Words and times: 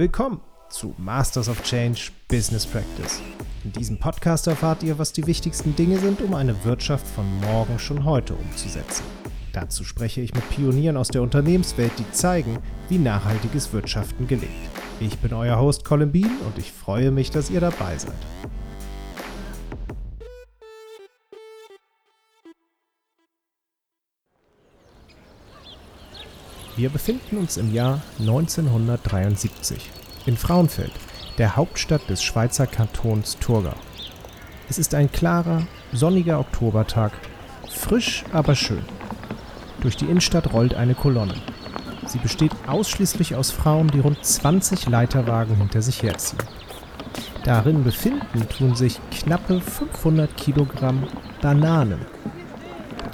Willkommen 0.00 0.40
zu 0.70 0.94
Masters 0.96 1.46
of 1.50 1.62
Change 1.62 2.10
Business 2.26 2.64
Practice. 2.64 3.20
In 3.64 3.72
diesem 3.72 3.98
Podcast 3.98 4.46
erfahrt 4.46 4.82
ihr, 4.82 4.98
was 4.98 5.12
die 5.12 5.26
wichtigsten 5.26 5.76
Dinge 5.76 5.98
sind, 5.98 6.22
um 6.22 6.32
eine 6.32 6.64
Wirtschaft 6.64 7.06
von 7.06 7.26
morgen 7.42 7.78
schon 7.78 8.06
heute 8.06 8.32
umzusetzen. 8.32 9.04
Dazu 9.52 9.84
spreche 9.84 10.22
ich 10.22 10.32
mit 10.32 10.48
Pionieren 10.48 10.96
aus 10.96 11.08
der 11.08 11.20
Unternehmenswelt, 11.20 11.92
die 11.98 12.10
zeigen, 12.12 12.60
wie 12.88 12.96
nachhaltiges 12.96 13.74
Wirtschaften 13.74 14.26
gelingt. 14.26 14.70
Ich 15.00 15.18
bin 15.18 15.34
euer 15.34 15.60
Host 15.60 15.84
Colin 15.84 16.12
Bean 16.12 16.34
und 16.46 16.56
ich 16.56 16.72
freue 16.72 17.10
mich, 17.10 17.30
dass 17.30 17.50
ihr 17.50 17.60
dabei 17.60 17.98
seid. 17.98 18.14
Wir 26.80 26.88
befinden 26.88 27.36
uns 27.36 27.58
im 27.58 27.74
Jahr 27.74 28.00
1973 28.20 29.90
in 30.24 30.38
Frauenfeld, 30.38 30.92
der 31.36 31.54
Hauptstadt 31.54 32.08
des 32.08 32.22
Schweizer 32.22 32.66
Kantons 32.66 33.36
Thurgau. 33.38 33.74
Es 34.66 34.78
ist 34.78 34.94
ein 34.94 35.12
klarer, 35.12 35.66
sonniger 35.92 36.40
Oktobertag, 36.40 37.12
frisch, 37.68 38.24
aber 38.32 38.54
schön. 38.54 38.82
Durch 39.82 39.94
die 39.94 40.06
Innenstadt 40.06 40.54
rollt 40.54 40.72
eine 40.72 40.94
Kolonne. 40.94 41.34
Sie 42.06 42.16
besteht 42.16 42.52
ausschließlich 42.66 43.34
aus 43.34 43.50
Frauen, 43.50 43.88
die 43.88 44.00
rund 44.00 44.24
20 44.24 44.88
Leiterwagen 44.88 45.56
hinter 45.56 45.82
sich 45.82 46.02
herziehen. 46.02 46.40
Darin 47.44 47.84
befinden 47.84 48.48
tun 48.48 48.74
sich 48.74 48.98
knappe 49.10 49.60
500 49.60 50.34
Kilogramm 50.34 51.06
Bananen. 51.42 52.06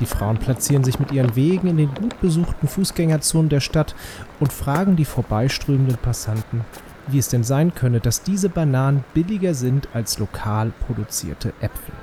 Die 0.00 0.06
Frauen 0.06 0.38
platzieren 0.38 0.84
sich 0.84 0.98
mit 0.98 1.12
ihren 1.12 1.36
Wegen 1.36 1.68
in 1.68 1.76
den 1.78 1.94
gut 1.94 2.20
besuchten 2.20 2.68
Fußgängerzonen 2.68 3.48
der 3.48 3.60
Stadt 3.60 3.94
und 4.40 4.52
fragen 4.52 4.96
die 4.96 5.04
vorbeiströmenden 5.04 5.96
Passanten, 5.96 6.62
wie 7.06 7.18
es 7.18 7.28
denn 7.28 7.44
sein 7.44 7.74
könne, 7.74 8.00
dass 8.00 8.22
diese 8.22 8.48
Bananen 8.48 9.04
billiger 9.14 9.54
sind 9.54 9.88
als 9.94 10.18
lokal 10.18 10.72
produzierte 10.86 11.52
Äpfel. 11.60 11.94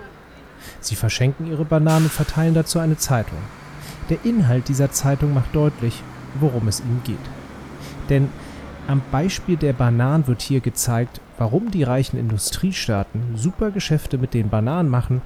Sie 0.80 0.96
verschenken 0.96 1.48
ihre 1.48 1.66
Bananen 1.66 2.06
und 2.06 2.12
verteilen 2.12 2.54
dazu 2.54 2.80
eine 2.80 2.98
Zeitung. 2.98 3.38
Der 4.10 4.18
Inhalt 4.24 4.70
dieser 4.70 4.92
Zeitung 4.92 5.34
macht 5.34 5.56
deutlich, 5.56 6.02
worum 6.40 6.68
es 6.68 6.80
ihnen 6.80 7.02
geht. 7.04 7.18
Denn 8.10 8.30
am 8.88 9.02
Beispiel 9.12 9.56
der 9.56 9.74
Bananen 9.74 10.28
wird 10.28 10.42
hier 10.42 10.60
gezeigt, 10.60 11.22
warum 11.38 11.72
die 11.72 11.84
reichen 11.84 12.20
Industriestaaten 12.20 13.36
super 13.36 13.72
Geschäfte 13.72 14.18
mit 14.18 14.34
den 14.34 14.50
Bananen 14.50 14.90
machen, 14.90 15.22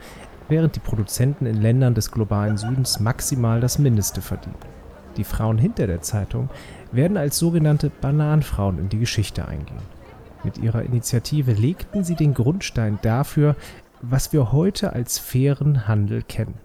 während 0.50 0.76
die 0.76 0.80
Produzenten 0.80 1.46
in 1.46 1.62
Ländern 1.62 1.94
des 1.94 2.12
globalen 2.12 2.58
Südens 2.58 3.00
maximal 3.00 3.60
das 3.60 3.80
Mindeste 3.80 4.22
verdienen. 4.22 4.56
Die 5.18 5.24
Frauen 5.24 5.58
hinter 5.58 5.88
der 5.88 6.02
Zeitung 6.02 6.50
werden 6.92 7.18
als 7.18 7.38
sogenannte 7.38 7.90
Bananenfrauen 7.90 8.80
in 8.80 8.90
die 8.90 9.00
Geschichte 9.00 9.48
eingehen. 9.48 9.82
Mit 10.44 10.60
ihrer 10.60 10.84
Initiative 10.84 11.54
legten 11.54 12.04
sie 12.04 12.16
den 12.16 12.34
Grundstein 12.34 13.00
dafür, 13.02 13.56
was 14.02 14.32
wir 14.32 14.52
heute 14.52 14.94
als 14.94 15.18
fairen 15.18 15.88
Handel 15.88 16.22
kennen, 16.22 16.60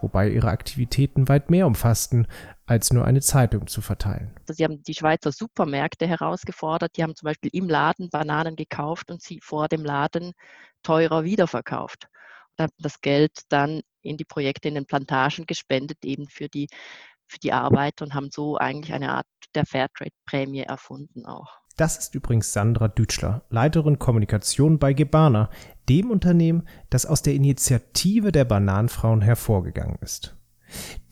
wobei 0.00 0.30
ihre 0.30 0.48
Aktivitäten 0.48 1.28
weit 1.28 1.50
mehr 1.50 1.66
umfassten, 1.66 2.26
als 2.66 2.92
nur 2.92 3.04
eine 3.04 3.20
Zeitung 3.20 3.66
zu 3.66 3.82
verteilen. 3.82 4.32
Also 4.40 4.54
sie 4.54 4.64
haben 4.64 4.82
die 4.82 4.94
Schweizer 4.94 5.30
Supermärkte 5.30 6.06
herausgefordert, 6.06 6.96
die 6.96 7.02
haben 7.02 7.14
zum 7.14 7.26
Beispiel 7.26 7.50
im 7.52 7.68
Laden 7.68 8.08
Bananen 8.08 8.56
gekauft 8.56 9.10
und 9.10 9.20
sie 9.20 9.40
vor 9.42 9.68
dem 9.68 9.84
Laden 9.84 10.32
teurer 10.82 11.24
wiederverkauft 11.24 12.08
das 12.78 13.00
Geld 13.00 13.32
dann 13.48 13.80
in 14.02 14.16
die 14.16 14.24
Projekte 14.24 14.68
in 14.68 14.74
den 14.74 14.86
Plantagen 14.86 15.46
gespendet, 15.46 16.04
eben 16.04 16.28
für 16.28 16.48
die, 16.48 16.68
für 17.26 17.38
die 17.38 17.52
Arbeit 17.52 18.02
und 18.02 18.14
haben 18.14 18.30
so 18.30 18.56
eigentlich 18.56 18.92
eine 18.92 19.12
Art 19.12 19.26
der 19.54 19.66
Fairtrade-Prämie 19.66 20.62
erfunden 20.62 21.26
auch. 21.26 21.58
Das 21.76 21.96
ist 21.96 22.14
übrigens 22.16 22.52
Sandra 22.52 22.88
Dütschler, 22.88 23.44
Leiterin 23.50 24.00
Kommunikation 24.00 24.80
bei 24.80 24.92
Gebana, 24.92 25.48
dem 25.88 26.10
Unternehmen, 26.10 26.66
das 26.90 27.06
aus 27.06 27.22
der 27.22 27.34
Initiative 27.34 28.32
der 28.32 28.44
Bananenfrauen 28.44 29.22
hervorgegangen 29.22 29.98
ist. 30.00 30.34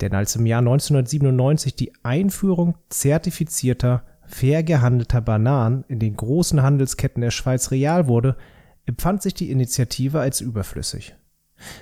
Denn 0.01 0.13
als 0.13 0.35
im 0.35 0.45
Jahr 0.45 0.59
1997 0.59 1.77
die 1.77 1.93
Einführung 2.03 2.77
zertifizierter, 2.89 4.05
fair 4.27 4.65
gehandelter 4.65 5.21
Bananen 5.21 5.85
in 5.87 6.01
den 6.01 6.17
großen 6.17 6.61
Handelsketten 6.61 7.21
der 7.21 7.31
Schweiz 7.31 7.71
real 7.71 8.09
wurde, 8.09 8.37
empfand 8.87 9.23
sich 9.23 9.35
die 9.35 9.51
Initiative 9.53 10.21
als 10.21 10.41
überflüssig. 10.41 11.15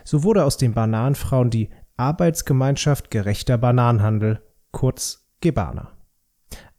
So 0.05 0.23
wurde 0.23 0.45
aus 0.45 0.57
den 0.57 0.75
Bananenfrauen 0.75 1.51
die 1.51 1.71
Arbeitsgemeinschaft 1.97 3.11
Gerechter 3.11 3.59
Bananenhandel, 3.59 4.43
kurz 4.73 5.29
Gebana. 5.41 5.93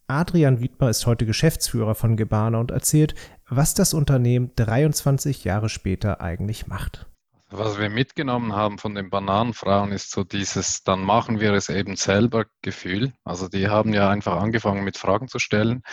Adrian 0.08 0.60
Wiedmer 0.60 0.90
ist 0.90 1.06
heute 1.08 1.26
Geschäftsführer 1.26 1.96
von 1.96 2.16
Gebana 2.16 2.60
und 2.60 2.72
erzählt, 2.72 3.16
was 3.50 3.74
das 3.74 3.94
Unternehmen 3.94 4.52
23 4.56 5.44
Jahre 5.44 5.70
später 5.70 6.22
eigentlich 6.22 6.68
macht. 6.68 7.08
Was 7.50 7.80
wir 7.80 7.90
mitgenommen 7.90 8.54
haben 8.54 8.78
von 8.78 8.96
den 8.96 9.10
Bananenfrauen 9.10 9.92
ist 9.92 10.12
so 10.12 10.24
dieses, 10.24 10.84
dann 10.84 11.02
machen 11.02 11.40
wir 11.40 11.54
es 11.54 11.70
eben 11.70 11.96
selber 11.96 12.46
Gefühl. 12.62 13.14
Also 13.24 13.48
die 13.48 13.68
haben 13.68 13.94
ja 13.94 14.10
einfach 14.10 14.42
angefangen 14.42 14.84
mit 14.84 14.98
Fragen 14.98 15.28
zu 15.28 15.40
stellen 15.40 15.84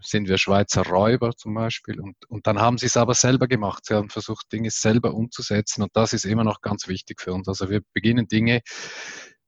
sind 0.00 0.28
wir 0.28 0.38
Schweizer 0.38 0.82
Räuber 0.86 1.36
zum 1.36 1.54
Beispiel. 1.54 2.00
Und, 2.00 2.16
und 2.28 2.46
dann 2.46 2.60
haben 2.60 2.78
sie 2.78 2.86
es 2.86 2.96
aber 2.96 3.14
selber 3.14 3.48
gemacht. 3.48 3.84
Sie 3.86 3.94
haben 3.94 4.10
versucht, 4.10 4.52
Dinge 4.52 4.70
selber 4.70 5.14
umzusetzen. 5.14 5.82
Und 5.82 5.90
das 5.94 6.12
ist 6.12 6.24
immer 6.24 6.44
noch 6.44 6.60
ganz 6.60 6.88
wichtig 6.88 7.20
für 7.20 7.32
uns. 7.32 7.48
Also 7.48 7.70
wir 7.70 7.82
beginnen 7.92 8.28
Dinge, 8.28 8.60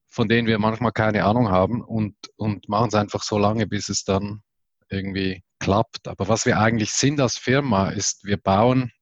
von 0.09 0.29
denen 0.29 0.47
wir 0.47 0.59
manchmal 0.59 0.93
keine 0.93 1.25
Ahnung 1.25 1.51
haben 1.51 1.83
und, 1.83 2.17
und 2.37 2.69
machen 2.69 2.89
es 2.89 2.95
einfach 2.95 3.23
so 3.23 3.39
lange, 3.39 3.67
bis 3.67 3.89
es 3.89 4.05
dann 4.05 4.43
irgendwie 4.89 5.43
klappt. 5.59 6.09
Aber 6.09 6.29
was 6.29 6.45
wir 6.45 6.59
eigentlich 6.59 6.93
sind 6.93 7.21
als 7.21 7.39
Firma, 7.39 7.91
ist, 7.91 8.25
wir 8.25 8.37
bauen 8.37 8.93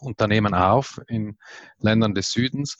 Unternehmen 0.00 0.54
auf 0.54 1.00
in 1.08 1.38
Ländern 1.78 2.14
des 2.14 2.30
Südens. 2.32 2.76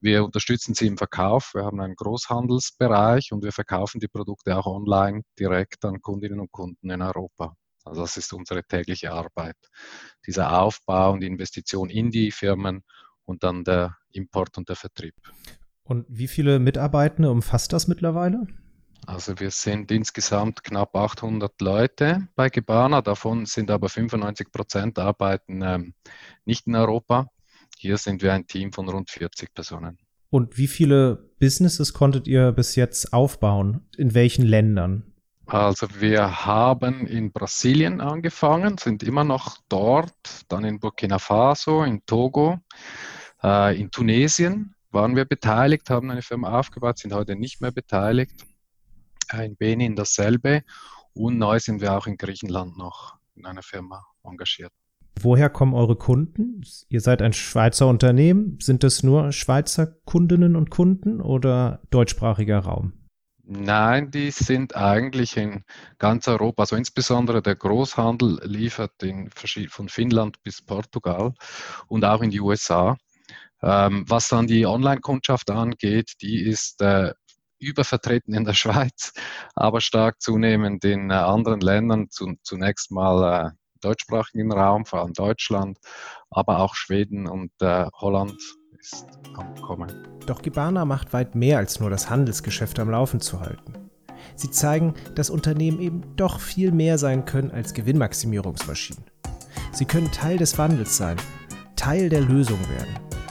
Wir 0.00 0.24
unterstützen 0.24 0.74
sie 0.74 0.86
im 0.86 0.98
Verkauf. 0.98 1.52
Wir 1.54 1.64
haben 1.64 1.80
einen 1.80 1.94
Großhandelsbereich 1.94 3.32
und 3.32 3.42
wir 3.42 3.52
verkaufen 3.52 4.00
die 4.00 4.08
Produkte 4.08 4.56
auch 4.56 4.66
online 4.66 5.22
direkt 5.38 5.84
an 5.84 6.00
Kundinnen 6.00 6.40
und 6.40 6.52
Kunden 6.52 6.90
in 6.90 7.02
Europa. 7.02 7.54
Also 7.84 8.02
das 8.02 8.16
ist 8.16 8.32
unsere 8.32 8.64
tägliche 8.64 9.12
Arbeit. 9.12 9.56
Dieser 10.26 10.60
Aufbau 10.60 11.12
und 11.12 11.22
Investition 11.22 11.90
in 11.90 12.10
die 12.10 12.30
Firmen 12.30 12.82
und 13.24 13.42
dann 13.42 13.64
der 13.64 13.96
Import 14.12 14.58
und 14.58 14.68
der 14.68 14.76
Vertrieb. 14.76 15.14
Und 15.84 16.06
wie 16.08 16.28
viele 16.28 16.58
Mitarbeitende 16.58 17.30
umfasst 17.30 17.72
das 17.72 17.88
mittlerweile? 17.88 18.46
Also 19.06 19.40
wir 19.40 19.50
sind 19.50 19.90
insgesamt 19.90 20.62
knapp 20.62 20.94
800 20.94 21.60
Leute 21.60 22.28
bei 22.36 22.48
Gebana, 22.48 23.02
davon 23.02 23.46
sind 23.46 23.70
aber 23.70 23.88
95 23.88 24.52
Prozent 24.52 24.98
arbeiten 24.98 25.62
ähm, 25.62 25.94
nicht 26.44 26.66
in 26.66 26.76
Europa. 26.76 27.26
Hier 27.78 27.96
sind 27.98 28.22
wir 28.22 28.32
ein 28.32 28.46
Team 28.46 28.72
von 28.72 28.88
rund 28.88 29.10
40 29.10 29.54
Personen. 29.54 29.98
Und 30.30 30.56
wie 30.56 30.68
viele 30.68 31.30
Businesses 31.40 31.92
konntet 31.92 32.28
ihr 32.28 32.52
bis 32.52 32.76
jetzt 32.76 33.12
aufbauen? 33.12 33.86
In 33.96 34.14
welchen 34.14 34.46
Ländern? 34.46 35.12
Also 35.46 35.88
wir 35.98 36.46
haben 36.46 37.06
in 37.06 37.32
Brasilien 37.32 38.00
angefangen, 38.00 38.78
sind 38.78 39.02
immer 39.02 39.24
noch 39.24 39.58
dort, 39.68 40.14
dann 40.48 40.64
in 40.64 40.78
Burkina 40.78 41.18
Faso, 41.18 41.82
in 41.82 42.06
Togo, 42.06 42.58
äh, 43.42 43.78
in 43.78 43.90
Tunesien 43.90 44.74
waren 44.90 45.16
wir 45.16 45.24
beteiligt, 45.24 45.90
haben 45.90 46.10
eine 46.10 46.22
Firma 46.22 46.58
aufgebaut, 46.58 46.98
sind 46.98 47.12
heute 47.12 47.34
nicht 47.34 47.60
mehr 47.60 47.72
beteiligt 47.72 48.46
in 49.40 49.56
Benin 49.56 49.96
dasselbe. 49.96 50.62
Und 51.14 51.38
neu 51.38 51.58
sind 51.58 51.80
wir 51.80 51.96
auch 51.96 52.06
in 52.06 52.16
Griechenland 52.16 52.76
noch 52.76 53.16
in 53.34 53.46
einer 53.46 53.62
Firma 53.62 54.04
engagiert. 54.24 54.72
Woher 55.20 55.50
kommen 55.50 55.74
eure 55.74 55.96
Kunden? 55.96 56.62
Ihr 56.88 57.00
seid 57.00 57.22
ein 57.22 57.32
Schweizer 57.32 57.86
Unternehmen. 57.86 58.58
Sind 58.60 58.82
es 58.82 59.02
nur 59.02 59.32
Schweizer 59.32 59.86
Kundinnen 59.86 60.56
und 60.56 60.70
Kunden 60.70 61.20
oder 61.20 61.82
deutschsprachiger 61.90 62.60
Raum? 62.60 62.94
Nein, 63.44 64.10
die 64.10 64.30
sind 64.30 64.76
eigentlich 64.76 65.36
in 65.36 65.64
ganz 65.98 66.28
Europa. 66.28 66.62
Also 66.62 66.76
insbesondere 66.76 67.42
der 67.42 67.56
Großhandel 67.56 68.40
liefert 68.44 69.02
in, 69.02 69.30
von 69.68 69.88
Finnland 69.88 70.42
bis 70.42 70.62
Portugal 70.62 71.34
und 71.88 72.04
auch 72.04 72.22
in 72.22 72.30
die 72.30 72.40
USA. 72.40 72.96
Ähm, 73.62 74.04
was 74.08 74.28
dann 74.28 74.46
die 74.46 74.66
Online-Kundschaft 74.66 75.50
angeht, 75.50 76.14
die 76.20 76.40
ist 76.42 76.80
äh, 76.82 77.12
übervertreten 77.62 78.34
in 78.34 78.44
der 78.44 78.54
Schweiz, 78.54 79.12
aber 79.54 79.80
stark 79.80 80.20
zunehmend 80.20 80.84
in 80.84 81.10
äh, 81.10 81.14
anderen 81.14 81.60
Ländern, 81.60 82.10
zu, 82.10 82.34
zunächst 82.42 82.90
mal 82.90 83.46
äh, 83.46 83.50
deutschsprachigen 83.80 84.52
Raum, 84.52 84.84
vor 84.86 85.00
allem 85.00 85.12
Deutschland, 85.12 85.78
aber 86.30 86.60
auch 86.60 86.74
Schweden 86.74 87.26
und 87.26 87.52
äh, 87.60 87.86
Holland 87.94 88.38
ist 88.78 89.06
am 89.34 89.54
Kommen. 89.56 90.08
Doch 90.26 90.42
Gibana 90.42 90.84
macht 90.84 91.12
weit 91.12 91.34
mehr 91.34 91.58
als 91.58 91.80
nur 91.80 91.90
das 91.90 92.10
Handelsgeschäft 92.10 92.78
am 92.78 92.90
Laufen 92.90 93.20
zu 93.20 93.40
halten. 93.40 93.74
Sie 94.36 94.50
zeigen, 94.50 94.94
dass 95.14 95.30
Unternehmen 95.30 95.80
eben 95.80 96.16
doch 96.16 96.40
viel 96.40 96.72
mehr 96.72 96.98
sein 96.98 97.24
können 97.24 97.50
als 97.50 97.74
Gewinnmaximierungsmaschinen. 97.74 99.04
Sie 99.72 99.84
können 99.84 100.10
Teil 100.12 100.36
des 100.36 100.58
Wandels 100.58 100.96
sein, 100.96 101.16
Teil 101.76 102.08
der 102.08 102.20
Lösung 102.20 102.60
werden. 102.70 103.21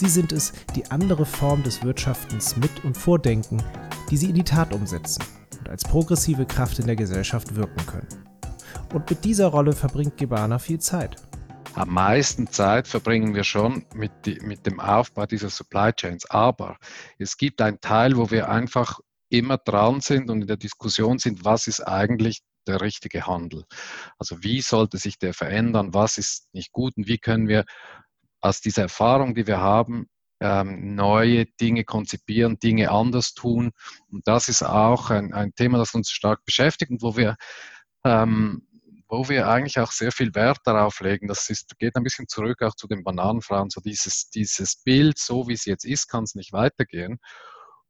Sie 0.00 0.08
sind 0.08 0.32
es, 0.32 0.54
die 0.74 0.90
andere 0.90 1.26
Form 1.26 1.62
des 1.62 1.84
Wirtschaftens 1.84 2.56
mit 2.56 2.84
und 2.84 2.96
vordenken, 2.96 3.62
die 4.08 4.16
sie 4.16 4.30
in 4.30 4.34
die 4.34 4.44
Tat 4.44 4.72
umsetzen 4.72 5.22
und 5.58 5.68
als 5.68 5.84
progressive 5.84 6.46
Kraft 6.46 6.78
in 6.78 6.86
der 6.86 6.96
Gesellschaft 6.96 7.54
wirken 7.54 7.84
können. 7.84 8.08
Und 8.94 9.10
mit 9.10 9.26
dieser 9.26 9.48
Rolle 9.48 9.74
verbringt 9.74 10.16
Gebana 10.16 10.58
viel 10.58 10.78
Zeit. 10.80 11.16
Am 11.74 11.90
meisten 11.90 12.46
Zeit 12.46 12.88
verbringen 12.88 13.34
wir 13.34 13.44
schon 13.44 13.84
mit, 13.94 14.10
die, 14.24 14.40
mit 14.40 14.64
dem 14.64 14.80
Aufbau 14.80 15.26
dieser 15.26 15.50
Supply 15.50 15.92
Chains. 15.92 16.24
Aber 16.30 16.78
es 17.18 17.36
gibt 17.36 17.60
einen 17.60 17.82
Teil, 17.82 18.16
wo 18.16 18.30
wir 18.30 18.48
einfach 18.48 19.00
immer 19.28 19.58
dran 19.58 20.00
sind 20.00 20.30
und 20.30 20.40
in 20.40 20.46
der 20.46 20.56
Diskussion 20.56 21.18
sind, 21.18 21.44
was 21.44 21.66
ist 21.66 21.82
eigentlich 21.82 22.40
der 22.66 22.80
richtige 22.80 23.26
Handel? 23.26 23.64
Also 24.18 24.42
wie 24.42 24.62
sollte 24.62 24.96
sich 24.96 25.18
der 25.18 25.34
verändern? 25.34 25.92
Was 25.92 26.16
ist 26.16 26.48
nicht 26.54 26.72
gut 26.72 26.96
und 26.96 27.06
wie 27.06 27.18
können 27.18 27.48
wir 27.48 27.66
aus 28.40 28.60
dieser 28.60 28.82
Erfahrung, 28.82 29.34
die 29.34 29.46
wir 29.46 29.60
haben, 29.60 30.06
ähm, 30.40 30.94
neue 30.94 31.46
Dinge 31.60 31.84
konzipieren, 31.84 32.58
Dinge 32.58 32.90
anders 32.90 33.34
tun. 33.34 33.72
Und 34.10 34.26
das 34.26 34.48
ist 34.48 34.62
auch 34.62 35.10
ein, 35.10 35.34
ein 35.34 35.54
Thema, 35.54 35.78
das 35.78 35.94
uns 35.94 36.10
stark 36.10 36.44
beschäftigt 36.44 36.90
und 36.90 37.02
wo 37.02 37.16
wir 37.16 37.36
ähm, 38.04 38.66
wo 39.10 39.28
wir 39.28 39.48
eigentlich 39.48 39.78
auch 39.80 39.90
sehr 39.90 40.12
viel 40.12 40.34
Wert 40.34 40.58
darauf 40.64 41.00
legen. 41.00 41.26
Das 41.26 41.50
ist, 41.50 41.76
geht 41.78 41.96
ein 41.96 42.04
bisschen 42.04 42.28
zurück 42.28 42.62
auch 42.62 42.74
zu 42.76 42.86
den 42.86 43.02
Bananenfrauen. 43.02 43.68
So 43.68 43.80
dieses, 43.80 44.30
dieses 44.30 44.76
Bild, 44.76 45.18
so 45.18 45.48
wie 45.48 45.54
es 45.54 45.64
jetzt 45.64 45.84
ist, 45.84 46.06
kann 46.06 46.24
es 46.24 46.36
nicht 46.36 46.52
weitergehen. 46.52 47.18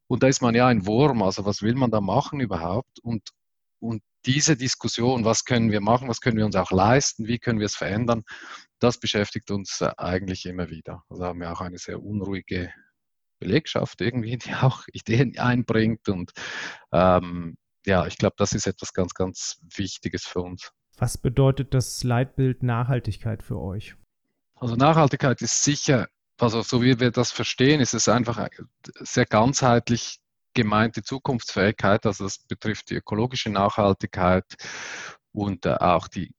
Und 0.06 0.22
da 0.22 0.28
ist 0.28 0.40
man 0.40 0.54
ja 0.54 0.66
ein 0.66 0.86
Wurm. 0.86 1.22
Also 1.22 1.44
was 1.44 1.60
will 1.60 1.74
man 1.74 1.90
da 1.90 2.00
machen 2.00 2.40
überhaupt? 2.40 2.98
Und, 3.02 3.28
und 3.80 4.02
diese 4.26 4.56
Diskussion, 4.56 5.24
was 5.24 5.44
können 5.44 5.70
wir 5.70 5.80
machen, 5.80 6.08
was 6.08 6.20
können 6.20 6.36
wir 6.36 6.46
uns 6.46 6.56
auch 6.56 6.70
leisten, 6.70 7.26
wie 7.26 7.38
können 7.38 7.58
wir 7.58 7.66
es 7.66 7.76
verändern, 7.76 8.24
das 8.78 8.98
beschäftigt 8.98 9.50
uns 9.50 9.80
äh, 9.80 9.90
eigentlich 9.96 10.46
immer 10.46 10.70
wieder. 10.70 11.02
Also 11.08 11.24
haben 11.24 11.40
wir 11.40 11.52
auch 11.52 11.60
eine 11.60 11.78
sehr 11.78 12.02
unruhige 12.02 12.72
Belegschaft 13.38 14.00
irgendwie, 14.00 14.36
die 14.36 14.54
auch 14.60 14.84
Ideen 14.92 15.38
einbringt. 15.38 16.08
Und 16.08 16.32
ähm, 16.92 17.56
ja, 17.86 18.06
ich 18.06 18.18
glaube, 18.18 18.34
das 18.38 18.52
ist 18.52 18.66
etwas 18.66 18.92
ganz, 18.92 19.14
ganz 19.14 19.60
Wichtiges 19.74 20.24
für 20.24 20.40
uns. 20.40 20.70
Was 20.98 21.16
bedeutet 21.16 21.72
das 21.72 22.04
Leitbild 22.04 22.62
Nachhaltigkeit 22.62 23.42
für 23.42 23.58
euch? 23.58 23.96
Also 24.54 24.76
Nachhaltigkeit 24.76 25.40
ist 25.40 25.64
sicher, 25.64 26.08
also 26.38 26.60
so 26.60 26.82
wie 26.82 27.00
wir 27.00 27.10
das 27.10 27.32
verstehen, 27.32 27.80
ist 27.80 27.94
es 27.94 28.08
einfach 28.08 28.48
sehr 29.00 29.24
ganzheitlich 29.24 30.19
gemeinte 30.54 31.02
Zukunftsfähigkeit. 31.02 32.06
Also 32.06 32.24
das 32.24 32.38
betrifft 32.38 32.90
die 32.90 32.96
ökologische 32.96 33.50
Nachhaltigkeit 33.50 34.44
und 35.32 35.66
äh, 35.66 35.74
auch 35.74 36.08
die 36.08 36.34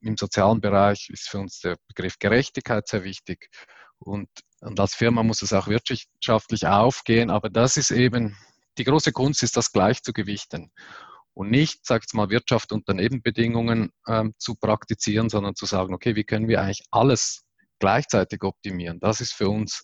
im 0.00 0.16
sozialen 0.16 0.60
Bereich 0.60 1.08
ist 1.10 1.28
für 1.28 1.38
uns 1.38 1.60
der 1.60 1.76
Begriff 1.88 2.18
Gerechtigkeit 2.18 2.86
sehr 2.86 3.04
wichtig. 3.04 3.50
Und, 3.98 4.28
und 4.60 4.78
als 4.78 4.94
Firma 4.94 5.22
muss 5.22 5.42
es 5.42 5.52
auch 5.52 5.66
wirtschaftlich 5.66 6.66
aufgehen, 6.66 7.30
aber 7.30 7.50
das 7.50 7.76
ist 7.76 7.90
eben, 7.90 8.36
die 8.78 8.84
große 8.84 9.10
Kunst 9.10 9.42
ist, 9.42 9.56
das 9.56 9.72
gleich 9.72 10.02
zu 10.02 10.12
gewichten 10.12 10.70
und 11.34 11.50
nicht, 11.50 11.86
sag 11.86 12.04
ich 12.04 12.12
mal, 12.14 12.30
Wirtschaft 12.30 12.72
unter 12.72 12.94
Nebenbedingungen 12.94 13.92
ähm, 14.06 14.34
zu 14.38 14.54
praktizieren, 14.54 15.28
sondern 15.28 15.54
zu 15.54 15.66
sagen, 15.66 15.94
okay, 15.94 16.16
wie 16.16 16.24
können 16.24 16.48
wir 16.48 16.60
eigentlich 16.60 16.84
alles 16.90 17.44
gleichzeitig 17.78 18.42
optimieren? 18.42 18.98
Das 19.00 19.20
ist 19.20 19.32
für 19.32 19.48
uns 19.48 19.82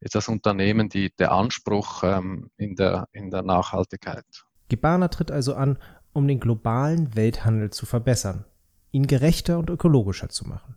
jetzt 0.00 0.14
das 0.14 0.28
Unternehmen 0.28 0.88
die, 0.88 1.14
der 1.16 1.32
Anspruch 1.32 2.02
ähm, 2.02 2.50
in, 2.56 2.74
der, 2.74 3.08
in 3.12 3.30
der 3.30 3.42
Nachhaltigkeit. 3.42 4.24
Gibana 4.68 5.08
tritt 5.08 5.30
also 5.30 5.54
an, 5.54 5.78
um 6.12 6.26
den 6.26 6.40
globalen 6.40 7.14
Welthandel 7.14 7.70
zu 7.70 7.86
verbessern, 7.86 8.44
ihn 8.90 9.06
gerechter 9.06 9.58
und 9.58 9.70
ökologischer 9.70 10.28
zu 10.28 10.48
machen. 10.48 10.76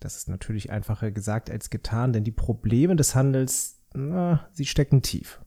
Das 0.00 0.16
ist 0.16 0.28
natürlich 0.28 0.70
einfacher 0.70 1.10
gesagt 1.10 1.50
als 1.50 1.70
getan, 1.70 2.12
denn 2.12 2.24
die 2.24 2.32
Probleme 2.32 2.96
des 2.96 3.14
Handels, 3.14 3.80
na, 3.94 4.46
sie 4.52 4.66
stecken 4.66 5.02
tief. 5.02 5.40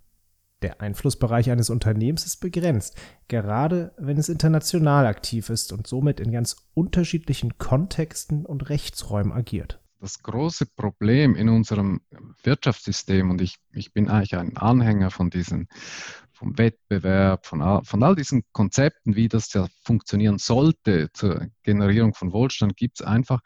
Der 0.64 0.82
Einflussbereich 0.82 1.52
eines 1.52 1.70
Unternehmens 1.70 2.26
ist 2.26 2.38
begrenzt, 2.38 2.96
gerade 3.28 3.94
wenn 3.98 4.18
es 4.18 4.30
international 4.30 5.06
aktiv 5.06 5.52
ist 5.52 5.72
und 5.72 5.86
somit 5.86 6.20
in 6.20 6.32
ganz 6.32 6.56
unterschiedlichen 6.74 7.60
Kontexten 7.60 8.46
und 8.46 8.70
Rechtsräumen 8.70 9.32
agiert. 9.32 9.80
Das 10.00 10.22
große 10.22 10.68
Problem 10.76 11.36
in 11.36 11.50
unserem 11.50 12.02
Wirtschaftssystem, 12.44 13.32
und 13.32 13.42
ich, 13.42 13.58
ich 13.74 13.94
bin 13.94 14.10
eigentlich 14.10 14.36
ein 14.36 14.56
Anhänger 14.56 15.10
von 15.10 15.32
diesen, 15.32 15.68
vom 16.32 16.58
Wettbewerb, 16.58 17.48
von 17.48 17.64
all, 17.64 17.84
von 17.84 18.04
all 18.04 18.16
diesen 18.16 18.44
Konzepten, 18.52 19.16
wie 19.16 19.28
das 19.28 19.52
ja 19.54 19.68
funktionieren 19.84 20.38
sollte 20.38 21.10
zur 21.14 21.48
Generierung 21.64 22.14
von 22.14 22.32
Wohlstand, 22.32 22.78
gibt 22.78 23.00
es 23.00 23.08
einfach 23.08 23.42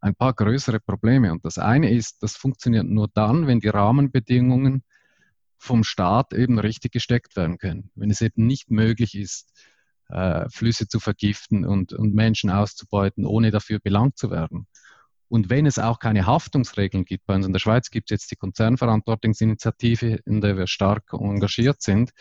ein 0.00 0.14
paar 0.14 0.34
größere 0.34 0.78
Probleme. 0.78 1.32
Und 1.32 1.44
das 1.46 1.56
eine 1.56 1.90
ist, 1.90 2.22
das 2.22 2.36
funktioniert 2.36 2.86
nur 2.86 3.08
dann, 3.08 3.46
wenn 3.46 3.60
die 3.60 3.68
Rahmenbedingungen 3.68 4.84
vom 5.56 5.84
Staat 5.84 6.34
eben 6.34 6.58
richtig 6.58 6.92
gesteckt 6.92 7.34
werden 7.34 7.56
können. 7.56 7.90
Wenn 7.94 8.10
es 8.10 8.20
eben 8.20 8.46
nicht 8.46 8.70
möglich 8.70 9.16
ist, 9.16 9.52
äh, 10.08 10.48
Flüsse 10.50 10.86
zu 10.86 11.00
vergiften 11.00 11.64
und, 11.64 11.92
und 11.94 12.14
Menschen 12.14 12.50
auszubeuten, 12.50 13.26
ohne 13.26 13.50
dafür 13.50 13.78
belangt 13.80 14.18
zu 14.18 14.30
werden. 14.30 14.66
Und 15.28 15.50
wenn 15.50 15.66
es 15.66 15.78
auch 15.78 15.98
keine 15.98 16.26
Haftungsregeln 16.26 17.04
gibt, 17.04 17.26
bei 17.26 17.34
uns 17.34 17.46
in 17.46 17.52
der 17.52 17.60
Schweiz 17.60 17.90
gibt 17.90 18.10
es 18.10 18.14
jetzt 18.14 18.30
die 18.30 18.36
Konzernverantwortungsinitiative, 18.36 20.20
in 20.24 20.40
der 20.40 20.56
wir 20.56 20.66
stark 20.66 21.12
engagiert 21.12 21.82
sind, 21.82 22.12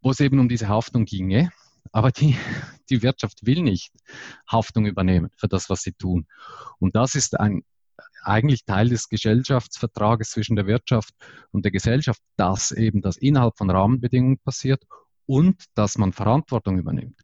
wo 0.00 0.10
es 0.10 0.20
eben 0.20 0.40
um 0.40 0.48
diese 0.48 0.68
Haftung 0.68 1.04
ginge. 1.04 1.50
Aber 1.92 2.10
die, 2.10 2.36
die 2.90 3.02
Wirtschaft 3.02 3.46
will 3.46 3.62
nicht 3.62 3.92
Haftung 4.50 4.86
übernehmen 4.86 5.30
für 5.36 5.48
das, 5.48 5.70
was 5.70 5.82
sie 5.82 5.92
tun. 5.92 6.26
Und 6.78 6.96
das 6.96 7.14
ist 7.14 7.38
ein 7.38 7.62
eigentlich 8.24 8.64
Teil 8.64 8.88
des 8.88 9.08
Gesellschaftsvertrages 9.08 10.30
zwischen 10.30 10.56
der 10.56 10.66
Wirtschaft 10.66 11.14
und 11.50 11.64
der 11.64 11.72
Gesellschaft, 11.72 12.20
dass 12.36 12.70
eben 12.70 13.00
das 13.00 13.16
innerhalb 13.16 13.56
von 13.56 13.70
Rahmenbedingungen 13.70 14.38
passiert 14.38 14.84
und 15.26 15.64
dass 15.74 15.98
man 15.98 16.12
Verantwortung 16.12 16.78
übernimmt. 16.78 17.20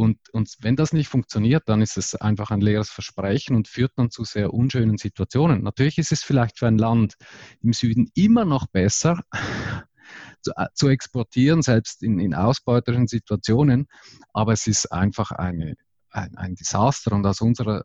Und, 0.00 0.16
und 0.32 0.56
wenn 0.60 0.76
das 0.76 0.94
nicht 0.94 1.08
funktioniert, 1.08 1.64
dann 1.66 1.82
ist 1.82 1.98
es 1.98 2.14
einfach 2.14 2.50
ein 2.50 2.62
leeres 2.62 2.88
Versprechen 2.88 3.54
und 3.54 3.68
führt 3.68 3.92
dann 3.96 4.10
zu 4.10 4.24
sehr 4.24 4.54
unschönen 4.54 4.96
Situationen. 4.96 5.62
Natürlich 5.62 5.98
ist 5.98 6.10
es 6.10 6.22
vielleicht 6.22 6.58
für 6.58 6.68
ein 6.68 6.78
Land 6.78 7.16
im 7.60 7.74
Süden 7.74 8.10
immer 8.14 8.46
noch 8.46 8.66
besser, 8.66 9.20
zu, 10.40 10.52
äh, 10.56 10.68
zu 10.72 10.88
exportieren, 10.88 11.60
selbst 11.60 12.02
in, 12.02 12.18
in 12.18 12.34
ausbeuterischen 12.34 13.08
Situationen, 13.08 13.88
aber 14.32 14.54
es 14.54 14.66
ist 14.66 14.90
einfach 14.90 15.32
eine, 15.32 15.74
ein, 16.08 16.34
ein 16.38 16.54
Desaster 16.54 17.12
und 17.12 17.26
aus 17.26 17.42
unserer, 17.42 17.84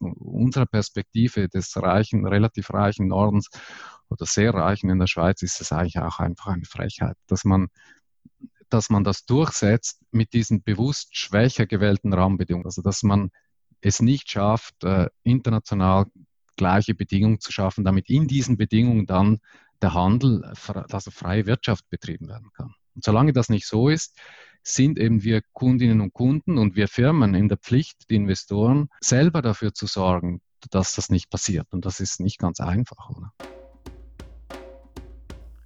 unserer 0.00 0.66
Perspektive 0.66 1.48
des 1.48 1.74
reichen, 1.78 2.26
relativ 2.26 2.74
reichen 2.74 3.06
Nordens 3.06 3.48
oder 4.10 4.26
sehr 4.26 4.52
reichen 4.52 4.90
in 4.90 4.98
der 4.98 5.06
Schweiz 5.06 5.40
ist 5.40 5.62
es 5.62 5.72
eigentlich 5.72 5.98
auch 5.98 6.18
einfach 6.18 6.48
eine 6.48 6.66
Frechheit, 6.66 7.16
dass 7.26 7.44
man, 7.44 7.68
dass 8.70 8.90
man 8.90 9.04
das 9.04 9.24
durchsetzt 9.24 10.02
mit 10.10 10.32
diesen 10.32 10.62
bewusst 10.62 11.16
schwächer 11.16 11.66
gewählten 11.66 12.12
Rahmenbedingungen. 12.12 12.66
Also 12.66 12.82
dass 12.82 13.02
man 13.02 13.30
es 13.80 14.00
nicht 14.00 14.30
schafft, 14.30 14.84
äh, 14.84 15.08
international 15.22 16.06
gleiche 16.56 16.94
Bedingungen 16.94 17.40
zu 17.40 17.52
schaffen, 17.52 17.84
damit 17.84 18.10
in 18.10 18.26
diesen 18.26 18.56
Bedingungen 18.56 19.06
dann 19.06 19.38
der 19.80 19.94
Handel, 19.94 20.44
also 20.44 21.10
freie 21.10 21.46
Wirtschaft 21.46 21.88
betrieben 21.88 22.28
werden 22.28 22.50
kann. 22.52 22.74
Und 22.94 23.04
solange 23.04 23.32
das 23.32 23.48
nicht 23.48 23.66
so 23.66 23.88
ist, 23.88 24.18
sind 24.62 24.98
eben 24.98 25.22
wir 25.22 25.42
Kundinnen 25.52 26.00
und 26.00 26.12
Kunden 26.12 26.58
und 26.58 26.74
wir 26.74 26.88
Firmen 26.88 27.34
in 27.34 27.48
der 27.48 27.58
Pflicht, 27.58 28.10
die 28.10 28.16
Investoren, 28.16 28.88
selber 29.00 29.40
dafür 29.40 29.72
zu 29.72 29.86
sorgen, 29.86 30.40
dass 30.70 30.94
das 30.94 31.08
nicht 31.08 31.30
passiert. 31.30 31.68
Und 31.70 31.86
das 31.86 32.00
ist 32.00 32.20
nicht 32.20 32.38
ganz 32.38 32.60
einfach, 32.60 33.08
oder? 33.10 33.32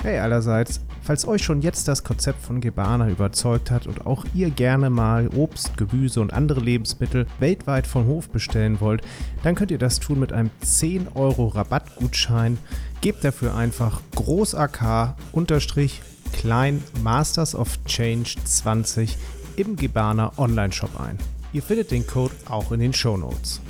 Hey 0.02 0.18
allerseits, 0.18 0.80
falls 1.00 1.28
euch 1.28 1.44
schon 1.44 1.62
jetzt 1.62 1.86
das 1.86 2.02
Konzept 2.02 2.42
von 2.42 2.60
Gebana 2.60 3.08
überzeugt 3.08 3.70
hat 3.70 3.86
und 3.86 4.04
auch 4.04 4.24
ihr 4.34 4.50
gerne 4.50 4.90
mal 4.90 5.28
Obst, 5.28 5.76
Gemüse 5.76 6.20
und 6.20 6.32
andere 6.32 6.58
Lebensmittel 6.58 7.28
weltweit 7.38 7.86
vom 7.86 8.06
Hof 8.06 8.28
bestellen 8.28 8.80
wollt, 8.80 9.02
dann 9.44 9.54
könnt 9.54 9.70
ihr 9.70 9.78
das 9.78 10.00
tun 10.00 10.18
mit 10.18 10.32
einem 10.32 10.50
10 10.60 11.06
Euro 11.14 11.46
Rabattgutschein. 11.46 12.58
Gebt 13.00 13.22
dafür 13.22 13.54
einfach 13.54 14.00
groß 14.16 14.56
AK 14.56 15.14
unterstrich 15.30 16.02
klein 16.32 16.82
Masters 17.04 17.54
of 17.54 17.84
Change 17.84 18.34
20 18.42 19.16
im 19.54 19.76
Gebana 19.76 20.32
Online-Shop 20.36 20.98
ein. 21.00 21.16
Ihr 21.52 21.62
findet 21.62 21.92
den 21.92 22.08
Code 22.08 22.34
auch 22.48 22.72
in 22.72 22.80
den 22.80 22.92
Show 22.92 23.16
Notes. 23.16 23.60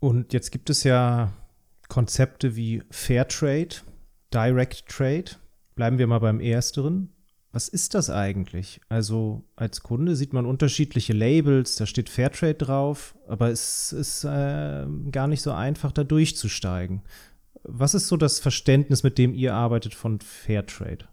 Und 0.00 0.32
jetzt 0.32 0.52
gibt 0.52 0.70
es 0.70 0.84
ja 0.84 1.32
Konzepte 1.94 2.56
wie 2.56 2.82
Fairtrade, 2.90 3.76
Direct 4.32 4.88
Trade. 4.88 5.26
Bleiben 5.76 5.96
wir 5.98 6.08
mal 6.08 6.18
beim 6.18 6.40
ersteren. 6.40 7.14
Was 7.52 7.68
ist 7.68 7.94
das 7.94 8.10
eigentlich? 8.10 8.80
Also 8.88 9.44
als 9.54 9.84
Kunde 9.84 10.16
sieht 10.16 10.32
man 10.32 10.44
unterschiedliche 10.44 11.12
Labels, 11.12 11.76
da 11.76 11.86
steht 11.86 12.08
Fairtrade 12.08 12.54
drauf, 12.54 13.14
aber 13.28 13.50
es 13.50 13.92
ist 13.92 14.24
äh, 14.24 14.86
gar 15.12 15.28
nicht 15.28 15.40
so 15.40 15.52
einfach, 15.52 15.92
da 15.92 16.02
durchzusteigen. 16.02 17.02
Was 17.62 17.94
ist 17.94 18.08
so 18.08 18.16
das 18.16 18.40
Verständnis, 18.40 19.04
mit 19.04 19.16
dem 19.16 19.32
ihr 19.32 19.54
arbeitet 19.54 19.94
von 19.94 20.20
Fairtrade? 20.20 21.06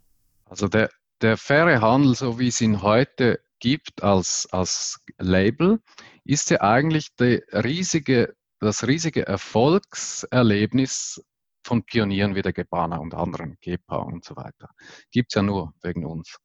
Also 0.46 0.68
der, 0.68 0.90
der 1.22 1.38
faire 1.38 1.80
Handel, 1.80 2.16
so 2.16 2.40
wie 2.40 2.48
es 2.48 2.60
ihn 2.60 2.82
heute 2.82 3.40
gibt 3.60 4.02
als, 4.02 4.48
als 4.52 5.00
Label, 5.20 5.80
ist 6.26 6.50
ja 6.50 6.62
eigentlich 6.62 7.10
riesige, 7.20 8.34
das 8.65 8.88
riesige 8.88 9.25
Erfolgserlebnis 9.25 11.22
von 11.63 11.84
Pionieren 11.84 12.36
wie 12.36 12.41
der 12.41 12.53
Gebana 12.53 12.98
und 12.98 13.13
anderen, 13.13 13.58
GEPA 13.62 13.98
und 13.98 14.24
so 14.24 14.36
weiter. 14.36 14.70
Gibt 15.12 15.32
es 15.32 15.36
ja 15.36 15.41
nur 15.41 15.74
wegen 15.82 16.06
uns. 16.06 16.38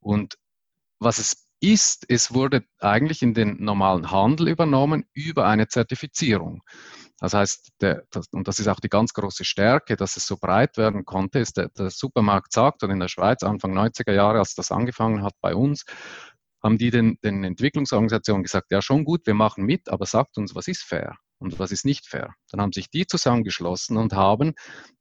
Und 0.00 0.36
was 0.98 1.18
es 1.18 1.46
ist, 1.60 2.06
es 2.08 2.32
wurde 2.32 2.64
eigentlich 2.78 3.22
in 3.22 3.34
den 3.34 3.62
normalen 3.62 4.10
Handel 4.10 4.48
übernommen 4.48 5.04
über 5.12 5.46
eine 5.46 5.68
Zertifizierung. 5.68 6.62
Das 7.18 7.34
heißt, 7.34 7.72
der, 7.82 8.04
das, 8.10 8.28
und 8.32 8.48
das 8.48 8.58
ist 8.58 8.68
auch 8.68 8.80
die 8.80 8.88
ganz 8.88 9.12
große 9.12 9.44
Stärke, 9.44 9.96
dass 9.96 10.16
es 10.16 10.26
so 10.26 10.38
breit 10.38 10.78
werden 10.78 11.04
konnte, 11.04 11.38
ist 11.38 11.58
der, 11.58 11.68
der 11.68 11.90
Supermarkt 11.90 12.52
sagt, 12.52 12.82
und 12.82 12.90
in 12.90 13.00
der 13.00 13.08
Schweiz 13.08 13.42
Anfang 13.42 13.76
90er 13.76 14.12
Jahre, 14.12 14.38
als 14.38 14.54
das 14.54 14.70
angefangen 14.72 15.22
hat 15.22 15.34
bei 15.42 15.54
uns, 15.54 15.84
haben 16.62 16.78
die 16.78 16.90
den, 16.90 17.18
den 17.22 17.44
Entwicklungsorganisationen 17.44 18.42
gesagt, 18.42 18.70
ja 18.70 18.80
schon 18.80 19.04
gut, 19.04 19.26
wir 19.26 19.34
machen 19.34 19.64
mit, 19.64 19.90
aber 19.90 20.06
sagt 20.06 20.38
uns, 20.38 20.54
was 20.54 20.66
ist 20.66 20.82
fair 20.82 21.16
und 21.40 21.58
was 21.58 21.72
ist 21.72 21.84
nicht 21.84 22.06
fair. 22.06 22.34
Dann 22.50 22.60
haben 22.60 22.72
sich 22.72 22.90
die 22.90 23.06
zusammengeschlossen 23.06 23.96
und 23.96 24.12
haben 24.12 24.54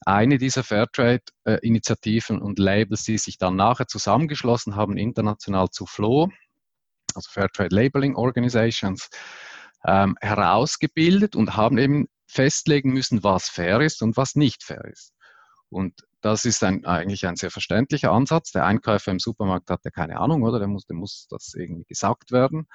eine 0.05 0.37
dieser 0.37 0.63
Fairtrade-Initiativen 0.63 2.41
und 2.41 2.57
Labels, 2.57 3.03
die 3.03 3.17
sich 3.17 3.37
dann 3.37 3.55
nachher 3.55 3.87
zusammengeschlossen 3.87 4.75
haben, 4.75 4.97
international 4.97 5.69
zu 5.69 5.85
FLO, 5.85 6.29
also 7.13 7.29
Fairtrade 7.29 7.75
Labeling 7.75 8.15
Organizations, 8.15 9.09
ähm, 9.85 10.15
herausgebildet 10.21 11.35
und 11.35 11.55
haben 11.57 11.77
eben 11.77 12.07
festlegen 12.25 12.91
müssen, 12.91 13.23
was 13.23 13.49
fair 13.49 13.81
ist 13.81 14.01
und 14.01 14.15
was 14.15 14.35
nicht 14.35 14.63
fair 14.63 14.85
ist. 14.85 15.13
Und 15.69 16.01
das 16.21 16.45
ist 16.45 16.63
ein, 16.63 16.85
eigentlich 16.85 17.27
ein 17.27 17.35
sehr 17.35 17.51
verständlicher 17.51 18.11
Ansatz. 18.11 18.51
Der 18.51 18.65
Einkäufer 18.65 19.11
im 19.11 19.19
Supermarkt 19.19 19.69
hat 19.69 19.85
ja 19.85 19.91
keine 19.91 20.19
Ahnung, 20.19 20.43
oder? 20.43 20.59
Der 20.59 20.67
muss, 20.67 20.85
der 20.85 20.95
muss 20.95 21.27
das 21.29 21.53
irgendwie 21.53 21.85
gesagt 21.85 22.31
werden. 22.31 22.67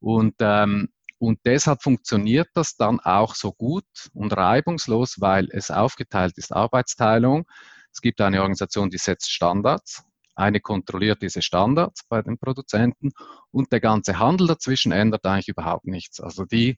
Und, 0.00 0.34
ähm, 0.40 0.88
und 1.20 1.38
deshalb 1.44 1.82
funktioniert 1.82 2.48
das 2.54 2.76
dann 2.76 2.98
auch 3.00 3.34
so 3.34 3.52
gut 3.52 3.84
und 4.14 4.36
reibungslos, 4.36 5.20
weil 5.20 5.48
es 5.52 5.70
aufgeteilt 5.70 6.38
ist, 6.38 6.52
Arbeitsteilung. 6.52 7.46
Es 7.92 8.00
gibt 8.00 8.20
eine 8.20 8.40
Organisation, 8.40 8.90
die 8.90 8.98
setzt 8.98 9.30
Standards 9.30 10.04
eine 10.40 10.60
kontrolliert 10.60 11.22
diese 11.22 11.42
Standards 11.42 12.02
bei 12.08 12.22
den 12.22 12.38
Produzenten 12.38 13.10
und 13.50 13.72
der 13.72 13.80
ganze 13.80 14.18
Handel 14.18 14.46
dazwischen 14.46 14.92
ändert 14.92 15.26
eigentlich 15.26 15.48
überhaupt 15.48 15.86
nichts. 15.86 16.20
Also 16.20 16.44
die 16.44 16.76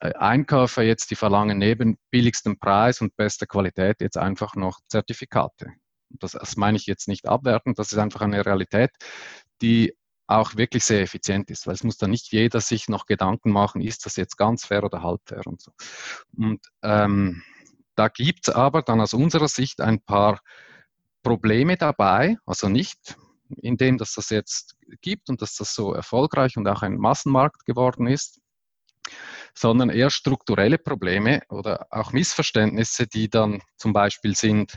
äh, 0.00 0.14
Einkäufer 0.14 0.82
jetzt, 0.82 1.10
die 1.10 1.16
verlangen 1.16 1.58
neben 1.58 1.98
billigstem 2.10 2.58
Preis 2.58 3.00
und 3.00 3.16
bester 3.16 3.46
Qualität 3.46 4.00
jetzt 4.00 4.16
einfach 4.16 4.54
noch 4.56 4.80
Zertifikate. 4.88 5.72
Das, 6.08 6.32
das 6.32 6.56
meine 6.56 6.76
ich 6.76 6.86
jetzt 6.86 7.08
nicht 7.08 7.28
abwertend, 7.28 7.78
das 7.78 7.92
ist 7.92 7.98
einfach 7.98 8.22
eine 8.22 8.44
Realität, 8.46 8.90
die 9.62 9.94
auch 10.26 10.56
wirklich 10.56 10.84
sehr 10.84 11.02
effizient 11.02 11.50
ist, 11.50 11.66
weil 11.66 11.74
es 11.74 11.84
muss 11.84 11.98
dann 11.98 12.10
nicht 12.10 12.32
jeder 12.32 12.60
sich 12.60 12.88
noch 12.88 13.06
Gedanken 13.06 13.50
machen, 13.50 13.82
ist 13.82 14.06
das 14.06 14.16
jetzt 14.16 14.36
ganz 14.36 14.64
fair 14.64 14.84
oder 14.84 15.02
halb 15.02 15.20
fair 15.26 15.46
und 15.46 15.60
so. 15.60 15.72
Und 16.36 16.60
ähm, 16.82 17.42
da 17.94 18.08
gibt 18.08 18.48
es 18.48 18.54
aber 18.54 18.82
dann 18.82 19.00
aus 19.00 19.14
unserer 19.14 19.48
Sicht 19.48 19.80
ein 19.80 20.00
paar 20.00 20.40
Probleme 21.22 21.76
dabei, 21.76 22.36
also 22.46 22.68
nicht 22.68 23.16
indem 23.62 23.98
dass 23.98 24.14
das 24.14 24.30
jetzt 24.30 24.76
gibt 25.00 25.28
und 25.28 25.42
dass 25.42 25.56
das 25.56 25.74
so 25.74 25.92
erfolgreich 25.92 26.56
und 26.56 26.66
auch 26.68 26.82
ein 26.82 26.96
Massenmarkt 26.96 27.64
geworden 27.66 28.06
ist, 28.06 28.40
sondern 29.54 29.90
eher 29.90 30.10
strukturelle 30.10 30.78
Probleme 30.78 31.42
oder 31.48 31.86
auch 31.90 32.12
Missverständnisse, 32.12 33.06
die 33.06 33.28
dann 33.28 33.60
zum 33.76 33.92
Beispiel 33.92 34.34
sind, 34.34 34.76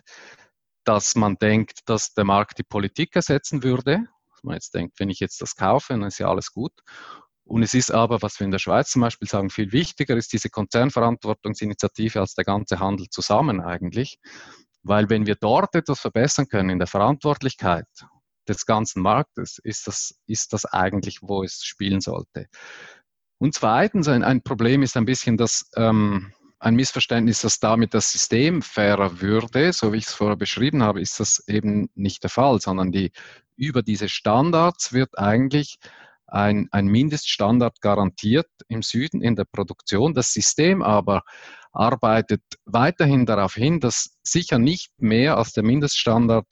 dass 0.84 1.16
man 1.16 1.36
denkt, 1.36 1.80
dass 1.86 2.14
der 2.14 2.24
Markt 2.24 2.60
die 2.60 2.64
Politik 2.64 3.16
ersetzen 3.16 3.64
würde. 3.64 4.06
Dass 4.38 4.44
man 4.44 4.54
jetzt 4.54 4.74
denkt, 4.76 5.00
wenn 5.00 5.10
ich 5.10 5.20
jetzt 5.20 5.42
das 5.42 5.56
kaufe, 5.56 5.94
dann 5.94 6.04
ist 6.04 6.20
ja 6.20 6.30
alles 6.30 6.52
gut. 6.52 6.72
Und 7.44 7.64
es 7.64 7.74
ist 7.74 7.92
aber, 7.92 8.22
was 8.22 8.40
wir 8.40 8.46
in 8.46 8.52
der 8.52 8.60
Schweiz 8.60 8.92
zum 8.92 9.02
Beispiel 9.02 9.28
sagen, 9.28 9.50
viel 9.50 9.72
wichtiger 9.72 10.16
ist 10.16 10.32
diese 10.34 10.50
Konzernverantwortungsinitiative 10.50 12.20
als 12.20 12.36
der 12.36 12.44
ganze 12.44 12.80
Handel 12.80 13.08
zusammen 13.10 13.62
eigentlich. 13.62 14.20
Weil 14.84 15.10
wenn 15.10 15.26
wir 15.26 15.36
dort 15.36 15.74
etwas 15.74 16.00
verbessern 16.00 16.48
können 16.48 16.70
in 16.70 16.78
der 16.78 16.88
Verantwortlichkeit 16.88 17.88
des 18.48 18.66
ganzen 18.66 19.02
Marktes, 19.02 19.60
ist 19.64 19.88
das, 19.88 20.16
ist 20.28 20.54
das 20.54 20.66
eigentlich, 20.66 21.20
wo 21.22 21.44
es 21.44 21.64
spielen 21.64 22.02
sollte. 22.02 22.48
Und 23.40 23.54
zweitens, 23.54 24.08
ein, 24.08 24.24
ein 24.24 24.44
Problem 24.44 24.84
ist 24.84 24.96
ein 24.98 25.06
bisschen 25.06 25.38
das, 25.38 25.70
ähm, 25.76 26.34
ein 26.60 26.76
Missverständnis, 26.76 27.42
dass 27.42 27.60
damit 27.60 27.94
das 27.94 28.12
System 28.12 28.62
fairer 28.62 29.22
würde. 29.22 29.74
So 29.74 29.94
wie 29.94 29.98
ich 29.98 30.06
es 30.06 30.14
vorher 30.14 30.38
beschrieben 30.38 30.84
habe, 30.84 31.02
ist 31.02 31.20
das 31.20 31.44
eben 31.48 31.90
nicht 31.96 32.24
der 32.24 32.30
Fall, 32.30 32.60
sondern 32.60 32.92
die, 32.92 33.12
über 33.56 33.84
diese 33.84 34.10
Standards 34.10 34.94
wird 34.94 35.18
eigentlich 35.18 35.78
ein, 36.26 36.68
ein 36.72 36.88
Mindeststandard 36.88 37.80
garantiert 37.82 38.50
im 38.68 38.82
Süden 38.82 39.22
in 39.22 39.36
der 39.36 39.46
Produktion. 39.46 40.14
Das 40.14 40.34
System 40.34 40.82
aber 40.82 41.22
arbeitet 41.72 42.42
weiterhin 42.66 43.26
darauf 43.26 43.54
hin, 43.54 43.80
dass 43.80 44.18
sicher 44.24 44.60
nicht 44.60 44.92
mehr 44.98 45.38
als 45.38 45.54
der 45.54 45.64
Mindeststandard 45.64 46.48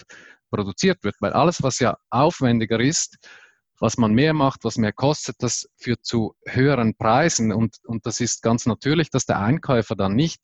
produziert 0.50 1.04
wird, 1.04 1.16
weil 1.20 1.34
alles, 1.34 1.64
was 1.64 1.80
ja 1.80 1.98
aufwendiger 2.10 2.80
ist, 2.80 3.18
was 3.80 3.98
man 3.98 4.14
mehr 4.14 4.34
macht, 4.34 4.64
was 4.64 4.78
mehr 4.78 4.94
kostet, 4.94 5.36
das 5.40 5.68
führt 5.76 6.06
zu 6.06 6.36
höheren 6.46 6.96
Preisen 6.96 7.52
und, 7.52 7.78
und 7.86 8.06
das 8.06 8.20
ist 8.20 8.42
ganz 8.42 8.66
natürlich, 8.66 9.10
dass 9.10 9.26
der 9.26 9.40
Einkäufer 9.40 9.96
dann 9.96 10.16
nicht 10.16 10.42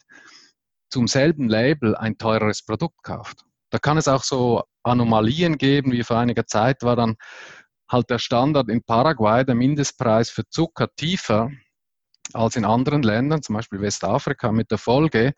zum 0.89 1.07
selben 1.07 1.47
Label 1.47 1.95
ein 1.95 2.17
teureres 2.17 2.63
Produkt 2.63 3.03
kauft. 3.03 3.45
Da 3.69 3.79
kann 3.79 3.97
es 3.97 4.07
auch 4.07 4.23
so 4.23 4.63
Anomalien 4.83 5.57
geben, 5.57 5.93
wie 5.93 6.03
vor 6.03 6.17
einiger 6.17 6.45
Zeit 6.45 6.83
war 6.83 6.95
dann 6.95 7.15
halt 7.89 8.09
der 8.09 8.19
Standard 8.19 8.69
in 8.69 8.83
Paraguay, 8.83 9.45
der 9.45 9.55
Mindestpreis 9.55 10.29
für 10.29 10.47
Zucker 10.49 10.89
tiefer 10.95 11.51
als 12.33 12.55
in 12.55 12.65
anderen 12.65 13.03
Ländern, 13.03 13.41
zum 13.41 13.55
Beispiel 13.55 13.81
Westafrika, 13.81 14.51
mit 14.51 14.71
der 14.71 14.77
Folge, 14.77 15.33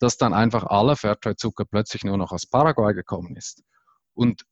dass 0.00 0.16
dann 0.16 0.34
einfach 0.34 0.64
aller 0.64 0.96
Fairtrade-Zucker 0.96 1.64
plötzlich 1.64 2.04
nur 2.04 2.16
noch 2.16 2.32
aus 2.32 2.46
Paraguay 2.46 2.94
gekommen 2.94 3.36
ist. 3.36 3.62
Und, 4.14 4.42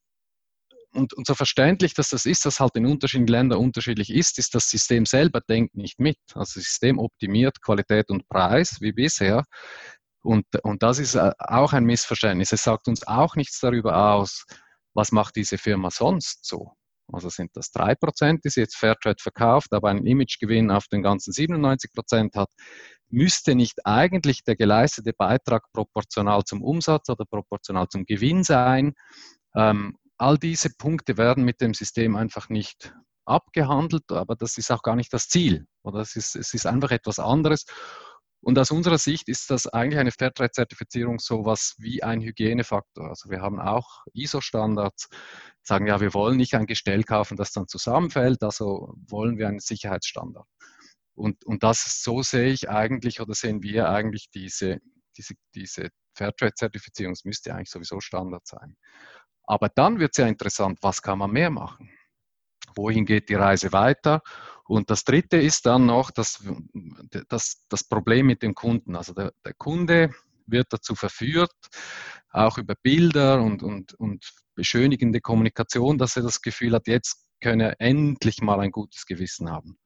und, 0.94 1.14
und 1.14 1.26
so 1.26 1.34
verständlich, 1.34 1.94
dass 1.94 2.10
das 2.10 2.26
ist, 2.26 2.44
dass 2.44 2.60
halt 2.60 2.76
in 2.76 2.86
unterschiedlichen 2.86 3.32
Ländern 3.32 3.58
unterschiedlich 3.58 4.10
ist, 4.10 4.38
ist 4.38 4.54
das 4.54 4.68
System 4.68 5.06
selber 5.06 5.40
denkt 5.40 5.74
nicht 5.74 5.98
mit. 5.98 6.18
Also 6.34 6.60
das 6.60 6.64
System 6.64 6.98
optimiert 6.98 7.62
Qualität 7.62 8.10
und 8.10 8.28
Preis 8.28 8.80
wie 8.80 8.92
bisher. 8.92 9.44
Und, 10.22 10.44
und 10.62 10.82
das 10.82 10.98
ist 10.98 11.14
äh, 11.14 11.32
auch 11.38 11.72
ein 11.72 11.84
Missverständnis. 11.84 12.52
Es 12.52 12.64
sagt 12.64 12.88
uns 12.88 13.06
auch 13.06 13.36
nichts 13.36 13.58
darüber 13.60 14.12
aus, 14.12 14.44
was 14.94 15.12
macht 15.12 15.36
diese 15.36 15.58
Firma 15.58 15.90
sonst 15.90 16.44
so. 16.44 16.72
Also 17.12 17.28
sind 17.28 17.50
das 17.54 17.72
3%, 17.74 18.40
die 18.44 18.48
sie 18.48 18.60
jetzt 18.60 18.76
Fairtrade 18.76 19.20
verkauft, 19.20 19.72
aber 19.72 19.90
einen 19.90 20.06
Imagegewinn 20.06 20.70
auf 20.70 20.86
den 20.86 21.02
ganzen 21.02 21.32
97% 21.32 22.36
hat, 22.36 22.48
müsste 23.08 23.54
nicht 23.54 23.84
eigentlich 23.84 24.44
der 24.44 24.56
geleistete 24.56 25.12
Beitrag 25.12 25.64
proportional 25.72 26.44
zum 26.44 26.62
Umsatz 26.62 27.08
oder 27.08 27.24
proportional 27.24 27.88
zum 27.88 28.04
Gewinn 28.06 28.44
sein. 28.44 28.94
Ähm, 29.54 29.98
all 30.22 30.38
diese 30.38 30.70
Punkte 30.70 31.16
werden 31.16 31.44
mit 31.44 31.60
dem 31.60 31.74
System 31.74 32.14
einfach 32.14 32.48
nicht 32.48 32.94
abgehandelt, 33.24 34.10
aber 34.12 34.36
das 34.36 34.56
ist 34.56 34.70
auch 34.70 34.82
gar 34.82 34.94
nicht 34.94 35.12
das 35.12 35.28
Ziel. 35.28 35.66
Oder 35.82 36.00
es 36.00 36.14
ist, 36.14 36.36
es 36.36 36.54
ist 36.54 36.66
einfach 36.66 36.92
etwas 36.92 37.18
anderes. 37.18 37.66
Und 38.40 38.58
aus 38.58 38.70
unserer 38.70 38.98
Sicht 38.98 39.28
ist 39.28 39.50
das 39.50 39.66
eigentlich 39.66 39.98
eine 39.98 40.12
Fairtrade-Zertifizierung 40.12 41.18
sowas 41.18 41.74
wie 41.78 42.02
ein 42.04 42.20
Hygienefaktor. 42.20 43.08
Also 43.08 43.30
wir 43.30 43.40
haben 43.40 43.60
auch 43.60 44.04
ISO-Standards, 44.14 45.08
sagen 45.62 45.86
ja, 45.86 46.00
wir 46.00 46.14
wollen 46.14 46.36
nicht 46.36 46.54
ein 46.54 46.66
Gestell 46.66 47.02
kaufen, 47.02 47.36
das 47.36 47.52
dann 47.52 47.66
zusammenfällt, 47.66 48.42
also 48.42 48.94
wollen 49.08 49.38
wir 49.38 49.48
einen 49.48 49.60
Sicherheitsstandard. 49.60 50.46
Und, 51.14 51.44
und 51.44 51.64
das, 51.64 52.02
so 52.02 52.22
sehe 52.22 52.52
ich 52.52 52.70
eigentlich 52.70 53.20
oder 53.20 53.34
sehen 53.34 53.62
wir 53.62 53.90
eigentlich 53.90 54.28
diese, 54.32 54.78
diese, 55.16 55.34
diese 55.54 55.88
Fairtrade-Zertifizierung, 56.14 57.12
es 57.12 57.24
müsste 57.24 57.54
eigentlich 57.54 57.70
sowieso 57.70 58.00
Standard 58.00 58.46
sein. 58.46 58.76
Aber 59.52 59.68
dann 59.68 59.98
wird 59.98 60.12
es 60.12 60.16
ja 60.16 60.26
interessant, 60.28 60.78
was 60.80 61.02
kann 61.02 61.18
man 61.18 61.30
mehr 61.30 61.50
machen? 61.50 61.90
Wohin 62.74 63.04
geht 63.04 63.28
die 63.28 63.34
Reise 63.34 63.70
weiter? 63.70 64.22
Und 64.64 64.88
das 64.88 65.04
Dritte 65.04 65.36
ist 65.36 65.66
dann 65.66 65.84
noch 65.84 66.10
das, 66.10 66.42
das, 67.28 67.66
das 67.68 67.84
Problem 67.84 68.24
mit 68.28 68.42
dem 68.42 68.54
Kunden. 68.54 68.96
Also 68.96 69.12
der, 69.12 69.34
der 69.44 69.52
Kunde 69.52 70.14
wird 70.46 70.68
dazu 70.70 70.94
verführt, 70.94 71.52
auch 72.30 72.56
über 72.56 72.76
Bilder 72.82 73.42
und, 73.42 73.62
und, 73.62 73.92
und 73.92 74.32
beschönigende 74.54 75.20
Kommunikation, 75.20 75.98
dass 75.98 76.16
er 76.16 76.22
das 76.22 76.40
Gefühl 76.40 76.72
hat, 76.72 76.86
jetzt 76.86 77.26
könne 77.42 77.64
er 77.64 77.76
endlich 77.78 78.40
mal 78.40 78.58
ein 78.58 78.70
gutes 78.70 79.04
Gewissen 79.04 79.50
haben. 79.50 79.76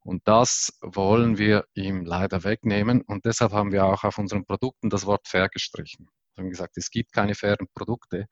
Und 0.00 0.22
das 0.24 0.72
wollen 0.80 1.36
wir 1.36 1.66
ihm 1.74 2.06
leider 2.06 2.44
wegnehmen. 2.44 3.02
Und 3.02 3.26
deshalb 3.26 3.52
haben 3.52 3.72
wir 3.72 3.84
auch 3.84 4.04
auf 4.04 4.16
unseren 4.16 4.46
Produkten 4.46 4.88
das 4.88 5.04
Wort 5.04 5.28
fair 5.28 5.50
gestrichen. 5.50 6.08
Wir 6.34 6.44
haben 6.44 6.50
gesagt, 6.50 6.76
es 6.76 6.90
gibt 6.90 7.12
keine 7.12 7.34
fairen 7.34 7.68
Produkte. 7.74 8.26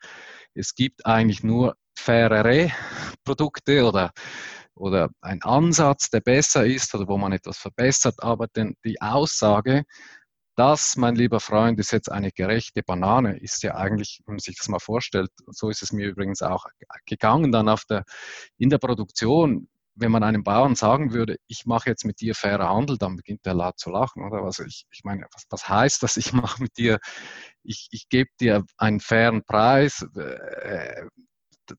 Es 0.54 0.74
gibt 0.74 1.06
eigentlich 1.06 1.42
nur 1.42 1.76
fairere 1.98 2.70
Produkte 3.24 3.86
oder 3.86 4.12
oder 4.74 5.10
ein 5.20 5.42
Ansatz, 5.42 6.08
der 6.08 6.20
besser 6.20 6.64
ist 6.64 6.94
oder 6.94 7.06
wo 7.06 7.18
man 7.18 7.32
etwas 7.32 7.58
verbessert, 7.58 8.14
aber 8.22 8.46
denn 8.48 8.76
die 8.84 9.00
Aussage, 9.02 9.84
das, 10.56 10.96
mein 10.96 11.14
lieber 11.16 11.40
Freund, 11.40 11.78
ist 11.78 11.92
jetzt 11.92 12.10
eine 12.10 12.32
gerechte 12.32 12.82
Banane, 12.82 13.38
ist 13.38 13.62
ja 13.62 13.76
eigentlich, 13.76 14.20
wenn 14.26 14.34
man 14.34 14.40
sich 14.40 14.56
das 14.56 14.68
mal 14.68 14.78
vorstellt, 14.78 15.30
so 15.46 15.70
ist 15.70 15.82
es 15.82 15.92
mir 15.92 16.08
übrigens 16.08 16.42
auch 16.42 16.64
gegangen 17.06 17.52
dann 17.52 17.68
auf 17.68 17.84
der, 17.84 18.04
in 18.58 18.70
der 18.70 18.78
Produktion, 18.78 19.68
wenn 19.94 20.12
man 20.12 20.22
einem 20.22 20.44
Bauern 20.44 20.74
sagen 20.74 21.12
würde, 21.12 21.36
ich 21.46 21.66
mache 21.66 21.90
jetzt 21.90 22.04
mit 22.04 22.20
dir 22.20 22.34
fairer 22.34 22.68
Handel, 22.68 22.96
dann 22.96 23.16
beginnt 23.16 23.44
der 23.44 23.54
laut 23.54 23.78
zu 23.78 23.90
lachen, 23.90 24.24
oder? 24.24 24.42
Also 24.42 24.64
ich, 24.64 24.86
ich 24.90 25.04
meine, 25.04 25.26
was, 25.32 25.44
was 25.50 25.68
heißt 25.68 26.02
das? 26.02 26.16
Ich 26.16 26.32
mache 26.32 26.62
mit 26.62 26.76
dir, 26.76 26.98
ich, 27.62 27.88
ich 27.90 28.08
gebe 28.08 28.30
dir 28.40 28.64
einen 28.78 29.00
fairen 29.00 29.44
Preis, 29.44 30.06
äh, 30.16 31.06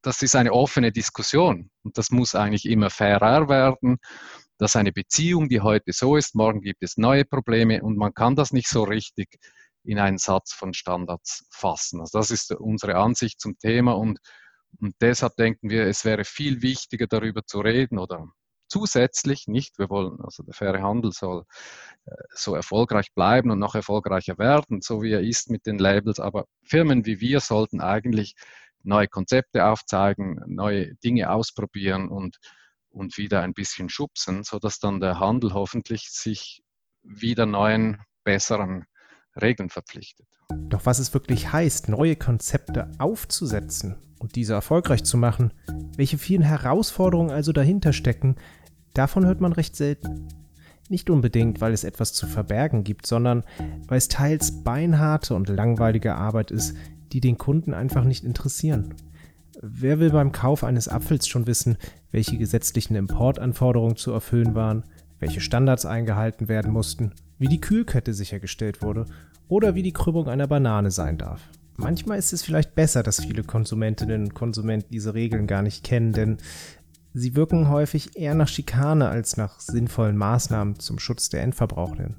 das 0.01 0.21
ist 0.21 0.35
eine 0.35 0.53
offene 0.53 0.91
Diskussion 0.91 1.69
und 1.83 1.97
das 1.97 2.11
muss 2.11 2.35
eigentlich 2.35 2.65
immer 2.65 2.89
fairer 2.89 3.49
werden. 3.49 3.97
Das 4.57 4.71
ist 4.71 4.75
eine 4.75 4.93
Beziehung, 4.93 5.49
die 5.49 5.61
heute 5.61 5.91
so 5.91 6.15
ist, 6.15 6.35
morgen 6.35 6.61
gibt 6.61 6.83
es 6.83 6.97
neue 6.97 7.25
Probleme 7.25 7.81
und 7.81 7.97
man 7.97 8.13
kann 8.13 8.35
das 8.35 8.51
nicht 8.51 8.67
so 8.67 8.83
richtig 8.83 9.39
in 9.83 9.99
einen 9.99 10.19
Satz 10.19 10.53
von 10.53 10.73
Standards 10.73 11.47
fassen. 11.49 11.99
Also 11.99 12.19
das 12.19 12.29
ist 12.29 12.51
unsere 12.51 12.95
Ansicht 12.95 13.41
zum 13.41 13.57
Thema 13.57 13.93
und, 13.93 14.19
und 14.79 14.95
deshalb 15.01 15.35
denken 15.35 15.69
wir, 15.69 15.85
es 15.85 16.05
wäre 16.05 16.23
viel 16.23 16.61
wichtiger 16.61 17.07
darüber 17.07 17.45
zu 17.45 17.59
reden 17.59 17.99
oder 17.99 18.27
zusätzlich 18.67 19.47
nicht, 19.47 19.77
wir 19.79 19.89
wollen, 19.89 20.19
also 20.21 20.43
der 20.43 20.53
faire 20.53 20.81
Handel 20.81 21.11
soll 21.11 21.43
äh, 22.05 22.11
so 22.33 22.55
erfolgreich 22.55 23.13
bleiben 23.13 23.51
und 23.51 23.59
noch 23.59 23.75
erfolgreicher 23.75 24.37
werden, 24.37 24.81
so 24.81 25.01
wie 25.01 25.11
er 25.11 25.21
ist 25.21 25.49
mit 25.49 25.65
den 25.65 25.77
Labels, 25.77 26.19
aber 26.19 26.45
Firmen 26.63 27.05
wie 27.05 27.19
wir 27.19 27.41
sollten 27.41 27.81
eigentlich 27.81 28.33
neue 28.83 29.07
Konzepte 29.07 29.65
aufzeigen, 29.65 30.41
neue 30.47 30.95
Dinge 31.03 31.31
ausprobieren 31.31 32.09
und, 32.09 32.37
und 32.89 33.17
wieder 33.17 33.41
ein 33.41 33.53
bisschen 33.53 33.89
schubsen, 33.89 34.43
sodass 34.43 34.79
dann 34.79 35.01
der 35.01 35.19
Handel 35.19 35.53
hoffentlich 35.53 36.09
sich 36.09 36.63
wieder 37.03 37.45
neuen, 37.45 38.01
besseren 38.23 38.85
Regeln 39.39 39.69
verpflichtet. 39.69 40.27
Doch 40.69 40.85
was 40.85 40.99
es 40.99 41.13
wirklich 41.13 41.53
heißt, 41.53 41.89
neue 41.89 42.15
Konzepte 42.15 42.89
aufzusetzen 42.97 43.97
und 44.19 44.35
diese 44.35 44.53
erfolgreich 44.53 45.03
zu 45.03 45.17
machen, 45.17 45.53
welche 45.95 46.17
vielen 46.17 46.41
Herausforderungen 46.41 47.31
also 47.31 47.51
dahinter 47.51 47.93
stecken, 47.93 48.35
Davon 48.93 49.25
hört 49.25 49.41
man 49.41 49.53
recht 49.53 49.75
selten. 49.75 50.27
Nicht 50.89 51.09
unbedingt, 51.09 51.61
weil 51.61 51.71
es 51.71 51.85
etwas 51.85 52.11
zu 52.13 52.27
verbergen 52.27 52.83
gibt, 52.83 53.07
sondern 53.07 53.43
weil 53.87 53.97
es 53.97 54.09
teils 54.09 54.63
beinharte 54.63 55.35
und 55.35 55.47
langweilige 55.47 56.15
Arbeit 56.15 56.51
ist, 56.51 56.75
die 57.13 57.21
den 57.21 57.37
Kunden 57.37 57.73
einfach 57.73 58.03
nicht 58.03 58.25
interessieren. 58.25 58.93
Wer 59.61 59.99
will 59.99 60.09
beim 60.09 60.31
Kauf 60.31 60.63
eines 60.63 60.89
Apfels 60.89 61.27
schon 61.27 61.47
wissen, 61.47 61.77
welche 62.11 62.37
gesetzlichen 62.37 62.95
Importanforderungen 62.95 63.95
zu 63.95 64.11
erfüllen 64.11 64.55
waren, 64.55 64.83
welche 65.19 65.39
Standards 65.39 65.85
eingehalten 65.85 66.47
werden 66.49 66.73
mussten, 66.73 67.13
wie 67.41 67.47
die 67.47 67.59
Kühlkette 67.59 68.13
sichergestellt 68.13 68.81
wurde 68.81 69.05
oder 69.47 69.75
wie 69.75 69.83
die 69.83 69.93
Krümmung 69.93 70.29
einer 70.29 70.47
Banane 70.47 70.91
sein 70.91 71.17
darf? 71.17 71.41
Manchmal 71.75 72.19
ist 72.19 72.31
es 72.31 72.43
vielleicht 72.43 72.75
besser, 72.75 73.01
dass 73.01 73.25
viele 73.25 73.43
Konsumentinnen 73.43 74.23
und 74.25 74.33
Konsumenten 74.35 74.91
diese 74.91 75.13
Regeln 75.13 75.47
gar 75.47 75.63
nicht 75.63 75.83
kennen, 75.83 76.13
denn 76.13 76.37
Sie 77.13 77.35
wirken 77.35 77.67
häufig 77.67 78.15
eher 78.15 78.35
nach 78.35 78.47
Schikane 78.47 79.09
als 79.09 79.35
nach 79.35 79.59
sinnvollen 79.59 80.15
Maßnahmen 80.15 80.79
zum 80.79 80.97
Schutz 80.97 81.27
der 81.27 81.41
Endverbraucherinnen. 81.41 82.15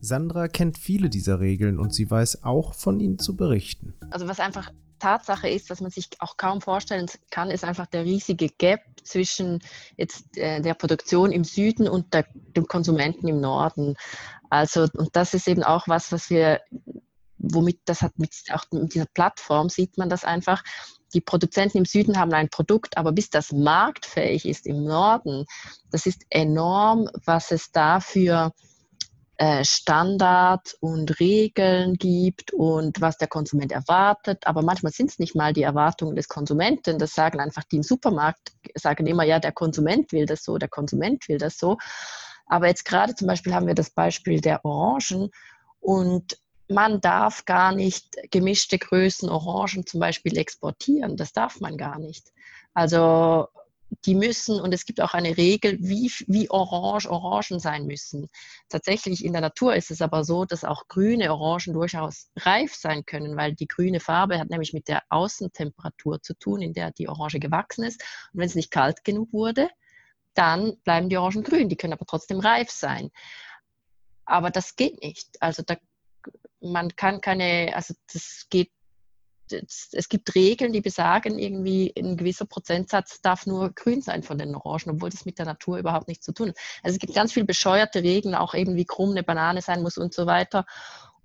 Sandra 0.00 0.48
kennt 0.48 0.78
viele 0.78 1.10
dieser 1.10 1.40
Regeln 1.40 1.78
und 1.78 1.92
sie 1.92 2.10
weiß 2.10 2.44
auch 2.44 2.72
von 2.72 3.00
ihnen 3.00 3.18
zu 3.18 3.36
berichten. 3.36 3.94
Also 4.10 4.26
was 4.26 4.40
einfach 4.40 4.72
Tatsache 4.98 5.48
ist, 5.48 5.70
was 5.70 5.80
man 5.80 5.90
sich 5.90 6.08
auch 6.18 6.36
kaum 6.36 6.60
vorstellen 6.60 7.08
kann, 7.30 7.50
ist 7.50 7.64
einfach 7.64 7.86
der 7.86 8.04
riesige 8.04 8.48
Gap 8.48 8.80
zwischen 9.02 9.60
jetzt 9.96 10.36
äh, 10.36 10.60
der 10.60 10.74
Produktion 10.74 11.32
im 11.32 11.44
Süden 11.44 11.88
und 11.88 12.14
der, 12.14 12.26
dem 12.34 12.66
Konsumenten 12.66 13.28
im 13.28 13.40
Norden. 13.40 13.96
Also 14.50 14.86
und 14.94 15.14
das 15.14 15.34
ist 15.34 15.48
eben 15.48 15.62
auch 15.62 15.88
was, 15.88 16.12
was 16.12 16.30
wir 16.30 16.60
womit 17.38 17.80
das 17.84 18.02
hat 18.02 18.18
mit 18.18 18.34
auch 18.52 18.64
mit 18.72 18.94
dieser 18.94 19.06
Plattform 19.06 19.68
sieht 19.68 19.96
man 19.96 20.08
das 20.08 20.24
einfach 20.24 20.64
die 21.14 21.20
Produzenten 21.20 21.78
im 21.78 21.84
Süden 21.84 22.18
haben 22.18 22.32
ein 22.32 22.50
Produkt, 22.50 22.96
aber 22.96 23.12
bis 23.12 23.30
das 23.30 23.52
marktfähig 23.52 24.46
ist 24.46 24.66
im 24.66 24.84
Norden, 24.84 25.46
das 25.90 26.06
ist 26.06 26.26
enorm, 26.30 27.08
was 27.24 27.50
es 27.50 27.72
da 27.72 28.00
für 28.00 28.52
äh, 29.38 29.64
Standards 29.64 30.74
und 30.74 31.20
Regeln 31.20 31.94
gibt 31.94 32.52
und 32.52 33.00
was 33.00 33.18
der 33.18 33.28
Konsument 33.28 33.70
erwartet. 33.70 34.46
Aber 34.46 34.62
manchmal 34.62 34.92
sind 34.92 35.10
es 35.10 35.20
nicht 35.20 35.36
mal 35.36 35.52
die 35.52 35.62
Erwartungen 35.62 36.16
des 36.16 36.28
Konsumenten. 36.28 36.98
Das 36.98 37.14
sagen 37.14 37.38
einfach 37.38 37.62
die 37.64 37.76
im 37.76 37.82
Supermarkt, 37.84 38.52
sagen 38.74 39.06
immer, 39.06 39.22
ja, 39.22 39.38
der 39.38 39.52
Konsument 39.52 40.10
will 40.10 40.26
das 40.26 40.42
so, 40.42 40.58
der 40.58 40.68
Konsument 40.68 41.28
will 41.28 41.38
das 41.38 41.56
so. 41.56 41.78
Aber 42.46 42.66
jetzt 42.66 42.84
gerade 42.84 43.14
zum 43.14 43.28
Beispiel 43.28 43.54
haben 43.54 43.68
wir 43.68 43.74
das 43.74 43.90
Beispiel 43.90 44.40
der 44.40 44.64
Orangen 44.64 45.30
und 45.78 46.36
man 46.68 47.00
darf 47.00 47.44
gar 47.44 47.72
nicht 47.72 48.16
gemischte 48.32 48.76
Größen 48.76 49.28
Orangen 49.28 49.86
zum 49.86 50.00
Beispiel 50.00 50.36
exportieren. 50.36 51.16
Das 51.16 51.32
darf 51.32 51.60
man 51.60 51.76
gar 51.76 51.98
nicht. 52.00 52.32
Also 52.74 53.46
die 54.04 54.14
müssen, 54.14 54.60
und 54.60 54.72
es 54.74 54.84
gibt 54.84 55.00
auch 55.00 55.14
eine 55.14 55.36
Regel, 55.36 55.78
wie, 55.80 56.12
wie 56.26 56.50
orange 56.50 57.08
Orangen 57.08 57.58
sein 57.58 57.86
müssen. 57.86 58.28
Tatsächlich 58.68 59.24
in 59.24 59.32
der 59.32 59.40
Natur 59.40 59.74
ist 59.74 59.90
es 59.90 60.02
aber 60.02 60.24
so, 60.24 60.44
dass 60.44 60.64
auch 60.64 60.88
grüne 60.88 61.32
Orangen 61.32 61.72
durchaus 61.72 62.30
reif 62.36 62.74
sein 62.74 63.04
können, 63.06 63.36
weil 63.36 63.54
die 63.54 63.66
grüne 63.66 64.00
Farbe 64.00 64.38
hat 64.38 64.50
nämlich 64.50 64.72
mit 64.72 64.88
der 64.88 65.02
Außentemperatur 65.08 66.20
zu 66.22 66.34
tun, 66.34 66.62
in 66.62 66.74
der 66.74 66.90
die 66.90 67.08
Orange 67.08 67.40
gewachsen 67.40 67.84
ist. 67.84 68.02
Und 68.32 68.40
wenn 68.40 68.46
es 68.46 68.54
nicht 68.54 68.70
kalt 68.70 69.04
genug 69.04 69.32
wurde, 69.32 69.68
dann 70.34 70.78
bleiben 70.84 71.08
die 71.08 71.16
Orangen 71.16 71.42
grün. 71.42 71.68
Die 71.68 71.76
können 71.76 71.94
aber 71.94 72.06
trotzdem 72.06 72.40
reif 72.40 72.70
sein. 72.70 73.10
Aber 74.24 74.50
das 74.50 74.76
geht 74.76 75.02
nicht. 75.02 75.40
Also 75.40 75.62
da 75.62 75.76
man 76.60 76.94
kann 76.96 77.20
keine, 77.20 77.72
also 77.74 77.94
das 78.12 78.46
geht, 78.50 78.70
es 79.52 80.08
gibt 80.08 80.34
Regeln, 80.34 80.72
die 80.72 80.80
besagen, 80.80 81.38
irgendwie 81.38 81.92
ein 81.96 82.16
gewisser 82.16 82.46
Prozentsatz 82.46 83.20
darf 83.20 83.46
nur 83.46 83.72
grün 83.72 84.02
sein 84.02 84.22
von 84.22 84.38
den 84.38 84.54
Orangen, 84.54 84.96
obwohl 84.96 85.10
das 85.10 85.24
mit 85.24 85.38
der 85.38 85.46
Natur 85.46 85.78
überhaupt 85.78 86.08
nichts 86.08 86.24
zu 86.24 86.32
tun 86.32 86.48
hat. 86.48 86.56
Also 86.82 86.94
es 86.94 86.98
gibt 86.98 87.14
ganz 87.14 87.32
viele 87.32 87.46
bescheuerte 87.46 88.02
Regeln, 88.02 88.34
auch 88.34 88.54
eben 88.54 88.76
wie 88.76 88.84
krumm 88.84 89.10
eine 89.10 89.22
Banane 89.22 89.62
sein 89.62 89.82
muss 89.82 89.98
und 89.98 90.14
so 90.14 90.26
weiter. 90.26 90.66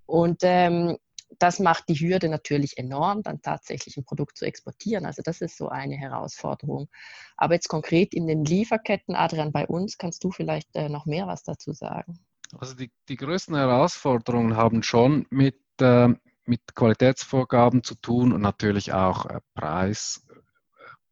Und 0.05 0.39
ähm, 0.43 0.97
das 1.39 1.59
macht 1.59 1.89
die 1.89 1.95
Hürde 1.95 2.29
natürlich 2.29 2.77
enorm, 2.77 3.23
dann 3.23 3.41
tatsächlich 3.41 3.97
ein 3.97 4.03
Produkt 4.03 4.37
zu 4.37 4.45
exportieren. 4.45 5.05
Also 5.05 5.21
das 5.23 5.41
ist 5.41 5.57
so 5.57 5.69
eine 5.69 5.95
Herausforderung. 5.95 6.89
Aber 7.37 7.55
jetzt 7.55 7.67
konkret 7.67 8.13
in 8.13 8.27
den 8.27 8.45
Lieferketten, 8.45 9.15
Adrian, 9.15 9.51
bei 9.51 9.67
uns, 9.67 9.97
kannst 9.97 10.23
du 10.23 10.31
vielleicht 10.31 10.75
äh, 10.75 10.89
noch 10.89 11.05
mehr 11.05 11.27
was 11.27 11.43
dazu 11.43 11.73
sagen? 11.73 12.19
Also 12.57 12.75
die, 12.75 12.91
die 13.09 13.15
größten 13.15 13.55
Herausforderungen 13.55 14.55
haben 14.55 14.83
schon 14.83 15.25
mit, 15.29 15.59
äh, 15.81 16.09
mit 16.45 16.61
Qualitätsvorgaben 16.75 17.83
zu 17.83 17.95
tun 17.95 18.33
und 18.33 18.41
natürlich 18.41 18.93
auch 18.93 19.25
äh, 19.25 19.39
Preis. 19.55 20.25
Äh, 20.29 20.33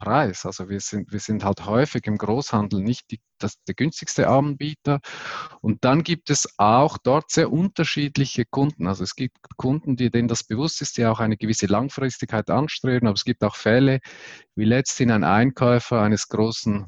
Preis. 0.02 0.48
Also 0.48 0.68
wir 0.68 0.80
sind, 0.80 1.12
wir 1.12 1.20
sind 1.20 1.46
halt 1.46 1.66
häufig 1.68 2.08
im 2.08 2.18
Großhandel 2.18 2.82
nicht 2.82 3.12
die, 3.12 3.20
das, 3.38 3.62
der 3.68 3.76
günstigste 3.76 4.28
Anbieter. 4.28 5.00
Und 5.62 5.86
dann 5.86 6.04
gibt 6.04 6.32
es 6.32 6.48
auch 6.58 6.98
dort 6.98 7.30
sehr 7.30 7.52
unterschiedliche 7.52 8.46
Kunden. 8.46 8.88
Also 8.88 9.04
es 9.04 9.16
gibt 9.16 9.38
Kunden, 9.58 9.96
die, 9.96 10.10
denen 10.10 10.28
das 10.28 10.44
bewusst 10.44 10.82
ist, 10.82 10.98
die 10.98 11.06
auch 11.06 11.20
eine 11.20 11.38
gewisse 11.38 11.68
Langfristigkeit 11.68 12.50
anstreben. 12.50 13.08
Aber 13.08 13.16
es 13.16 13.26
gibt 13.26 13.44
auch 13.44 13.56
Fälle, 13.56 14.00
wie 14.56 14.66
letzthin 14.66 15.12
ein 15.12 15.24
Einkäufer 15.24 16.02
eines 16.02 16.28
großen 16.28 16.88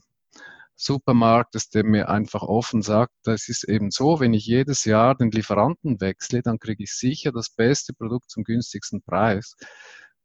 Supermarktes, 0.75 1.69
der 1.69 1.85
mir 1.85 2.09
einfach 2.09 2.41
offen 2.41 2.81
sagt, 2.81 3.13
das 3.23 3.47
ist 3.47 3.63
eben 3.63 3.91
so, 3.91 4.19
wenn 4.19 4.33
ich 4.33 4.45
jedes 4.45 4.85
Jahr 4.85 5.15
den 5.15 5.31
Lieferanten 5.31 6.01
wechsle, 6.01 6.41
dann 6.41 6.59
kriege 6.59 6.83
ich 6.83 6.93
sicher 6.93 7.31
das 7.31 7.49
beste 7.49 7.93
Produkt 7.93 8.29
zum 8.29 8.43
günstigsten 8.43 9.01
Preis. 9.01 9.55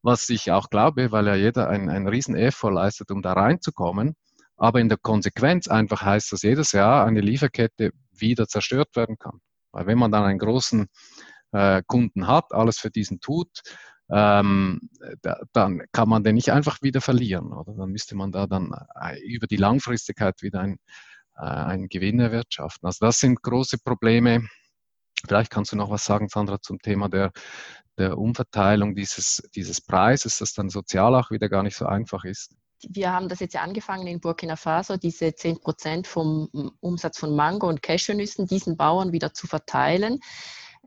Was 0.03 0.29
ich 0.31 0.51
auch 0.51 0.71
glaube, 0.71 1.13
weil 1.13 1.27
ja 1.27 1.35
jeder 1.35 1.69
einen, 1.69 1.89
einen 1.89 2.09
riesen 2.09 2.35
Effort 2.35 2.71
leistet, 2.71 3.11
um 3.11 3.23
da 3.23 3.33
reinzukommen. 3.33 4.15
Aber 4.57 4.81
in 4.81 4.89
der 4.89 4.99
Konsequenz 4.99 5.69
einfach 5.69 6.03
heißt 6.03 6.33
das 6.33 6.43
jedes 6.43 6.73
Jahr 6.73 7.07
eine 7.07 7.21
Lieferkette 7.21 7.93
wieder 8.11 8.49
zerstört 8.49 8.97
werden 8.97 9.19
kann. 9.19 9.41
Weil 9.71 9.87
wenn 9.87 9.99
man 9.99 10.11
dann 10.11 10.25
einen 10.25 10.39
großen 10.39 10.89
äh, 11.53 11.83
Kunden 11.87 12.27
hat, 12.27 12.53
alles 12.53 12.79
für 12.79 12.91
diesen 12.91 13.21
tut, 13.21 13.63
ähm, 14.11 14.89
da, 15.23 15.41
dann 15.53 15.83
kann 15.93 16.09
man 16.09 16.25
den 16.25 16.35
nicht 16.35 16.51
einfach 16.51 16.81
wieder 16.83 17.01
verlieren. 17.01 17.53
Oder 17.53 17.75
dann 17.75 17.91
müsste 17.91 18.17
man 18.17 18.33
da 18.33 18.47
dann 18.47 18.73
äh, 19.01 19.19
über 19.21 19.47
die 19.47 19.57
Langfristigkeit 19.57 20.43
wieder 20.43 20.61
ein, 20.61 20.79
äh, 21.37 21.43
einen 21.43 21.89
Gewinn 21.89 22.21
erwirtschaften. 22.21 22.87
Also 22.87 23.05
das 23.05 23.19
sind 23.19 23.43
große 23.43 23.79
Probleme. 23.79 24.47
Vielleicht 25.27 25.51
kannst 25.51 25.73
du 25.73 25.77
noch 25.77 25.91
was 25.91 26.05
sagen, 26.05 26.29
Sandra, 26.29 26.61
zum 26.61 26.79
Thema 26.79 27.09
der, 27.09 27.33
der 27.99 28.17
Umverteilung 28.17 28.95
dieses, 28.95 29.43
dieses 29.55 29.81
Preises, 29.81 30.39
das 30.39 30.55
dann 30.55 30.71
sozial 30.71 31.15
auch 31.15 31.31
wieder 31.31 31.49
gar 31.49 31.63
nicht 31.63 31.77
so 31.77 31.87
einfach 31.87 32.25
ist. 32.25 32.55
Wir 32.89 33.13
haben 33.13 33.29
das 33.29 33.41
jetzt 33.41 33.55
ja 33.55 33.63
angefangen 33.63 34.07
in 34.07 34.21
Burkina 34.21 34.55
Faso, 34.55 34.97
diese 34.97 35.35
10 35.35 35.61
Prozent 35.61 36.07
vom 36.07 36.49
Umsatz 36.79 37.19
von 37.19 37.35
Mango 37.35 37.69
und 37.69 37.83
Cashewnüssen 37.83 38.47
diesen 38.47 38.77
Bauern 38.77 39.11
wieder 39.11 39.35
zu 39.35 39.49
verteilen. 39.49 40.21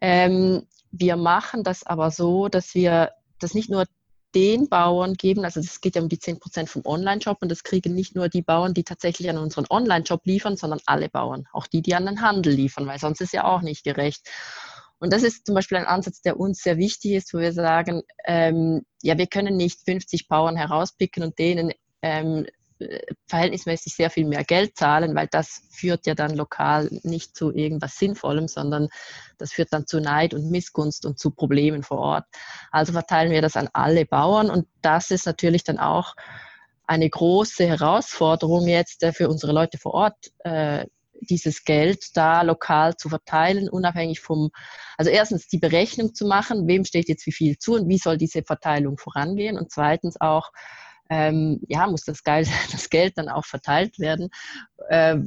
Ähm, 0.01 0.67
wir 0.91 1.15
machen 1.15 1.63
das 1.63 1.85
aber 1.85 2.11
so, 2.11 2.49
dass 2.49 2.75
wir 2.75 3.11
das 3.39 3.53
nicht 3.53 3.69
nur 3.69 3.85
den 4.35 4.69
Bauern 4.69 5.15
geben, 5.15 5.43
also 5.43 5.59
es 5.59 5.81
geht 5.81 5.95
ja 5.95 6.01
um 6.01 6.09
die 6.09 6.19
10 6.19 6.39
Prozent 6.39 6.69
vom 6.69 6.85
Online-Shop 6.85 7.39
und 7.41 7.49
das 7.49 7.63
kriegen 7.63 7.93
nicht 7.93 8.15
nur 8.15 8.29
die 8.29 8.41
Bauern, 8.41 8.73
die 8.73 8.83
tatsächlich 8.83 9.29
an 9.29 9.37
unseren 9.37 9.65
Online-Shop 9.69 10.25
liefern, 10.25 10.57
sondern 10.57 10.79
alle 10.85 11.09
Bauern, 11.09 11.47
auch 11.51 11.67
die, 11.67 11.81
die 11.81 11.95
an 11.95 12.05
den 12.05 12.21
Handel 12.21 12.53
liefern, 12.53 12.87
weil 12.87 12.99
sonst 12.99 13.21
ist 13.21 13.33
ja 13.33 13.43
auch 13.43 13.61
nicht 13.61 13.83
gerecht. 13.83 14.29
Und 14.99 15.11
das 15.11 15.23
ist 15.23 15.45
zum 15.45 15.55
Beispiel 15.55 15.79
ein 15.79 15.85
Ansatz, 15.85 16.21
der 16.21 16.39
uns 16.39 16.61
sehr 16.61 16.77
wichtig 16.77 17.13
ist, 17.13 17.33
wo 17.33 17.39
wir 17.39 17.53
sagen, 17.53 18.03
ähm, 18.25 18.85
ja, 19.01 19.17
wir 19.17 19.27
können 19.27 19.57
nicht 19.57 19.81
50 19.83 20.27
Bauern 20.27 20.55
herauspicken 20.55 21.23
und 21.23 21.39
denen 21.39 21.71
ähm, 22.01 22.45
verhältnismäßig 23.27 23.95
sehr 23.95 24.09
viel 24.09 24.25
mehr 24.25 24.43
Geld 24.43 24.77
zahlen, 24.77 25.15
weil 25.15 25.27
das 25.27 25.63
führt 25.71 26.05
ja 26.05 26.15
dann 26.15 26.35
lokal 26.35 26.89
nicht 27.03 27.35
zu 27.35 27.51
irgendwas 27.51 27.97
Sinnvollem, 27.97 28.47
sondern 28.47 28.89
das 29.37 29.53
führt 29.53 29.71
dann 29.71 29.87
zu 29.87 29.99
Neid 29.99 30.33
und 30.33 30.51
Missgunst 30.51 31.05
und 31.05 31.19
zu 31.19 31.31
Problemen 31.31 31.83
vor 31.83 31.99
Ort. 31.99 32.25
Also 32.71 32.93
verteilen 32.93 33.31
wir 33.31 33.41
das 33.41 33.55
an 33.55 33.69
alle 33.73 34.05
Bauern 34.05 34.49
und 34.49 34.67
das 34.81 35.11
ist 35.11 35.25
natürlich 35.25 35.63
dann 35.63 35.79
auch 35.79 36.15
eine 36.85 37.09
große 37.09 37.65
Herausforderung 37.65 38.67
jetzt 38.67 39.03
äh, 39.03 39.13
für 39.13 39.29
unsere 39.29 39.53
Leute 39.53 39.77
vor 39.77 39.93
Ort, 39.93 40.31
äh, 40.39 40.85
dieses 41.21 41.63
Geld 41.63 42.17
da 42.17 42.41
lokal 42.41 42.97
zu 42.97 43.07
verteilen, 43.07 43.69
unabhängig 43.69 44.19
vom, 44.19 44.49
also 44.97 45.11
erstens 45.11 45.47
die 45.47 45.59
Berechnung 45.59 46.13
zu 46.13 46.25
machen, 46.25 46.67
wem 46.67 46.83
steht 46.83 47.07
jetzt 47.07 47.25
wie 47.27 47.31
viel 47.31 47.57
zu 47.57 47.75
und 47.75 47.87
wie 47.87 47.97
soll 47.97 48.17
diese 48.17 48.43
Verteilung 48.43 48.97
vorangehen 48.97 49.57
und 49.57 49.71
zweitens 49.71 50.19
auch, 50.19 50.51
ähm, 51.11 51.59
ja, 51.67 51.87
muss 51.87 52.05
das, 52.05 52.23
Geld, 52.23 52.47
das 52.71 52.89
Geld 52.89 53.17
dann 53.17 53.29
auch 53.29 53.45
verteilt 53.45 53.99
werden, 53.99 54.29
äh, 54.89 55.17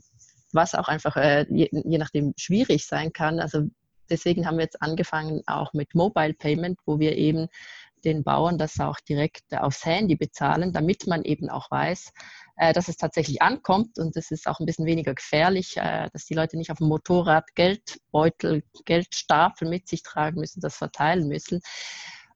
was 0.52 0.74
auch 0.74 0.88
einfach 0.88 1.16
äh, 1.16 1.46
je, 1.50 1.68
je 1.70 1.98
nachdem 1.98 2.32
schwierig 2.36 2.86
sein 2.86 3.12
kann. 3.12 3.38
Also 3.38 3.68
deswegen 4.08 4.46
haben 4.46 4.56
wir 4.56 4.64
jetzt 4.64 4.80
angefangen 4.80 5.42
auch 5.46 5.74
mit 5.74 5.94
Mobile 5.94 6.32
Payment, 6.34 6.78
wo 6.86 6.98
wir 6.98 7.16
eben 7.16 7.48
den 8.04 8.24
Bauern 8.24 8.58
das 8.58 8.80
auch 8.80 8.98
direkt 9.00 9.44
aufs 9.52 9.84
Handy 9.84 10.14
bezahlen, 10.16 10.72
damit 10.72 11.06
man 11.06 11.22
eben 11.22 11.48
auch 11.50 11.70
weiß, 11.70 12.12
äh, 12.56 12.72
dass 12.72 12.88
es 12.88 12.96
tatsächlich 12.96 13.42
ankommt. 13.42 13.98
Und 13.98 14.16
es 14.16 14.30
ist 14.30 14.46
auch 14.46 14.60
ein 14.60 14.66
bisschen 14.66 14.86
weniger 14.86 15.14
gefährlich, 15.14 15.76
äh, 15.76 16.08
dass 16.12 16.24
die 16.24 16.34
Leute 16.34 16.56
nicht 16.56 16.70
auf 16.70 16.78
dem 16.78 16.88
Motorrad 16.88 17.54
Geldbeutel, 17.54 18.62
Geldstapel 18.86 19.68
mit 19.68 19.88
sich 19.88 20.02
tragen 20.02 20.40
müssen, 20.40 20.60
das 20.60 20.76
verteilen 20.76 21.28
müssen, 21.28 21.60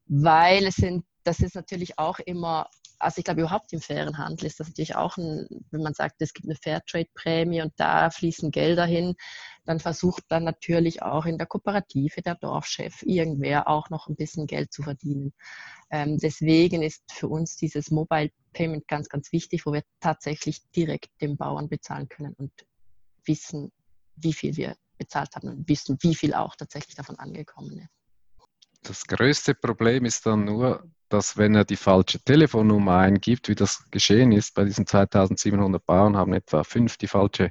weil 0.07 0.67
es 0.67 0.77
sind, 0.77 1.05
das 1.25 1.41
ist 1.41 1.55
natürlich 1.55 1.99
auch 1.99 2.19
immer 2.19 2.69
also 2.99 3.19
ich 3.19 3.25
glaube 3.25 3.41
überhaupt 3.41 3.73
im 3.73 3.81
fairen 3.81 4.19
Handel 4.19 4.47
ist 4.47 4.61
das 4.61 4.69
natürlich 4.69 4.97
auch 4.97 5.17
ein, 5.17 5.47
wenn 5.71 5.83
man 5.83 5.95
sagt, 5.95 6.17
es 6.21 6.33
gibt 6.33 6.49
eine 6.49 6.57
Fairtrade-Prämie 6.57 7.63
und 7.63 7.73
da 7.77 8.11
fließen 8.11 8.51
Gelder 8.51 8.87
hin, 8.87 9.15
dann 9.65 9.81
versucht 9.81 10.25
dann 10.29 10.45
natürlich 10.45 11.03
auch 11.03 11.27
in 11.27 11.39
der 11.39 11.47
Kooperative 11.47 12.23
der 12.23 12.35
Dorfchef 12.35 13.03
irgendwer 13.03 13.69
auch 13.69 13.91
noch 13.91 14.09
ein 14.09 14.17
bisschen 14.17 14.47
Geld 14.47 14.73
zu 14.73 14.83
verdienen. 14.83 15.33
Ähm, 15.91 16.19
deswegen 16.19 16.83
ist 16.83 17.03
für 17.13 17.29
uns 17.29 17.57
dieses 17.57 17.91
Mobile 17.91 18.31
Payment 18.53 18.89
ganz, 18.89 19.09
ganz 19.09 19.33
wichtig, 19.33 19.67
wo 19.67 19.73
wir 19.73 19.83
tatsächlich 20.01 20.63
direkt 20.75 21.11
dem 21.21 21.37
Bauern 21.37 21.69
bezahlen 21.69 22.09
können 22.09 22.35
und 22.35 22.53
wissen, 23.25 23.71
wie 24.17 24.33
viel 24.33 24.57
wir 24.57 24.75
bezahlt 24.99 25.35
haben 25.37 25.49
und 25.49 25.69
wissen, 25.69 25.97
wie 26.01 26.15
viel 26.15 26.35
auch 26.35 26.57
tatsächlich 26.57 26.97
davon 26.97 27.19
angekommen 27.19 27.79
ist. 27.79 27.89
Das 28.83 29.07
größte 29.07 29.55
Problem 29.55 30.05
ist 30.05 30.25
dann 30.27 30.45
nur, 30.45 30.89
dass 31.09 31.37
wenn 31.37 31.55
er 31.55 31.65
die 31.65 31.77
falsche 31.77 32.19
Telefonnummer 32.21 32.99
eingibt, 32.99 33.49
wie 33.49 33.55
das 33.55 33.85
geschehen 33.91 34.33
ist, 34.33 34.55
bei 34.55 34.65
diesen 34.65 34.87
2700 34.87 35.85
Bauern 35.85 36.17
haben 36.17 36.33
etwa 36.33 36.65
fünf 36.65 36.97
die 36.97 37.07
falsche 37.07 37.51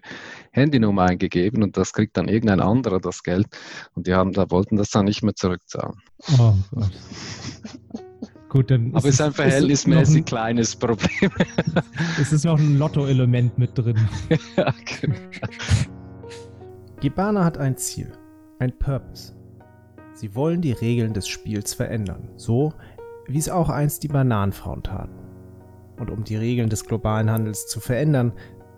Handynummer 0.51 1.03
eingegeben 1.03 1.63
und 1.63 1.77
das 1.77 1.93
kriegt 1.93 2.17
dann 2.17 2.27
irgendein 2.27 2.59
anderer 2.59 2.99
das 2.99 3.23
Geld 3.23 3.47
und 3.95 4.07
die 4.07 4.13
haben 4.13 4.33
da 4.33 4.49
wollten 4.51 4.77
das 4.77 4.89
dann 4.89 5.05
nicht 5.05 5.23
mehr 5.23 5.35
zurückzahlen. 5.35 5.95
Oh 6.37 6.53
Gott. 6.71 6.91
Gut, 8.49 8.71
dann 8.71 8.95
Aber 8.95 9.09
es 9.09 9.15
ist 9.15 9.21
ein 9.21 9.33
verhältnismäßig 9.33 10.17
ein, 10.17 10.25
kleines 10.25 10.75
Problem. 10.75 11.31
es 12.21 12.31
ist 12.31 12.45
noch 12.45 12.57
ein 12.57 12.77
Lotto-Element 12.77 13.57
mit 13.57 13.77
drin. 13.77 13.97
ja, 14.55 14.73
genau. 15.01 15.15
Gibana 17.01 17.43
hat 17.43 17.57
ein 17.57 17.75
Ziel, 17.75 18.11
ein 18.59 18.77
Purpose. 18.77 19.35
Sie 20.13 20.33
wollen 20.33 20.61
die 20.61 20.71
Regeln 20.71 21.13
des 21.13 21.27
Spiels 21.27 21.73
verändern, 21.73 22.29
so 22.37 22.73
wie 23.27 23.37
es 23.37 23.49
auch 23.49 23.69
einst 23.69 24.03
die 24.03 24.07
Bananenfrauen 24.07 24.83
taten. 24.83 25.15
Und 25.99 26.11
um 26.11 26.23
die 26.23 26.35
Regeln 26.35 26.69
des 26.69 26.85
globalen 26.85 27.29
Handels 27.29 27.67
zu 27.67 27.79
verändern, 27.79 28.31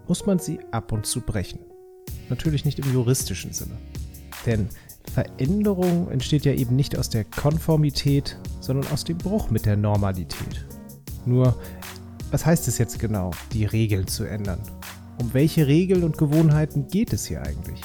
muss 0.08 0.26
man 0.26 0.40
sie 0.40 0.60
ab 0.72 0.92
und 0.92 1.06
zu 1.06 1.22
brechen. 1.22 1.60
Natürlich 2.30 2.66
nicht 2.66 2.80
im 2.80 2.92
juristischen 2.94 3.54
Sinne. 3.54 3.78
Denn 4.46 4.70
Veränderung 5.12 6.10
entsteht 6.10 6.46
ja 6.46 6.54
eben 6.54 6.76
nicht 6.76 6.98
aus 6.98 7.10
der 7.10 7.26
Konformität, 7.26 8.38
sondern 8.60 8.92
aus 8.92 9.04
dem 9.04 9.18
Bruch 9.18 9.50
mit 9.50 9.66
der 9.66 9.76
Normalität. 9.78 10.66
Nur, 11.26 11.56
was 12.32 12.46
heißt 12.46 12.68
es 12.68 12.78
jetzt 12.78 13.00
genau, 13.00 13.32
die 13.54 13.66
Regeln 13.66 14.08
zu 14.08 14.24
ändern? 14.24 14.62
Um 15.20 15.34
welche 15.34 15.68
Regeln 15.68 16.04
und 16.04 16.18
Gewohnheiten 16.18 16.88
geht 16.88 17.12
es 17.12 17.26
hier 17.26 17.42
eigentlich? 17.42 17.82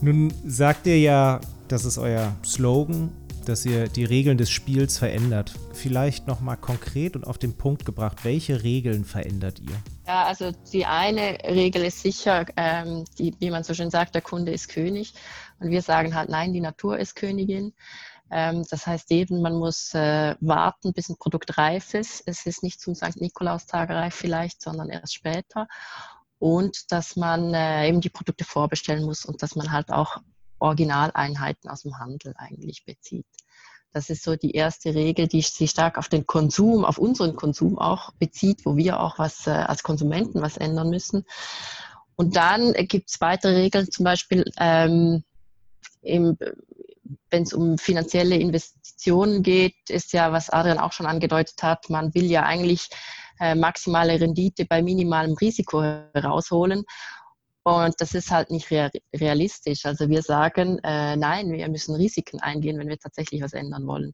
Nun 0.00 0.32
sagt 0.46 0.86
ihr 0.86 0.98
ja, 1.00 1.40
das 1.68 1.84
ist 1.84 1.98
euer 1.98 2.32
Slogan, 2.44 3.10
dass 3.44 3.64
ihr 3.64 3.88
die 3.88 4.04
Regeln 4.04 4.38
des 4.38 4.50
Spiels 4.50 4.98
verändert. 4.98 5.54
Vielleicht 5.72 6.26
nochmal 6.26 6.56
konkret 6.56 7.16
und 7.16 7.26
auf 7.26 7.38
den 7.38 7.56
Punkt 7.56 7.84
gebracht, 7.84 8.24
welche 8.24 8.62
Regeln 8.62 9.04
verändert 9.04 9.60
ihr? 9.60 9.76
Ja, 10.06 10.24
also 10.24 10.52
die 10.72 10.86
eine 10.86 11.38
Regel 11.44 11.84
ist 11.84 12.00
sicher, 12.02 12.46
ähm, 12.56 13.04
die, 13.18 13.34
wie 13.38 13.50
man 13.50 13.64
so 13.64 13.74
schön 13.74 13.90
sagt, 13.90 14.14
der 14.14 14.22
Kunde 14.22 14.52
ist 14.52 14.68
König. 14.68 15.14
Und 15.60 15.70
wir 15.70 15.82
sagen 15.82 16.14
halt, 16.14 16.28
nein, 16.28 16.52
die 16.52 16.60
Natur 16.60 16.98
ist 16.98 17.14
Königin. 17.14 17.72
Ähm, 18.30 18.64
das 18.70 18.86
heißt 18.86 19.10
eben, 19.12 19.42
man 19.42 19.54
muss 19.54 19.94
äh, 19.94 20.34
warten, 20.40 20.92
bis 20.92 21.08
ein 21.08 21.16
Produkt 21.16 21.56
reif 21.58 21.94
ist. 21.94 22.22
Es 22.26 22.46
ist 22.46 22.62
nicht 22.62 22.80
zum 22.80 22.94
St. 22.94 23.20
Nikolaustag 23.20 23.90
reif 23.90 24.14
vielleicht, 24.14 24.62
sondern 24.62 24.90
erst 24.90 25.14
später. 25.14 25.68
Und 26.38 26.90
dass 26.92 27.16
man 27.16 27.54
äh, 27.54 27.88
eben 27.88 28.00
die 28.00 28.10
Produkte 28.10 28.44
vorbestellen 28.44 29.04
muss 29.04 29.24
und 29.24 29.42
dass 29.42 29.56
man 29.56 29.72
halt 29.72 29.90
auch 29.90 30.18
Originaleinheiten 30.64 31.70
aus 31.70 31.82
dem 31.82 31.98
Handel 31.98 32.34
eigentlich 32.36 32.84
bezieht. 32.84 33.26
Das 33.92 34.10
ist 34.10 34.24
so 34.24 34.34
die 34.34 34.52
erste 34.52 34.94
Regel, 34.94 35.28
die 35.28 35.40
sich 35.42 35.70
stark 35.70 35.98
auf 35.98 36.08
den 36.08 36.26
Konsum, 36.26 36.84
auf 36.84 36.98
unseren 36.98 37.36
Konsum 37.36 37.78
auch 37.78 38.10
bezieht, 38.14 38.64
wo 38.64 38.76
wir 38.76 38.98
auch 38.98 39.18
was 39.18 39.46
äh, 39.46 39.50
als 39.50 39.84
Konsumenten 39.84 40.42
was 40.42 40.56
ändern 40.56 40.90
müssen. 40.90 41.24
Und 42.16 42.34
dann 42.36 42.72
gibt 42.72 43.10
es 43.10 43.20
weitere 43.20 43.54
Regeln, 43.54 43.90
zum 43.90 44.04
Beispiel 44.04 44.44
ähm, 44.58 45.22
wenn 46.02 47.42
es 47.42 47.52
um 47.52 47.78
finanzielle 47.78 48.36
Investitionen 48.36 49.42
geht, 49.42 49.74
ist 49.88 50.12
ja, 50.12 50.32
was 50.32 50.50
Adrian 50.50 50.78
auch 50.78 50.92
schon 50.92 51.06
angedeutet 51.06 51.62
hat, 51.62 51.90
man 51.90 52.14
will 52.14 52.24
ja 52.24 52.42
eigentlich 52.44 52.88
äh, 53.40 53.54
maximale 53.54 54.20
Rendite 54.20 54.64
bei 54.64 54.82
minimalem 54.82 55.34
Risiko 55.34 55.82
herausholen. 55.82 56.84
Und 57.64 57.94
das 57.98 58.14
ist 58.14 58.30
halt 58.30 58.50
nicht 58.50 58.70
realistisch. 58.70 59.86
Also 59.86 60.08
wir 60.10 60.22
sagen, 60.22 60.78
äh, 60.84 61.16
nein, 61.16 61.50
wir 61.50 61.68
müssen 61.70 61.94
Risiken 61.94 62.40
eingehen, 62.40 62.78
wenn 62.78 62.88
wir 62.88 62.98
tatsächlich 62.98 63.42
was 63.42 63.54
ändern 63.54 63.86
wollen. 63.86 64.12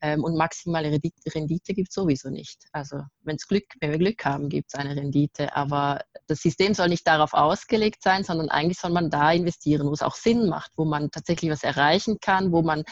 Ähm, 0.00 0.24
und 0.24 0.36
maximale 0.36 0.90
Rendite 0.90 1.74
gibt 1.74 1.88
es 1.88 1.94
sowieso 1.94 2.30
nicht. 2.30 2.64
Also 2.72 3.02
wenn's 3.20 3.46
Glück, 3.46 3.64
wenn 3.80 3.90
wir 3.90 3.98
Glück 3.98 4.24
haben, 4.24 4.48
gibt 4.48 4.68
es 4.72 4.78
eine 4.78 4.96
Rendite. 4.96 5.54
Aber 5.54 6.00
das 6.26 6.40
System 6.40 6.72
soll 6.72 6.88
nicht 6.88 7.06
darauf 7.06 7.34
ausgelegt 7.34 8.02
sein, 8.02 8.24
sondern 8.24 8.48
eigentlich 8.48 8.78
soll 8.78 8.92
man 8.92 9.10
da 9.10 9.30
investieren, 9.30 9.86
wo 9.86 9.92
es 9.92 10.02
auch 10.02 10.14
Sinn 10.14 10.48
macht, 10.48 10.72
wo 10.76 10.86
man 10.86 11.10
tatsächlich 11.10 11.50
was 11.50 11.64
erreichen 11.64 12.18
kann, 12.20 12.50
wo 12.50 12.62
man 12.62 12.84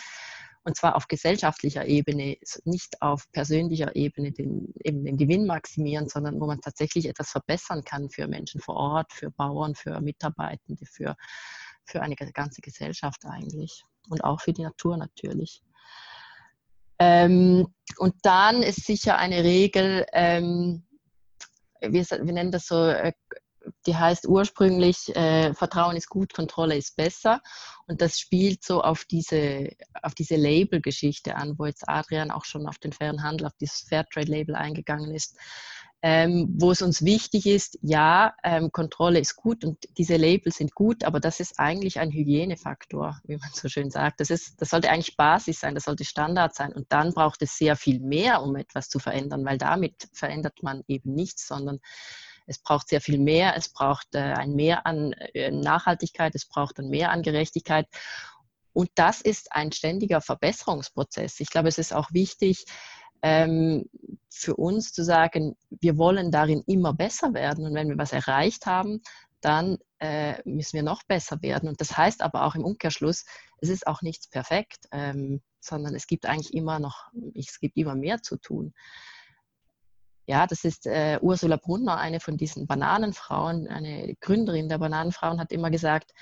und 0.64 0.76
zwar 0.76 0.96
auf 0.96 1.08
gesellschaftlicher 1.08 1.86
Ebene, 1.86 2.38
nicht 2.64 3.02
auf 3.02 3.30
persönlicher 3.32 3.94
Ebene 3.94 4.32
den, 4.32 4.72
eben 4.82 5.04
den 5.04 5.18
Gewinn 5.18 5.46
maximieren, 5.46 6.08
sondern 6.08 6.40
wo 6.40 6.46
man 6.46 6.60
tatsächlich 6.60 7.06
etwas 7.06 7.30
verbessern 7.30 7.84
kann 7.84 8.08
für 8.08 8.26
Menschen 8.26 8.60
vor 8.60 8.76
Ort, 8.76 9.12
für 9.12 9.30
Bauern, 9.30 9.74
für 9.74 10.00
Mitarbeitende, 10.00 10.86
für, 10.86 11.16
für 11.84 12.00
eine 12.00 12.16
ganze 12.16 12.62
Gesellschaft 12.62 13.26
eigentlich 13.26 13.84
und 14.08 14.24
auch 14.24 14.40
für 14.40 14.54
die 14.54 14.62
Natur 14.62 14.96
natürlich. 14.96 15.62
Ähm, 16.98 17.68
und 17.98 18.14
dann 18.22 18.62
ist 18.62 18.86
sicher 18.86 19.18
eine 19.18 19.44
Regel, 19.44 20.06
ähm, 20.12 20.86
wir, 21.80 22.04
wir, 22.04 22.32
nennen 22.32 22.52
das 22.52 22.66
so 22.66 22.86
äh, 22.86 23.12
die 23.86 23.96
heißt 23.96 24.26
ursprünglich, 24.26 25.14
äh, 25.16 25.54
Vertrauen 25.54 25.96
ist 25.96 26.08
gut, 26.08 26.32
Kontrolle 26.32 26.76
ist 26.76 26.96
besser. 26.96 27.40
Und 27.86 28.00
das 28.00 28.18
spielt 28.18 28.64
so 28.64 28.82
auf 28.82 29.04
diese, 29.04 29.70
auf 30.02 30.14
diese 30.14 30.36
Label-Geschichte 30.36 31.36
an, 31.36 31.58
wo 31.58 31.66
jetzt 31.66 31.88
Adrian 31.88 32.30
auch 32.30 32.44
schon 32.44 32.66
auf 32.66 32.78
den 32.78 32.92
fairen 32.92 33.22
Handel, 33.22 33.46
auf 33.46 33.56
dieses 33.60 33.80
Fairtrade-Label 33.88 34.54
eingegangen 34.54 35.14
ist. 35.14 35.36
Ähm, 36.06 36.54
wo 36.58 36.70
es 36.70 36.82
uns 36.82 37.02
wichtig 37.02 37.46
ist, 37.46 37.78
ja, 37.80 38.34
ähm, 38.42 38.70
Kontrolle 38.70 39.20
ist 39.20 39.36
gut 39.36 39.64
und 39.64 39.78
diese 39.96 40.18
Labels 40.18 40.56
sind 40.56 40.74
gut, 40.74 41.02
aber 41.02 41.18
das 41.18 41.40
ist 41.40 41.58
eigentlich 41.58 41.98
ein 41.98 42.10
Hygienefaktor, 42.10 43.18
wie 43.24 43.38
man 43.38 43.48
so 43.54 43.70
schön 43.70 43.90
sagt. 43.90 44.20
Das, 44.20 44.28
ist, 44.28 44.60
das 44.60 44.68
sollte 44.68 44.90
eigentlich 44.90 45.16
Basis 45.16 45.60
sein, 45.60 45.74
das 45.74 45.84
sollte 45.84 46.04
Standard 46.04 46.54
sein. 46.54 46.74
Und 46.74 46.92
dann 46.92 47.14
braucht 47.14 47.40
es 47.40 47.56
sehr 47.56 47.74
viel 47.74 48.00
mehr, 48.00 48.42
um 48.42 48.54
etwas 48.56 48.90
zu 48.90 48.98
verändern, 48.98 49.46
weil 49.46 49.56
damit 49.56 50.10
verändert 50.12 50.62
man 50.62 50.82
eben 50.88 51.14
nichts, 51.14 51.48
sondern 51.48 51.80
es 52.46 52.58
braucht 52.58 52.88
sehr 52.88 53.00
viel 53.00 53.18
mehr, 53.18 53.56
es 53.56 53.68
braucht 53.68 54.14
äh, 54.14 54.18
ein 54.18 54.54
Mehr 54.54 54.86
an 54.86 55.12
äh, 55.12 55.50
Nachhaltigkeit, 55.50 56.34
es 56.34 56.46
braucht 56.46 56.78
ein 56.78 56.88
Mehr 56.88 57.10
an 57.10 57.22
Gerechtigkeit. 57.22 57.86
Und 58.72 58.90
das 58.96 59.20
ist 59.20 59.52
ein 59.52 59.72
ständiger 59.72 60.20
Verbesserungsprozess. 60.20 61.40
Ich 61.40 61.48
glaube, 61.48 61.68
es 61.68 61.78
ist 61.78 61.92
auch 61.92 62.12
wichtig, 62.12 62.66
ähm, 63.22 63.88
für 64.28 64.56
uns 64.56 64.92
zu 64.92 65.04
sagen, 65.04 65.56
wir 65.70 65.96
wollen 65.96 66.30
darin 66.30 66.62
immer 66.66 66.92
besser 66.92 67.32
werden. 67.32 67.64
Und 67.64 67.74
wenn 67.74 67.88
wir 67.88 67.96
was 67.96 68.12
erreicht 68.12 68.66
haben, 68.66 69.00
dann 69.40 69.78
äh, 69.98 70.42
müssen 70.44 70.74
wir 70.74 70.82
noch 70.82 71.02
besser 71.04 71.40
werden. 71.40 71.68
Und 71.68 71.80
das 71.80 71.96
heißt 71.96 72.22
aber 72.22 72.44
auch 72.44 72.54
im 72.54 72.64
Umkehrschluss, 72.64 73.24
es 73.60 73.68
ist 73.68 73.86
auch 73.86 74.02
nichts 74.02 74.28
perfekt, 74.28 74.88
ähm, 74.90 75.40
sondern 75.60 75.94
es 75.94 76.06
gibt 76.06 76.26
eigentlich 76.26 76.52
immer 76.52 76.78
noch, 76.78 77.08
es 77.34 77.60
gibt 77.60 77.76
immer 77.76 77.94
mehr 77.94 78.22
zu 78.22 78.36
tun. 78.36 78.74
Ja, 80.26 80.46
das 80.46 80.64
ist 80.64 80.86
äh, 80.86 81.18
Ursula 81.20 81.56
Brunner, 81.56 81.98
eine 81.98 82.20
von 82.20 82.36
diesen 82.36 82.66
Bananenfrauen, 82.66 83.68
eine 83.68 84.14
Gründerin 84.20 84.68
der 84.68 84.78
Bananenfrauen, 84.78 85.40
hat 85.40 85.52
immer 85.52 85.70
gesagt, 85.70 86.12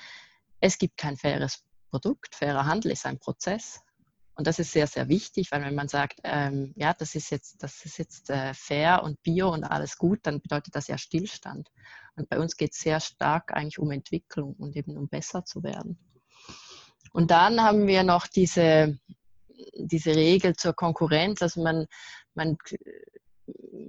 es 0.59 0.77
gibt 0.77 0.97
kein 0.97 1.17
faires 1.17 1.63
Produkt, 1.89 2.35
fairer 2.35 2.65
Handel 2.65 2.91
ist 2.91 3.05
ein 3.05 3.19
Prozess. 3.19 3.81
Und 4.35 4.47
das 4.47 4.57
ist 4.57 4.71
sehr, 4.71 4.87
sehr 4.87 5.09
wichtig, 5.09 5.51
weil 5.51 5.61
wenn 5.61 5.75
man 5.75 5.87
sagt, 5.87 6.19
ähm, 6.23 6.73
ja, 6.75 6.93
das 6.93 7.13
ist 7.13 7.29
jetzt, 7.29 7.61
das 7.61 7.85
ist 7.85 7.99
jetzt 7.99 8.31
äh, 8.31 8.53
fair 8.55 9.03
und 9.03 9.21
bio 9.21 9.53
und 9.53 9.63
alles 9.63 9.97
gut, 9.97 10.21
dann 10.23 10.41
bedeutet 10.41 10.75
das 10.75 10.87
ja 10.87 10.97
Stillstand. 10.97 11.69
Und 12.15 12.29
bei 12.29 12.39
uns 12.39 12.57
geht 12.57 12.73
es 12.73 12.79
sehr 12.79 12.99
stark 12.99 13.53
eigentlich 13.53 13.77
um 13.77 13.91
Entwicklung 13.91 14.55
und 14.55 14.75
eben 14.75 14.97
um 14.97 15.07
besser 15.07 15.45
zu 15.45 15.61
werden. 15.61 15.99
Und 17.11 17.29
dann 17.29 17.61
haben 17.61 17.85
wir 17.85 18.03
noch 18.03 18.25
diese, 18.25 18.97
diese 19.75 20.15
Regel 20.15 20.55
zur 20.55 20.73
Konkurrenz. 20.73 21.43
Also 21.43 21.61
man, 21.61 21.85
man, 22.33 22.57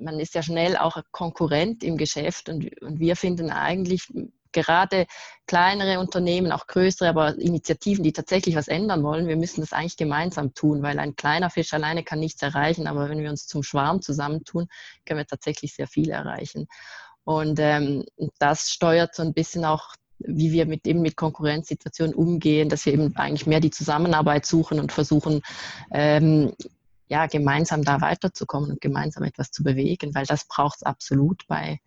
man 0.05 0.21
ist 0.21 0.35
ja 0.35 0.43
schnell 0.43 0.77
auch 0.77 0.99
Konkurrent 1.11 1.83
im 1.83 1.97
Geschäft 1.97 2.49
und, 2.49 2.81
und 2.83 3.01
wir 3.01 3.17
finden 3.17 3.51
eigentlich, 3.51 4.09
gerade 4.55 5.07
kleinere 5.47 5.99
Unternehmen, 5.99 6.53
auch 6.53 6.67
größere, 6.67 7.09
aber 7.09 7.37
Initiativen, 7.39 8.05
die 8.05 8.13
tatsächlich 8.13 8.57
was 8.57 8.69
ändern 8.69 9.03
wollen, 9.03 9.27
wir 9.27 9.37
müssen 9.37 9.61
das 9.61 9.73
eigentlich 9.73 9.97
gemeinsam 9.97 10.55
tun, 10.55 10.83
weil 10.83 10.99
ein 10.99 11.17
kleiner 11.17 11.51
Fisch 11.51 11.75
alleine 11.75 12.05
kann 12.05 12.21
nichts 12.21 12.41
erreichen, 12.41 12.87
aber 12.87 13.11
wenn 13.11 13.19
wir 13.19 13.31
uns 13.31 13.47
zum 13.47 13.63
Schwarm 13.63 14.01
zusammentun, 14.01 14.69
können 15.05 15.19
wir 15.19 15.27
tatsächlich 15.27 15.75
sehr 15.75 15.89
viel 15.89 16.11
erreichen. 16.11 16.69
Und 17.25 17.59
ähm, 17.59 18.05
das 18.39 18.71
steuert 18.71 19.15
so 19.15 19.23
ein 19.23 19.35
bisschen 19.35 19.65
auch 19.65 19.95
wie 20.19 20.53
wir 20.53 20.65
mit 20.65 20.87
eben 20.87 21.03
mit 21.03 21.17
Konkurrenzsituationen 21.17 22.15
umgehen, 22.15 22.69
dass 22.69 22.87
wir 22.87 22.93
eben 22.93 23.15
eigentlich 23.17 23.47
mehr 23.47 23.61
die 23.61 23.73
Zusammenarbeit 23.73 24.47
suchen 24.47 24.79
und 24.79 24.93
versuchen, 24.93 25.43
ähm, 25.93 26.53
ja, 27.09 27.27
gemeinsam 27.27 27.83
da 27.83 28.01
weiterzukommen 28.01 28.71
und 28.71 28.81
gemeinsam 28.81 29.25
etwas 29.25 29.51
zu 29.51 29.63
bewegen, 29.63 30.15
weil 30.15 30.27
das 30.27 30.47
braucht 30.47 30.77
es 30.77 30.83
absolut 30.83 31.47
bei 31.49 31.81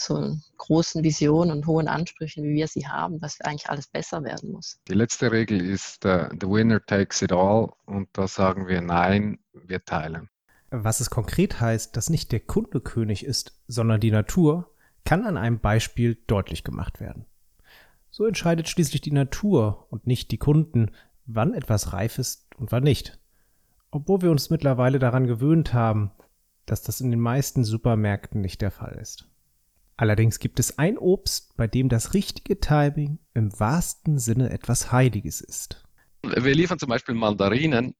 so 0.00 0.36
großen 0.58 1.02
Visionen 1.02 1.50
und 1.50 1.66
hohen 1.66 1.88
Ansprüchen, 1.88 2.44
wie 2.44 2.54
wir 2.54 2.68
sie 2.68 2.86
haben, 2.86 3.18
dass 3.20 3.40
eigentlich 3.40 3.68
alles 3.68 3.88
besser 3.88 4.22
werden 4.22 4.52
muss. 4.52 4.78
Die 4.86 4.94
letzte 4.94 5.32
Regel 5.32 5.60
ist, 5.60 6.04
uh, 6.04 6.28
the 6.40 6.46
winner 6.46 6.84
takes 6.84 7.20
it 7.22 7.32
all 7.32 7.72
und 7.86 8.08
da 8.12 8.28
sagen 8.28 8.68
wir 8.68 8.80
nein, 8.80 9.38
wir 9.52 9.84
teilen. 9.84 10.28
Was 10.70 11.00
es 11.00 11.10
konkret 11.10 11.60
heißt, 11.60 11.96
dass 11.96 12.10
nicht 12.10 12.30
der 12.30 12.40
Kunde 12.40 12.80
König 12.80 13.24
ist, 13.24 13.58
sondern 13.66 14.00
die 14.00 14.10
Natur, 14.10 14.70
kann 15.04 15.24
an 15.24 15.38
einem 15.38 15.58
Beispiel 15.58 16.18
deutlich 16.26 16.64
gemacht 16.64 17.00
werden. 17.00 17.24
So 18.10 18.26
entscheidet 18.26 18.68
schließlich 18.68 19.00
die 19.00 19.12
Natur 19.12 19.86
und 19.90 20.06
nicht 20.06 20.30
die 20.30 20.38
Kunden, 20.38 20.90
wann 21.24 21.54
etwas 21.54 21.92
reif 21.92 22.18
ist 22.18 22.46
und 22.56 22.72
wann 22.72 22.82
nicht. 22.82 23.18
Obwohl 23.90 24.22
wir 24.22 24.30
uns 24.30 24.50
mittlerweile 24.50 24.98
daran 24.98 25.26
gewöhnt 25.26 25.72
haben, 25.72 26.10
dass 26.66 26.82
das 26.82 27.00
in 27.00 27.10
den 27.10 27.20
meisten 27.20 27.64
Supermärkten 27.64 28.40
nicht 28.40 28.60
der 28.60 28.70
Fall 28.70 28.98
ist. 29.00 29.28
Allerdings 29.96 30.38
gibt 30.38 30.60
es 30.60 30.78
ein 30.78 30.96
Obst, 30.96 31.56
bei 31.56 31.66
dem 31.66 31.88
das 31.88 32.14
richtige 32.14 32.60
Timing 32.60 33.18
im 33.34 33.58
wahrsten 33.58 34.18
Sinne 34.18 34.50
etwas 34.50 34.92
Heiliges 34.92 35.40
ist. 35.40 35.84
Wir 36.22 36.54
liefern 36.54 36.78
zum 36.78 36.88
Beispiel 36.88 37.14
Mandarinen 37.14 37.94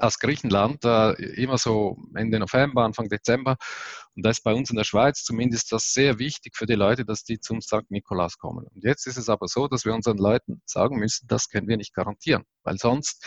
aus 0.00 0.18
Griechenland 0.18 0.84
äh, 0.84 1.12
immer 1.34 1.58
so 1.58 1.96
Ende 2.14 2.38
November, 2.38 2.84
Anfang 2.84 3.08
Dezember. 3.08 3.56
Und 4.14 4.24
da 4.24 4.30
ist 4.30 4.42
bei 4.42 4.52
uns 4.52 4.70
in 4.70 4.76
der 4.76 4.84
Schweiz 4.84 5.24
zumindest 5.24 5.72
das 5.72 5.92
sehr 5.92 6.18
wichtig 6.18 6.56
für 6.56 6.66
die 6.66 6.74
Leute, 6.74 7.04
dass 7.04 7.24
die 7.24 7.40
zum 7.40 7.60
St. 7.60 7.90
Nikolaus 7.90 8.38
kommen. 8.38 8.66
Und 8.66 8.84
jetzt 8.84 9.06
ist 9.06 9.16
es 9.16 9.28
aber 9.28 9.48
so, 9.48 9.68
dass 9.68 9.84
wir 9.84 9.94
unseren 9.94 10.18
Leuten 10.18 10.62
sagen 10.66 10.98
müssen, 10.98 11.26
das 11.28 11.48
können 11.48 11.68
wir 11.68 11.76
nicht 11.76 11.94
garantieren, 11.94 12.44
weil 12.62 12.78
sonst 12.78 13.24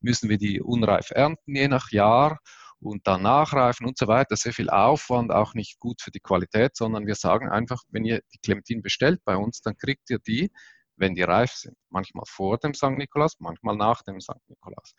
müssen 0.00 0.28
wir 0.28 0.38
die 0.38 0.60
unreif 0.60 1.10
ernten, 1.10 1.54
je 1.54 1.68
nach 1.68 1.90
Jahr 1.90 2.38
und 2.80 3.06
dann 3.06 3.22
nachreifen 3.22 3.86
und 3.86 3.96
so 3.98 4.06
weiter. 4.08 4.36
Sehr 4.36 4.52
viel 4.52 4.70
Aufwand, 4.70 5.32
auch 5.32 5.54
nicht 5.54 5.78
gut 5.78 6.02
für 6.02 6.10
die 6.10 6.20
Qualität, 6.20 6.76
sondern 6.76 7.06
wir 7.06 7.14
sagen 7.14 7.48
einfach, 7.48 7.82
wenn 7.88 8.04
ihr 8.04 8.20
die 8.32 8.38
Clementine 8.38 8.82
bestellt 8.82 9.20
bei 9.24 9.36
uns, 9.36 9.60
dann 9.62 9.76
kriegt 9.76 10.10
ihr 10.10 10.18
die, 10.18 10.50
wenn 10.96 11.14
die 11.14 11.22
reif 11.22 11.52
sind. 11.52 11.76
Manchmal 11.90 12.24
vor 12.26 12.58
dem 12.58 12.74
St. 12.74 12.90
Nikolaus, 12.90 13.36
manchmal 13.40 13.76
nach 13.76 14.02
dem 14.02 14.20
St. 14.20 14.40
Nikolaus. 14.48 14.94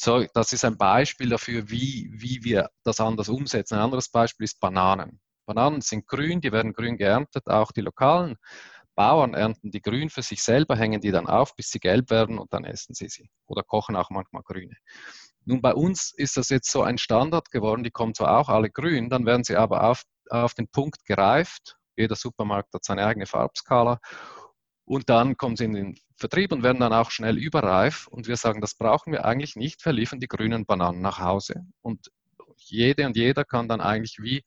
So, 0.00 0.24
das 0.32 0.52
ist 0.52 0.64
ein 0.64 0.78
Beispiel 0.78 1.28
dafür, 1.28 1.68
wie, 1.70 2.08
wie 2.12 2.44
wir 2.44 2.70
das 2.84 3.00
anders 3.00 3.28
umsetzen. 3.28 3.74
Ein 3.74 3.80
anderes 3.80 4.08
Beispiel 4.08 4.44
ist 4.44 4.60
Bananen. 4.60 5.20
Bananen 5.44 5.80
sind 5.80 6.06
grün, 6.06 6.40
die 6.40 6.52
werden 6.52 6.72
grün 6.72 6.96
geerntet, 6.96 7.48
auch 7.48 7.72
die 7.72 7.80
lokalen 7.80 8.36
Bauern 8.94 9.34
ernten 9.34 9.72
die 9.72 9.82
grün 9.82 10.08
für 10.08 10.22
sich 10.22 10.40
selber, 10.40 10.76
hängen 10.76 11.00
die 11.00 11.10
dann 11.10 11.26
auf, 11.26 11.56
bis 11.56 11.70
sie 11.70 11.80
gelb 11.80 12.10
werden 12.10 12.38
und 12.38 12.52
dann 12.52 12.64
essen 12.64 12.94
sie 12.94 13.08
sie 13.08 13.28
oder 13.46 13.64
kochen 13.64 13.96
auch 13.96 14.10
manchmal 14.10 14.42
grüne. 14.44 14.76
Nun, 15.44 15.60
bei 15.60 15.74
uns 15.74 16.12
ist 16.16 16.36
das 16.36 16.48
jetzt 16.48 16.70
so 16.70 16.82
ein 16.82 16.98
Standard 16.98 17.50
geworden, 17.50 17.82
die 17.82 17.90
kommen 17.90 18.14
zwar 18.14 18.38
auch 18.38 18.48
alle 18.48 18.70
grün, 18.70 19.10
dann 19.10 19.26
werden 19.26 19.42
sie 19.42 19.56
aber 19.56 19.82
auf, 19.82 20.04
auf 20.30 20.54
den 20.54 20.68
Punkt 20.68 21.04
gereift. 21.06 21.76
Jeder 21.96 22.14
Supermarkt 22.14 22.72
hat 22.72 22.84
seine 22.84 23.04
eigene 23.04 23.26
Farbskala. 23.26 23.98
Und 24.88 25.10
dann 25.10 25.36
kommen 25.36 25.54
sie 25.54 25.64
in 25.64 25.74
den 25.74 25.94
Vertrieb 26.16 26.50
und 26.50 26.62
werden 26.62 26.80
dann 26.80 26.94
auch 26.94 27.10
schnell 27.10 27.36
überreif. 27.36 28.06
Und 28.06 28.26
wir 28.26 28.38
sagen, 28.38 28.62
das 28.62 28.74
brauchen 28.74 29.12
wir 29.12 29.26
eigentlich 29.26 29.54
nicht. 29.54 29.84
Wir 29.84 29.92
liefern 29.92 30.18
die 30.18 30.28
grünen 30.28 30.64
Bananen 30.64 31.02
nach 31.02 31.18
Hause. 31.18 31.66
Und 31.82 32.10
jede 32.56 33.04
und 33.04 33.14
jeder 33.14 33.44
kann 33.44 33.68
dann 33.68 33.82
eigentlich 33.82 34.16
wie 34.18 34.42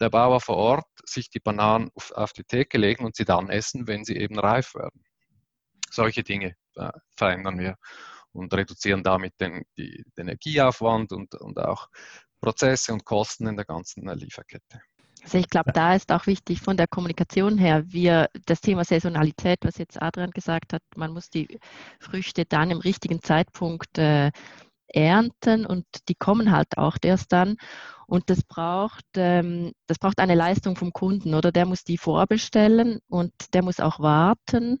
der 0.00 0.10
Bauer 0.10 0.40
vor 0.40 0.56
Ort 0.56 0.88
sich 1.04 1.30
die 1.30 1.38
Bananen 1.38 1.90
auf, 1.94 2.10
auf 2.10 2.32
die 2.32 2.42
Theke 2.42 2.78
legen 2.78 3.04
und 3.04 3.14
sie 3.14 3.24
dann 3.24 3.48
essen, 3.48 3.86
wenn 3.86 4.04
sie 4.04 4.16
eben 4.16 4.40
reif 4.40 4.74
werden. 4.74 5.04
Solche 5.88 6.24
Dinge 6.24 6.56
äh, 6.74 6.90
verändern 7.14 7.60
wir 7.60 7.76
und 8.32 8.52
reduzieren 8.52 9.04
damit 9.04 9.34
den, 9.40 9.62
die, 9.78 10.02
den 10.18 10.26
Energieaufwand 10.26 11.12
und, 11.12 11.36
und 11.36 11.60
auch 11.60 11.86
Prozesse 12.40 12.92
und 12.92 13.04
Kosten 13.04 13.46
in 13.46 13.56
der 13.56 13.64
ganzen 13.64 14.04
Lieferkette. 14.08 14.80
Also 15.26 15.38
ich 15.38 15.48
glaube, 15.50 15.72
da 15.72 15.96
ist 15.96 16.12
auch 16.12 16.28
wichtig 16.28 16.60
von 16.60 16.76
der 16.76 16.86
Kommunikation 16.86 17.58
her, 17.58 17.82
wir 17.88 18.28
das 18.46 18.60
Thema 18.60 18.84
Saisonalität, 18.84 19.58
was 19.62 19.76
jetzt 19.76 20.00
Adrian 20.00 20.30
gesagt 20.30 20.72
hat, 20.72 20.82
man 20.94 21.12
muss 21.12 21.30
die 21.30 21.58
Früchte 21.98 22.44
dann 22.44 22.70
im 22.70 22.78
richtigen 22.78 23.20
Zeitpunkt 23.20 23.98
äh, 23.98 24.30
ernten 24.86 25.66
und 25.66 25.84
die 26.08 26.14
kommen 26.14 26.52
halt 26.52 26.78
auch 26.78 26.96
erst 27.02 27.32
dann. 27.32 27.56
Und 28.06 28.30
das 28.30 28.44
braucht, 28.44 29.04
ähm, 29.16 29.72
das 29.88 29.98
braucht 29.98 30.20
eine 30.20 30.36
Leistung 30.36 30.76
vom 30.76 30.92
Kunden, 30.92 31.34
oder? 31.34 31.50
Der 31.50 31.66
muss 31.66 31.82
die 31.82 31.98
vorbestellen 31.98 33.00
und 33.08 33.32
der 33.52 33.64
muss 33.64 33.80
auch 33.80 33.98
warten. 33.98 34.78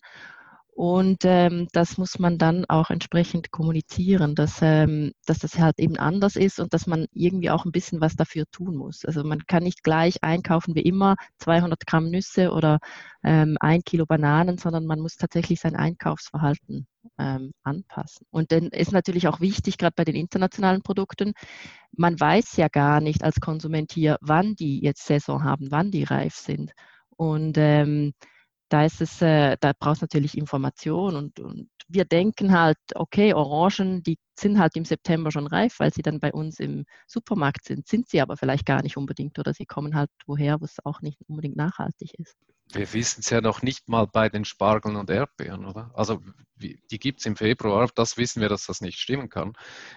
Und 0.76 1.24
ähm, 1.24 1.68
das 1.72 1.96
muss 1.96 2.18
man 2.18 2.36
dann 2.36 2.66
auch 2.68 2.90
entsprechend 2.90 3.50
kommunizieren, 3.50 4.34
dass, 4.34 4.60
ähm, 4.60 5.12
dass 5.24 5.38
das 5.38 5.58
halt 5.58 5.78
eben 5.78 5.96
anders 5.96 6.36
ist 6.36 6.60
und 6.60 6.74
dass 6.74 6.86
man 6.86 7.06
irgendwie 7.12 7.48
auch 7.48 7.64
ein 7.64 7.72
bisschen 7.72 8.02
was 8.02 8.14
dafür 8.14 8.44
tun 8.52 8.76
muss. 8.76 9.06
Also 9.06 9.24
man 9.24 9.46
kann 9.46 9.62
nicht 9.62 9.82
gleich 9.82 10.22
einkaufen 10.22 10.74
wie 10.74 10.82
immer 10.82 11.16
200 11.38 11.86
Gramm 11.86 12.10
Nüsse 12.10 12.50
oder 12.52 12.78
ähm, 13.24 13.56
ein 13.58 13.84
Kilo 13.84 14.04
Bananen, 14.04 14.58
sondern 14.58 14.84
man 14.84 15.00
muss 15.00 15.16
tatsächlich 15.16 15.60
sein 15.60 15.76
Einkaufsverhalten 15.76 16.86
ähm, 17.18 17.52
anpassen. 17.62 18.26
Und 18.30 18.52
dann 18.52 18.66
ist 18.66 18.92
natürlich 18.92 19.28
auch 19.28 19.40
wichtig, 19.40 19.78
gerade 19.78 19.94
bei 19.96 20.04
den 20.04 20.14
internationalen 20.14 20.82
Produkten, 20.82 21.32
man 21.92 22.20
weiß 22.20 22.58
ja 22.58 22.68
gar 22.68 23.00
nicht 23.00 23.24
als 23.24 23.40
Konsument 23.40 23.92
hier, 23.92 24.18
wann 24.20 24.54
die 24.56 24.80
jetzt 24.80 25.06
Saison 25.06 25.42
haben, 25.42 25.70
wann 25.70 25.90
die 25.90 26.04
reif 26.04 26.34
sind. 26.34 26.72
Und 27.16 27.56
ähm, 27.56 28.12
da 28.68 28.84
ist 28.84 29.00
es, 29.00 29.22
äh, 29.22 29.56
da 29.60 29.72
braucht 29.78 29.96
es 29.96 30.02
natürlich 30.02 30.36
Information 30.36 31.16
und, 31.16 31.40
und 31.40 31.68
wir 31.88 32.04
denken 32.04 32.52
halt, 32.52 32.78
okay, 32.94 33.32
Orangen, 33.32 34.02
die 34.02 34.18
sind 34.38 34.58
halt 34.58 34.76
im 34.76 34.84
September 34.84 35.30
schon 35.30 35.46
reif, 35.46 35.78
weil 35.78 35.92
sie 35.92 36.02
dann 36.02 36.18
bei 36.18 36.32
uns 36.32 36.58
im 36.58 36.84
Supermarkt 37.06 37.64
sind, 37.64 37.86
sind 37.86 38.08
sie 38.08 38.20
aber 38.20 38.36
vielleicht 38.36 38.66
gar 38.66 38.82
nicht 38.82 38.96
unbedingt 38.96 39.38
oder 39.38 39.54
sie 39.54 39.66
kommen 39.66 39.94
halt 39.94 40.10
woher, 40.26 40.60
wo 40.60 40.64
es 40.64 40.76
auch 40.84 41.00
nicht 41.00 41.20
unbedingt 41.28 41.56
nachhaltig 41.56 42.14
ist. 42.18 42.36
Wir 42.72 42.92
wissen 42.92 43.20
es 43.20 43.30
ja 43.30 43.40
noch 43.40 43.62
nicht 43.62 43.88
mal 43.88 44.08
bei 44.08 44.28
den 44.28 44.44
Spargeln 44.44 44.96
und 44.96 45.08
Erdbeeren, 45.08 45.64
oder? 45.64 45.92
Also 45.94 46.20
die 46.56 46.98
gibt 46.98 47.20
es 47.20 47.26
im 47.26 47.36
Februar, 47.36 47.88
das 47.94 48.16
wissen 48.16 48.40
wir, 48.40 48.48
dass 48.48 48.66
das 48.66 48.80
nicht 48.80 48.98
stimmen 48.98 49.28
kann. 49.28 49.52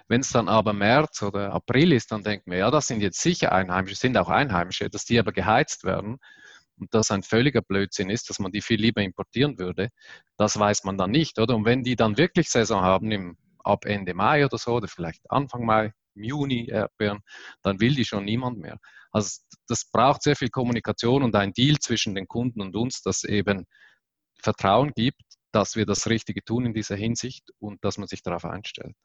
Wenn 0.07 0.21
es 0.21 0.29
dann 0.29 0.47
aber 0.47 0.73
März 0.73 1.23
oder 1.23 1.51
April 1.51 1.93
ist, 1.93 2.11
dann 2.11 2.23
denken 2.23 2.51
wir, 2.51 2.59
ja, 2.59 2.69
das 2.71 2.85
sind 2.85 3.01
jetzt 3.01 3.21
sicher 3.21 3.51
Einheimische, 3.51 3.95
sind 3.95 4.17
auch 4.17 4.29
Einheimische, 4.29 4.89
dass 4.89 5.05
die 5.05 5.17
aber 5.17 5.31
geheizt 5.31 5.83
werden 5.83 6.19
und 6.79 6.93
das 6.93 7.11
ein 7.11 7.23
völliger 7.23 7.61
Blödsinn 7.61 8.09
ist, 8.09 8.29
dass 8.29 8.39
man 8.39 8.51
die 8.51 8.61
viel 8.61 8.79
lieber 8.79 9.01
importieren 9.01 9.57
würde, 9.57 9.89
das 10.37 10.57
weiß 10.57 10.83
man 10.83 10.97
dann 10.97 11.11
nicht, 11.11 11.39
oder? 11.39 11.55
Und 11.55 11.65
wenn 11.65 11.83
die 11.83 11.95
dann 11.95 12.17
wirklich 12.17 12.49
Saison 12.49 12.81
haben, 12.81 13.11
im, 13.11 13.37
ab 13.63 13.85
Ende 13.85 14.13
Mai 14.13 14.45
oder 14.45 14.57
so, 14.57 14.75
oder 14.75 14.87
vielleicht 14.87 15.29
Anfang 15.29 15.65
Mai, 15.65 15.93
im 16.15 16.23
Juni 16.23 16.67
Erdbeeren, 16.69 17.19
dann 17.61 17.79
will 17.79 17.95
die 17.95 18.05
schon 18.05 18.25
niemand 18.25 18.59
mehr. 18.59 18.77
Also 19.11 19.41
das 19.67 19.85
braucht 19.85 20.23
sehr 20.23 20.35
viel 20.35 20.49
Kommunikation 20.49 21.23
und 21.23 21.35
ein 21.35 21.53
Deal 21.53 21.77
zwischen 21.79 22.15
den 22.15 22.27
Kunden 22.27 22.61
und 22.61 22.75
uns, 22.75 23.01
das 23.01 23.23
eben 23.23 23.65
Vertrauen 24.41 24.91
gibt, 24.95 25.21
dass 25.51 25.75
wir 25.75 25.85
das 25.85 26.07
Richtige 26.07 26.43
tun 26.43 26.65
in 26.65 26.73
dieser 26.73 26.95
Hinsicht 26.95 27.49
und 27.59 27.83
dass 27.83 27.97
man 27.97 28.07
sich 28.07 28.21
darauf 28.21 28.45
einstellt. 28.45 28.95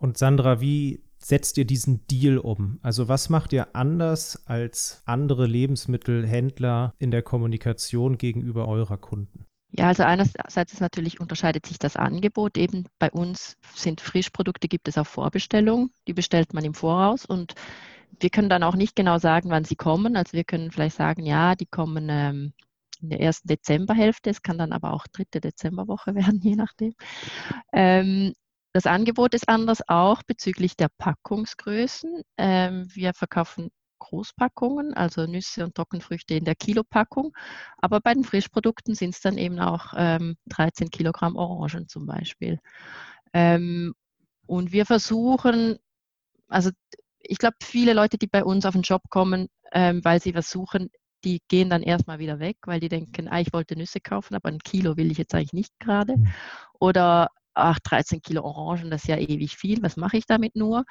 Und 0.00 0.16
Sandra, 0.16 0.60
wie 0.60 1.02
setzt 1.18 1.58
ihr 1.58 1.64
diesen 1.64 2.06
Deal 2.06 2.38
um? 2.38 2.78
Also 2.82 3.08
was 3.08 3.28
macht 3.28 3.52
ihr 3.52 3.74
anders 3.74 4.46
als 4.46 5.02
andere 5.04 5.46
Lebensmittelhändler 5.46 6.94
in 6.98 7.10
der 7.10 7.22
Kommunikation 7.22 8.16
gegenüber 8.16 8.68
eurer 8.68 8.96
Kunden? 8.96 9.44
Ja, 9.70 9.88
also 9.88 10.04
einerseits 10.04 10.72
ist 10.72 10.80
natürlich 10.80 11.20
unterscheidet 11.20 11.66
sich 11.66 11.78
das 11.78 11.96
Angebot. 11.96 12.56
Eben 12.56 12.86
bei 13.00 13.10
uns 13.10 13.56
sind 13.74 14.00
Frischprodukte, 14.00 14.68
gibt 14.68 14.88
es 14.88 14.96
auf 14.96 15.08
Vorbestellung. 15.08 15.90
Die 16.06 16.14
bestellt 16.14 16.54
man 16.54 16.64
im 16.64 16.74
Voraus 16.74 17.26
und 17.26 17.54
wir 18.20 18.30
können 18.30 18.48
dann 18.48 18.62
auch 18.62 18.76
nicht 18.76 18.96
genau 18.96 19.18
sagen, 19.18 19.50
wann 19.50 19.64
sie 19.64 19.76
kommen. 19.76 20.16
Also 20.16 20.32
wir 20.32 20.44
können 20.44 20.70
vielleicht 20.70 20.96
sagen, 20.96 21.26
ja, 21.26 21.56
die 21.56 21.66
kommen 21.66 22.06
ähm, 22.08 22.52
in 23.02 23.10
der 23.10 23.20
ersten 23.20 23.48
Dezemberhälfte. 23.48 24.30
Es 24.30 24.42
kann 24.42 24.58
dann 24.58 24.72
aber 24.72 24.92
auch 24.92 25.06
dritte 25.08 25.40
Dezemberwoche 25.40 26.14
werden, 26.14 26.40
je 26.40 26.54
nachdem. 26.54 26.94
Ähm, 27.72 28.32
das 28.78 28.86
Angebot 28.86 29.34
ist 29.34 29.48
anders 29.48 29.82
auch 29.88 30.22
bezüglich 30.22 30.76
der 30.76 30.88
Packungsgrößen. 30.98 32.22
Ähm, 32.36 32.86
wir 32.94 33.12
verkaufen 33.12 33.70
Großpackungen, 33.98 34.94
also 34.94 35.26
Nüsse 35.26 35.64
und 35.64 35.74
Trockenfrüchte 35.74 36.34
in 36.34 36.44
der 36.44 36.54
Kilopackung. 36.54 37.36
Aber 37.78 38.00
bei 38.00 38.14
den 38.14 38.22
Frischprodukten 38.22 38.94
sind 38.94 39.16
es 39.16 39.20
dann 39.20 39.36
eben 39.36 39.58
auch 39.58 39.94
ähm, 39.96 40.36
13 40.46 40.90
Kilogramm 40.90 41.34
Orangen 41.34 41.88
zum 41.88 42.06
Beispiel. 42.06 42.60
Ähm, 43.32 43.94
und 44.46 44.70
wir 44.70 44.86
versuchen, 44.86 45.78
also 46.46 46.70
ich 47.18 47.38
glaube, 47.38 47.56
viele 47.60 47.94
Leute, 47.94 48.16
die 48.16 48.28
bei 48.28 48.44
uns 48.44 48.64
auf 48.64 48.74
den 48.74 48.82
Job 48.82 49.02
kommen, 49.10 49.48
ähm, 49.72 50.04
weil 50.04 50.22
sie 50.22 50.36
was 50.36 50.50
suchen, 50.50 50.88
die 51.24 51.42
gehen 51.48 51.68
dann 51.68 51.82
erstmal 51.82 52.20
wieder 52.20 52.38
weg, 52.38 52.58
weil 52.66 52.78
die 52.78 52.88
denken, 52.88 53.26
ah, 53.26 53.40
ich 53.40 53.52
wollte 53.52 53.74
Nüsse 53.74 53.98
kaufen, 53.98 54.36
aber 54.36 54.50
ein 54.50 54.60
Kilo 54.60 54.96
will 54.96 55.10
ich 55.10 55.18
jetzt 55.18 55.34
eigentlich 55.34 55.52
nicht 55.52 55.72
gerade. 55.80 56.16
Mhm. 56.16 56.28
Oder 56.78 57.30
ach, 57.58 57.78
13 57.80 58.22
Kilo 58.22 58.42
Orangen, 58.42 58.90
das 58.90 59.02
ist 59.02 59.08
ja 59.08 59.16
ewig 59.16 59.56
viel, 59.56 59.82
was 59.82 59.96
mache 59.96 60.16
ich 60.16 60.26
damit 60.26 60.56
nur? 60.56 60.84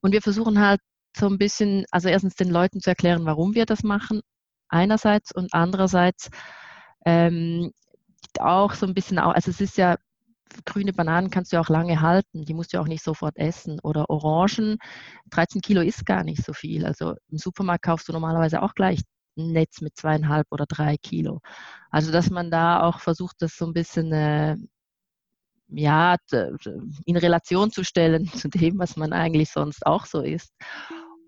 Und 0.00 0.12
wir 0.12 0.22
versuchen 0.22 0.60
halt 0.60 0.80
so 1.16 1.26
ein 1.28 1.38
bisschen, 1.38 1.84
also 1.90 2.08
erstens 2.08 2.34
den 2.34 2.50
Leuten 2.50 2.80
zu 2.80 2.90
erklären, 2.90 3.24
warum 3.26 3.54
wir 3.54 3.66
das 3.66 3.82
machen, 3.82 4.20
einerseits 4.68 5.34
und 5.34 5.54
andererseits 5.54 6.30
ähm, 7.06 7.72
auch 8.40 8.74
so 8.74 8.86
ein 8.86 8.94
bisschen, 8.94 9.18
also 9.18 9.50
es 9.50 9.60
ist 9.60 9.76
ja, 9.76 9.96
grüne 10.64 10.92
Bananen 10.92 11.30
kannst 11.30 11.52
du 11.52 11.60
auch 11.60 11.68
lange 11.68 12.00
halten, 12.00 12.44
die 12.44 12.54
musst 12.54 12.72
du 12.72 12.80
auch 12.80 12.86
nicht 12.86 13.02
sofort 13.02 13.36
essen. 13.36 13.80
Oder 13.82 14.08
Orangen, 14.10 14.78
13 15.30 15.60
Kilo 15.60 15.80
ist 15.80 16.06
gar 16.06 16.24
nicht 16.24 16.44
so 16.44 16.52
viel. 16.52 16.86
Also 16.86 17.14
im 17.28 17.38
Supermarkt 17.38 17.84
kaufst 17.84 18.08
du 18.08 18.12
normalerweise 18.12 18.62
auch 18.62 18.74
gleich 18.74 19.00
ein 19.36 19.52
Netz 19.52 19.80
mit 19.80 19.96
zweieinhalb 19.96 20.46
oder 20.50 20.66
drei 20.66 20.96
Kilo. 20.96 21.40
Also 21.90 22.12
dass 22.12 22.30
man 22.30 22.50
da 22.50 22.82
auch 22.82 23.00
versucht, 23.00 23.36
das 23.40 23.56
so 23.56 23.66
ein 23.66 23.72
bisschen 23.72 24.12
äh, 24.12 24.56
ja, 25.76 26.16
in 27.04 27.16
Relation 27.16 27.70
zu 27.70 27.84
stellen 27.84 28.26
zu 28.34 28.48
dem, 28.48 28.78
was 28.78 28.96
man 28.96 29.12
eigentlich 29.12 29.50
sonst 29.50 29.86
auch 29.86 30.06
so 30.06 30.20
isst. 30.20 30.52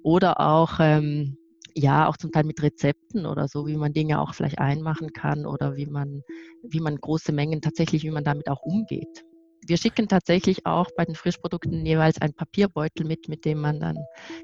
Oder 0.03 0.41
auch, 0.41 0.79
ähm, 0.81 1.37
ja, 1.75 2.09
auch 2.09 2.17
zum 2.17 2.33
Teil 2.33 2.45
mit 2.45 2.63
Rezepten 2.63 3.27
oder 3.27 3.49
so, 3.49 3.67
wie 3.67 3.77
man 3.77 3.93
Dinge 3.93 4.21
auch 4.21 4.35
vielleicht 4.35 4.59
einmachen 4.59 5.13
kann 5.13 5.47
oder 5.47 5.77
wie 5.77 5.87
man, 5.87 6.23
wie 6.63 6.81
man 6.81 6.97
große 6.97 7.33
Mengen 7.33 7.61
tatsächlich, 7.61 8.03
wie 8.05 8.11
man 8.11 8.25
damit 8.25 8.49
auch 8.49 8.63
umgeht. 8.63 9.25
Wir 9.67 9.77
schicken 9.77 10.09
tatsächlich 10.09 10.65
auch 10.65 10.89
bei 10.97 11.05
den 11.05 11.17
Frischprodukten 11.17 11.85
jeweils 11.85 12.21
einen 12.21 12.35
Papierbeutel 12.35 13.05
mit, 13.05 13.29
mit 13.29 13.45
dem 13.45 13.59
man 13.61 13.81
dann 13.81 13.97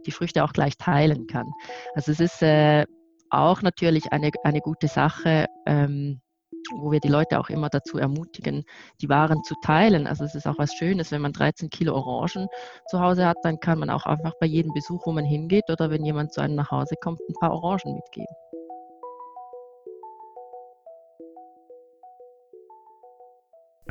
die 0.04 0.10
Früchte 0.10 0.42
auch 0.42 0.52
gleich 0.52 0.76
teilen 0.76 1.26
kann. 1.26 1.46
Also 1.94 2.10
es 2.12 2.20
ist 2.20 2.42
äh, 2.42 2.84
auch 3.30 3.62
natürlich 3.62 4.12
eine, 4.12 4.30
eine 4.42 4.60
gute 4.60 4.88
Sache, 4.88 5.46
ähm, 5.64 6.20
wo 6.74 6.92
wir 6.92 7.00
die 7.00 7.08
Leute 7.08 7.38
auch 7.38 7.48
immer 7.48 7.68
dazu 7.68 7.98
ermutigen, 7.98 8.64
die 9.00 9.08
Waren 9.08 9.42
zu 9.44 9.54
teilen. 9.62 10.06
Also 10.06 10.24
es 10.24 10.34
ist 10.34 10.46
auch 10.46 10.58
was 10.58 10.74
Schönes, 10.74 11.10
wenn 11.10 11.22
man 11.22 11.32
13 11.32 11.70
Kilo 11.70 11.94
Orangen 11.94 12.48
zu 12.88 13.00
Hause 13.00 13.26
hat, 13.26 13.36
dann 13.42 13.60
kann 13.60 13.78
man 13.78 13.90
auch 13.90 14.06
einfach 14.06 14.34
bei 14.40 14.46
jedem 14.46 14.72
Besuch, 14.72 15.06
wo 15.06 15.12
man 15.12 15.24
hingeht 15.24 15.70
oder 15.70 15.90
wenn 15.90 16.04
jemand 16.04 16.32
zu 16.32 16.40
einem 16.40 16.54
nach 16.54 16.70
Hause 16.70 16.94
kommt, 17.00 17.20
ein 17.28 17.34
paar 17.40 17.52
Orangen 17.52 17.94
mitgeben. 17.94 18.34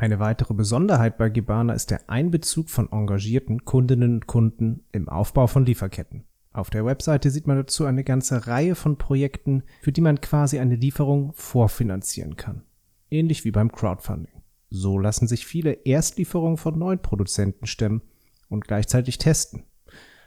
Eine 0.02 0.18
weitere 0.18 0.52
Besonderheit 0.54 1.16
bei 1.16 1.28
Gibana 1.28 1.74
ist 1.74 1.92
der 1.92 2.10
Einbezug 2.10 2.70
von 2.70 2.90
engagierten 2.90 3.64
Kundinnen 3.64 4.14
und 4.14 4.26
Kunden 4.26 4.84
im 4.90 5.08
Aufbau 5.08 5.46
von 5.46 5.64
Lieferketten. 5.64 6.24
Auf 6.52 6.68
der 6.68 6.84
Webseite 6.84 7.30
sieht 7.30 7.46
man 7.46 7.56
dazu 7.56 7.86
eine 7.86 8.04
ganze 8.04 8.46
Reihe 8.46 8.74
von 8.74 8.98
Projekten, 8.98 9.62
für 9.80 9.92
die 9.92 10.02
man 10.02 10.20
quasi 10.20 10.58
eine 10.58 10.76
Lieferung 10.76 11.32
vorfinanzieren 11.34 12.36
kann. 12.36 12.62
Ähnlich 13.10 13.44
wie 13.44 13.50
beim 13.50 13.72
Crowdfunding. 13.72 14.42
So 14.68 14.98
lassen 14.98 15.26
sich 15.26 15.46
viele 15.46 15.72
Erstlieferungen 15.84 16.58
von 16.58 16.78
neuen 16.78 17.00
Produzenten 17.00 17.66
stemmen 17.66 18.02
und 18.48 18.66
gleichzeitig 18.66 19.18
testen. 19.18 19.64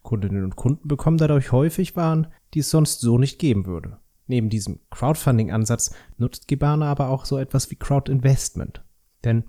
Kundinnen 0.01 0.43
und 0.43 0.55
Kunden 0.55 0.87
bekommen 0.87 1.17
dadurch 1.17 1.51
häufig 1.51 1.95
Waren, 1.95 2.27
die 2.53 2.59
es 2.59 2.69
sonst 2.69 3.01
so 3.01 3.17
nicht 3.17 3.39
geben 3.39 3.65
würde. 3.65 3.97
Neben 4.27 4.49
diesem 4.49 4.79
Crowdfunding-Ansatz 4.91 5.95
nutzt 6.17 6.47
Gibana 6.47 6.89
aber 6.91 7.09
auch 7.09 7.25
so 7.25 7.37
etwas 7.37 7.69
wie 7.69 7.75
Crowdinvestment. 7.75 8.83
Denn 9.23 9.45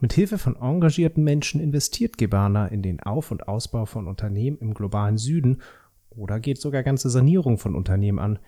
mit 0.00 0.12
Hilfe 0.12 0.38
von 0.38 0.56
engagierten 0.56 1.24
Menschen 1.24 1.60
investiert 1.60 2.18
Gibana 2.18 2.66
in 2.66 2.82
den 2.82 3.00
Auf- 3.00 3.30
und 3.30 3.48
Ausbau 3.48 3.86
von 3.86 4.06
Unternehmen 4.06 4.58
im 4.58 4.74
globalen 4.74 5.18
Süden 5.18 5.62
oder 6.10 6.40
geht 6.40 6.60
sogar 6.60 6.82
ganze 6.82 7.10
Sanierung 7.10 7.58
von 7.58 7.74
Unternehmen 7.74 8.18
an, 8.18 8.38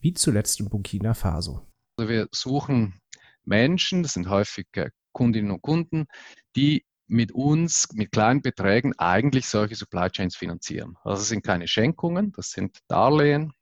wie 0.00 0.12
zuletzt 0.12 0.60
in 0.60 0.68
Burkina 0.68 1.14
Faso. 1.14 1.60
Also 1.98 2.10
wir 2.10 2.28
suchen 2.30 3.00
Menschen, 3.44 4.02
das 4.02 4.12
sind 4.12 4.28
häufig 4.28 4.66
Kundinnen 5.12 5.50
und 5.50 5.62
Kunden, 5.62 6.06
die 6.54 6.84
mit 7.08 7.32
uns, 7.32 7.88
mit 7.92 8.12
kleinen 8.12 8.42
Beträgen 8.42 8.92
eigentlich 8.98 9.46
solche 9.46 9.76
Supply 9.76 10.10
Chains 10.10 10.36
finanzieren. 10.36 10.96
Also 11.04 11.20
das 11.20 11.28
sind 11.28 11.44
keine 11.44 11.68
Schenkungen, 11.68 12.32
das 12.32 12.50
sind 12.50 12.80
Darlehen. 12.88 13.52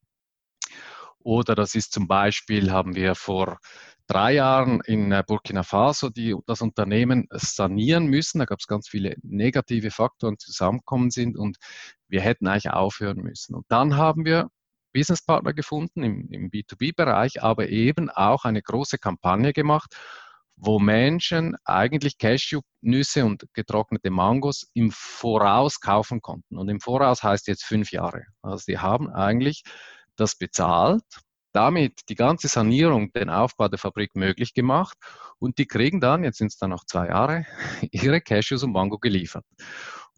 Oder 1.19 1.55
das 1.55 1.75
ist 1.75 1.93
zum 1.93 2.07
Beispiel, 2.07 2.71
haben 2.71 2.95
wir 2.95 3.14
vor 3.14 3.59
drei 4.07 4.35
Jahren 4.35 4.81
in 4.85 5.12
äh, 5.12 5.23
Burkina 5.27 5.62
Faso 5.62 6.11
die, 6.11 6.35
das 6.47 6.61
Unternehmen 6.61 7.27
sanieren 7.31 8.07
müssen. 8.07 8.38
Da 8.38 8.45
gab 8.45 8.61
es 8.61 8.67
ganz 8.67 8.88
viele 8.88 9.17
negative 9.23 9.90
Faktoren, 9.90 10.35
die 10.35 10.45
zusammengekommen 10.45 11.11
sind 11.11 11.37
und 11.37 11.57
wir 12.14 12.20
hätten 12.20 12.46
eigentlich 12.46 12.70
aufhören 12.70 13.18
müssen. 13.18 13.57
Und 13.57 13.66
dann 13.68 13.96
haben 13.96 14.24
wir 14.24 14.48
Businesspartner 14.92 15.53
gefunden 15.53 16.05
im, 16.05 16.29
im 16.31 16.48
B2B-Bereich, 16.48 17.42
aber 17.42 17.68
eben 17.70 18.09
auch 18.09 18.44
eine 18.44 18.62
große 18.62 18.98
Kampagne 18.98 19.53
gemacht, 19.53 19.96
wo 20.55 20.79
Menschen 20.79 21.57
eigentlich 21.64 22.18
Cashew-Nüsse 22.18 23.24
und 23.24 23.46
getrocknete 23.53 24.11
Mangos 24.11 24.70
im 24.74 24.92
Voraus 24.92 25.81
kaufen 25.81 26.22
konnten. 26.22 26.57
Und 26.57 26.68
im 26.68 26.79
Voraus 26.79 27.24
heißt 27.24 27.48
jetzt 27.48 27.64
fünf 27.64 27.90
Jahre. 27.90 28.27
Also 28.40 28.66
die 28.68 28.79
haben 28.79 29.11
eigentlich 29.11 29.64
das 30.14 30.37
bezahlt 30.37 31.03
damit 31.55 32.00
die 32.09 32.16
ganze 32.16 32.48
Sanierung, 32.48 33.12
den 33.12 33.31
Aufbau 33.31 33.68
der 33.68 33.79
Fabrik 33.79 34.16
möglich 34.16 34.55
gemacht 34.55 34.98
und 35.38 35.59
die 35.59 35.66
kriegen 35.66 36.00
dann, 36.00 36.24
jetzt 36.24 36.38
sind 36.38 36.48
es 36.48 36.59
dann 36.59 36.70
noch 36.70 36.85
zwei 36.85 37.07
Jahre, 37.07 37.46
ihre 37.92 38.20
Cashews 38.20 38.64
und 38.64 38.72
Mango 38.72 38.98
geliefert. 38.98 39.44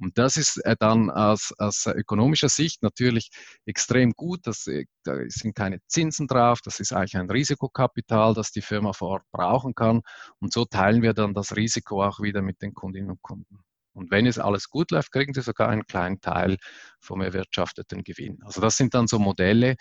Und 0.00 0.18
das 0.18 0.36
ist 0.36 0.58
äh, 0.64 0.76
dann 0.78 1.10
aus, 1.10 1.52
aus 1.58 1.86
ökonomischer 1.86 2.48
Sicht 2.48 2.82
natürlich 2.82 3.30
extrem 3.64 4.12
gut. 4.12 4.40
Das, 4.44 4.66
äh, 4.66 4.84
da 5.04 5.18
sind 5.28 5.54
keine 5.54 5.80
Zinsen 5.86 6.26
drauf. 6.26 6.60
Das 6.62 6.80
ist 6.80 6.92
eigentlich 6.92 7.16
ein 7.16 7.30
Risikokapital, 7.30 8.34
das 8.34 8.52
die 8.52 8.62
Firma 8.62 8.92
vor 8.92 9.08
Ort 9.08 9.24
brauchen 9.32 9.74
kann. 9.74 10.02
Und 10.38 10.52
so 10.52 10.64
teilen 10.64 11.02
wir 11.02 11.14
dann 11.14 11.34
das 11.34 11.56
Risiko 11.56 12.04
auch 12.04 12.20
wieder 12.20 12.42
mit 12.42 12.60
den 12.62 12.74
Kundinnen 12.74 13.10
und 13.10 13.22
Kunden. 13.22 13.60
Und 13.94 14.10
wenn 14.10 14.26
es 14.26 14.38
alles 14.38 14.68
gut 14.68 14.90
läuft, 14.90 15.10
kriegen 15.10 15.32
sie 15.32 15.40
sogar 15.40 15.70
einen 15.70 15.86
kleinen 15.86 16.20
Teil 16.20 16.58
vom 17.00 17.22
erwirtschafteten 17.22 18.04
Gewinn. 18.04 18.38
Also 18.44 18.60
das 18.60 18.76
sind 18.76 18.92
dann 18.92 19.06
so 19.06 19.18
Modelle, 19.18 19.76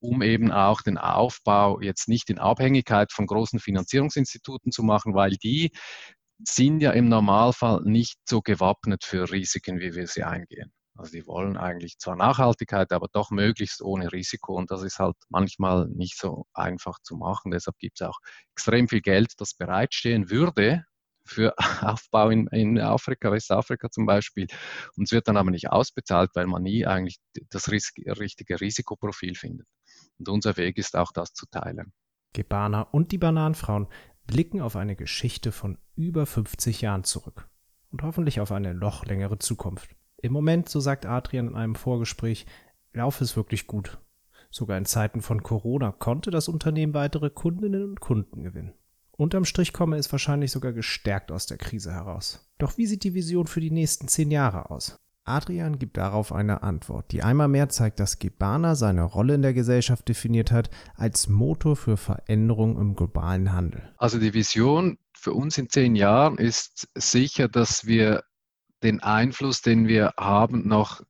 um 0.00 0.22
eben 0.22 0.50
auch 0.50 0.82
den 0.82 0.98
Aufbau 0.98 1.80
jetzt 1.80 2.08
nicht 2.08 2.30
in 2.30 2.40
Abhängigkeit 2.40 3.12
von 3.12 3.26
großen 3.26 3.60
Finanzierungsinstituten 3.60 4.72
zu 4.72 4.82
machen, 4.82 5.14
weil 5.14 5.32
die 5.36 5.70
sind 6.44 6.80
ja 6.80 6.92
im 6.92 7.08
Normalfall 7.08 7.82
nicht 7.84 8.18
so 8.28 8.40
gewappnet 8.40 9.04
für 9.04 9.30
Risiken, 9.30 9.80
wie 9.80 9.94
wir 9.94 10.06
sie 10.06 10.24
eingehen. 10.24 10.72
Also 10.96 11.12
die 11.12 11.26
wollen 11.26 11.56
eigentlich 11.56 11.98
zwar 11.98 12.16
Nachhaltigkeit, 12.16 12.92
aber 12.92 13.08
doch 13.12 13.30
möglichst 13.30 13.80
ohne 13.80 14.12
Risiko. 14.12 14.54
Und 14.56 14.70
das 14.70 14.82
ist 14.82 14.98
halt 14.98 15.16
manchmal 15.30 15.88
nicht 15.88 16.18
so 16.18 16.44
einfach 16.52 16.98
zu 17.02 17.16
machen. 17.16 17.52
Deshalb 17.52 17.78
gibt 17.78 18.00
es 18.00 18.06
auch 18.06 18.18
extrem 18.52 18.86
viel 18.86 19.00
Geld, 19.00 19.32
das 19.38 19.54
bereitstehen 19.54 20.28
würde 20.30 20.84
für 21.24 21.54
Aufbau 21.80 22.30
in, 22.30 22.48
in 22.48 22.78
Afrika, 22.78 23.32
Westafrika 23.32 23.90
zum 23.90 24.04
Beispiel. 24.04 24.46
Und 24.96 25.04
es 25.04 25.12
wird 25.12 25.28
dann 25.28 25.38
aber 25.38 25.50
nicht 25.50 25.70
ausbezahlt, 25.70 26.30
weil 26.34 26.46
man 26.46 26.62
nie 26.62 26.84
eigentlich 26.86 27.18
das 27.48 27.70
richtige 27.70 28.60
Risikoprofil 28.60 29.34
findet. 29.36 29.66
Und 30.18 30.28
unser 30.28 30.56
Weg 30.56 30.76
ist 30.76 30.96
auch, 30.96 31.12
das 31.12 31.32
zu 31.32 31.46
teilen. 31.46 31.92
Gebana 32.32 32.82
und 32.82 33.10
die 33.12 33.18
Bananenfrauen 33.18 33.88
blicken 34.26 34.60
auf 34.60 34.76
eine 34.76 34.96
Geschichte 34.96 35.52
von 35.52 35.78
über 35.96 36.26
50 36.26 36.80
Jahren 36.80 37.04
zurück 37.04 37.48
und 37.90 38.02
hoffentlich 38.02 38.40
auf 38.40 38.52
eine 38.52 38.74
noch 38.74 39.04
längere 39.04 39.38
Zukunft. 39.38 39.96
Im 40.18 40.32
Moment, 40.32 40.68
so 40.68 40.80
sagt 40.80 41.06
Adrian 41.06 41.48
in 41.48 41.56
einem 41.56 41.74
Vorgespräch, 41.74 42.46
laufe 42.92 43.24
es 43.24 43.36
wirklich 43.36 43.66
gut. 43.66 43.98
Sogar 44.50 44.76
in 44.76 44.84
Zeiten 44.84 45.22
von 45.22 45.42
Corona 45.42 45.92
konnte 45.92 46.30
das 46.30 46.48
Unternehmen 46.48 46.94
weitere 46.94 47.30
Kundinnen 47.30 47.84
und 47.84 48.00
Kunden 48.00 48.42
gewinnen. 48.42 48.74
Unterm 49.12 49.44
Strich 49.44 49.72
komme 49.72 49.96
es 49.96 50.10
wahrscheinlich 50.10 50.50
sogar 50.50 50.72
gestärkt 50.72 51.30
aus 51.30 51.46
der 51.46 51.58
Krise 51.58 51.92
heraus. 51.92 52.50
Doch 52.58 52.78
wie 52.78 52.86
sieht 52.86 53.04
die 53.04 53.14
Vision 53.14 53.46
für 53.46 53.60
die 53.60 53.70
nächsten 53.70 54.08
zehn 54.08 54.30
Jahre 54.30 54.70
aus? 54.70 54.98
Adrian 55.24 55.78
gibt 55.78 55.96
darauf 55.96 56.32
eine 56.32 56.62
Antwort, 56.62 57.12
die 57.12 57.22
einmal 57.22 57.48
mehr 57.48 57.68
zeigt, 57.68 58.00
dass 58.00 58.18
Gebana 58.18 58.74
seine 58.74 59.02
Rolle 59.02 59.34
in 59.34 59.42
der 59.42 59.54
Gesellschaft 59.54 60.08
definiert 60.08 60.50
hat 60.50 60.70
als 60.94 61.28
Motor 61.28 61.76
für 61.76 61.96
Veränderung 61.96 62.78
im 62.78 62.96
globalen 62.96 63.52
Handel. 63.52 63.92
Also 63.98 64.18
die 64.18 64.34
Vision 64.34 64.98
für 65.14 65.32
uns 65.32 65.58
in 65.58 65.68
zehn 65.68 65.94
Jahren 65.94 66.38
ist 66.38 66.88
sicher, 66.94 67.48
dass 67.48 67.86
wir 67.86 68.24
den 68.82 69.00
Einfluss, 69.00 69.60
den 69.60 69.86
wir 69.86 70.14
haben, 70.18 70.66
noch 70.66 71.02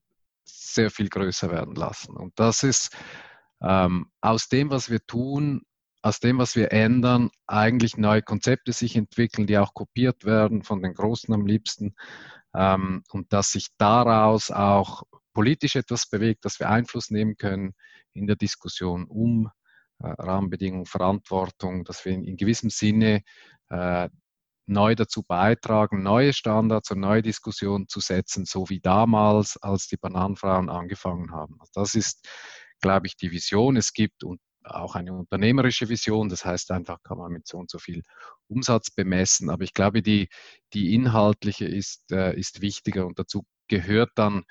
sehr 0.44 0.90
viel 0.90 1.08
größer 1.08 1.50
werden 1.50 1.74
lassen. 1.74 2.16
Und 2.16 2.38
das 2.38 2.62
ist 2.62 2.96
ähm, 3.62 4.10
aus 4.20 4.48
dem, 4.48 4.70
was 4.70 4.90
wir 4.90 5.04
tun, 5.06 5.62
aus 6.02 6.18
dem, 6.20 6.38
was 6.38 6.56
wir 6.56 6.72
ändern, 6.72 7.30
eigentlich 7.46 7.96
neue 7.96 8.22
Konzepte 8.22 8.72
sich 8.72 8.96
entwickeln, 8.96 9.46
die 9.46 9.58
auch 9.58 9.74
kopiert 9.74 10.24
werden 10.24 10.62
von 10.62 10.82
den 10.82 10.94
Großen 10.94 11.32
am 11.32 11.46
liebsten. 11.46 11.94
Ähm, 12.54 13.02
und 13.10 13.32
dass 13.32 13.50
sich 13.50 13.68
daraus 13.78 14.50
auch 14.50 15.02
politisch 15.32 15.76
etwas 15.76 16.08
bewegt, 16.08 16.44
dass 16.44 16.58
wir 16.58 16.68
Einfluss 16.68 17.10
nehmen 17.10 17.36
können 17.36 17.74
in 18.12 18.26
der 18.26 18.36
Diskussion 18.36 19.06
um 19.06 19.50
äh, 20.00 20.08
Rahmenbedingungen, 20.08 20.86
Verantwortung, 20.86 21.84
dass 21.84 22.04
wir 22.04 22.12
in, 22.12 22.24
in 22.24 22.36
gewissem 22.36 22.70
Sinne 22.70 23.22
äh, 23.68 24.08
neu 24.66 24.94
dazu 24.94 25.22
beitragen, 25.22 26.02
neue 26.02 26.32
Standards 26.32 26.90
und 26.90 27.00
neue 27.00 27.22
Diskussionen 27.22 27.88
zu 27.88 28.00
setzen, 28.00 28.46
so 28.46 28.68
wie 28.68 28.80
damals, 28.80 29.56
als 29.56 29.88
die 29.88 29.96
Bananenfrauen 29.96 30.70
angefangen 30.70 31.32
haben. 31.32 31.56
Also 31.60 31.72
das 31.74 31.94
ist, 31.94 32.28
glaube 32.80 33.06
ich, 33.06 33.16
die 33.16 33.30
Vision. 33.30 33.76
Es 33.76 33.92
gibt 33.92 34.24
und 34.24 34.40
auch 34.64 34.94
eine 34.94 35.12
unternehmerische 35.12 35.88
Vision, 35.88 36.28
das 36.28 36.44
heißt 36.44 36.70
einfach, 36.70 37.02
kann 37.02 37.18
man 37.18 37.32
mit 37.32 37.46
so 37.46 37.58
und 37.58 37.70
so 37.70 37.78
viel 37.78 38.02
Umsatz 38.48 38.90
bemessen. 38.90 39.50
Aber 39.50 39.64
ich 39.64 39.74
glaube, 39.74 40.02
die, 40.02 40.28
die 40.72 40.94
inhaltliche 40.94 41.66
ist, 41.66 42.12
äh, 42.12 42.38
ist 42.38 42.60
wichtiger 42.60 43.06
und 43.06 43.18
dazu 43.18 43.44
gehört 43.68 44.10
dann 44.16 44.44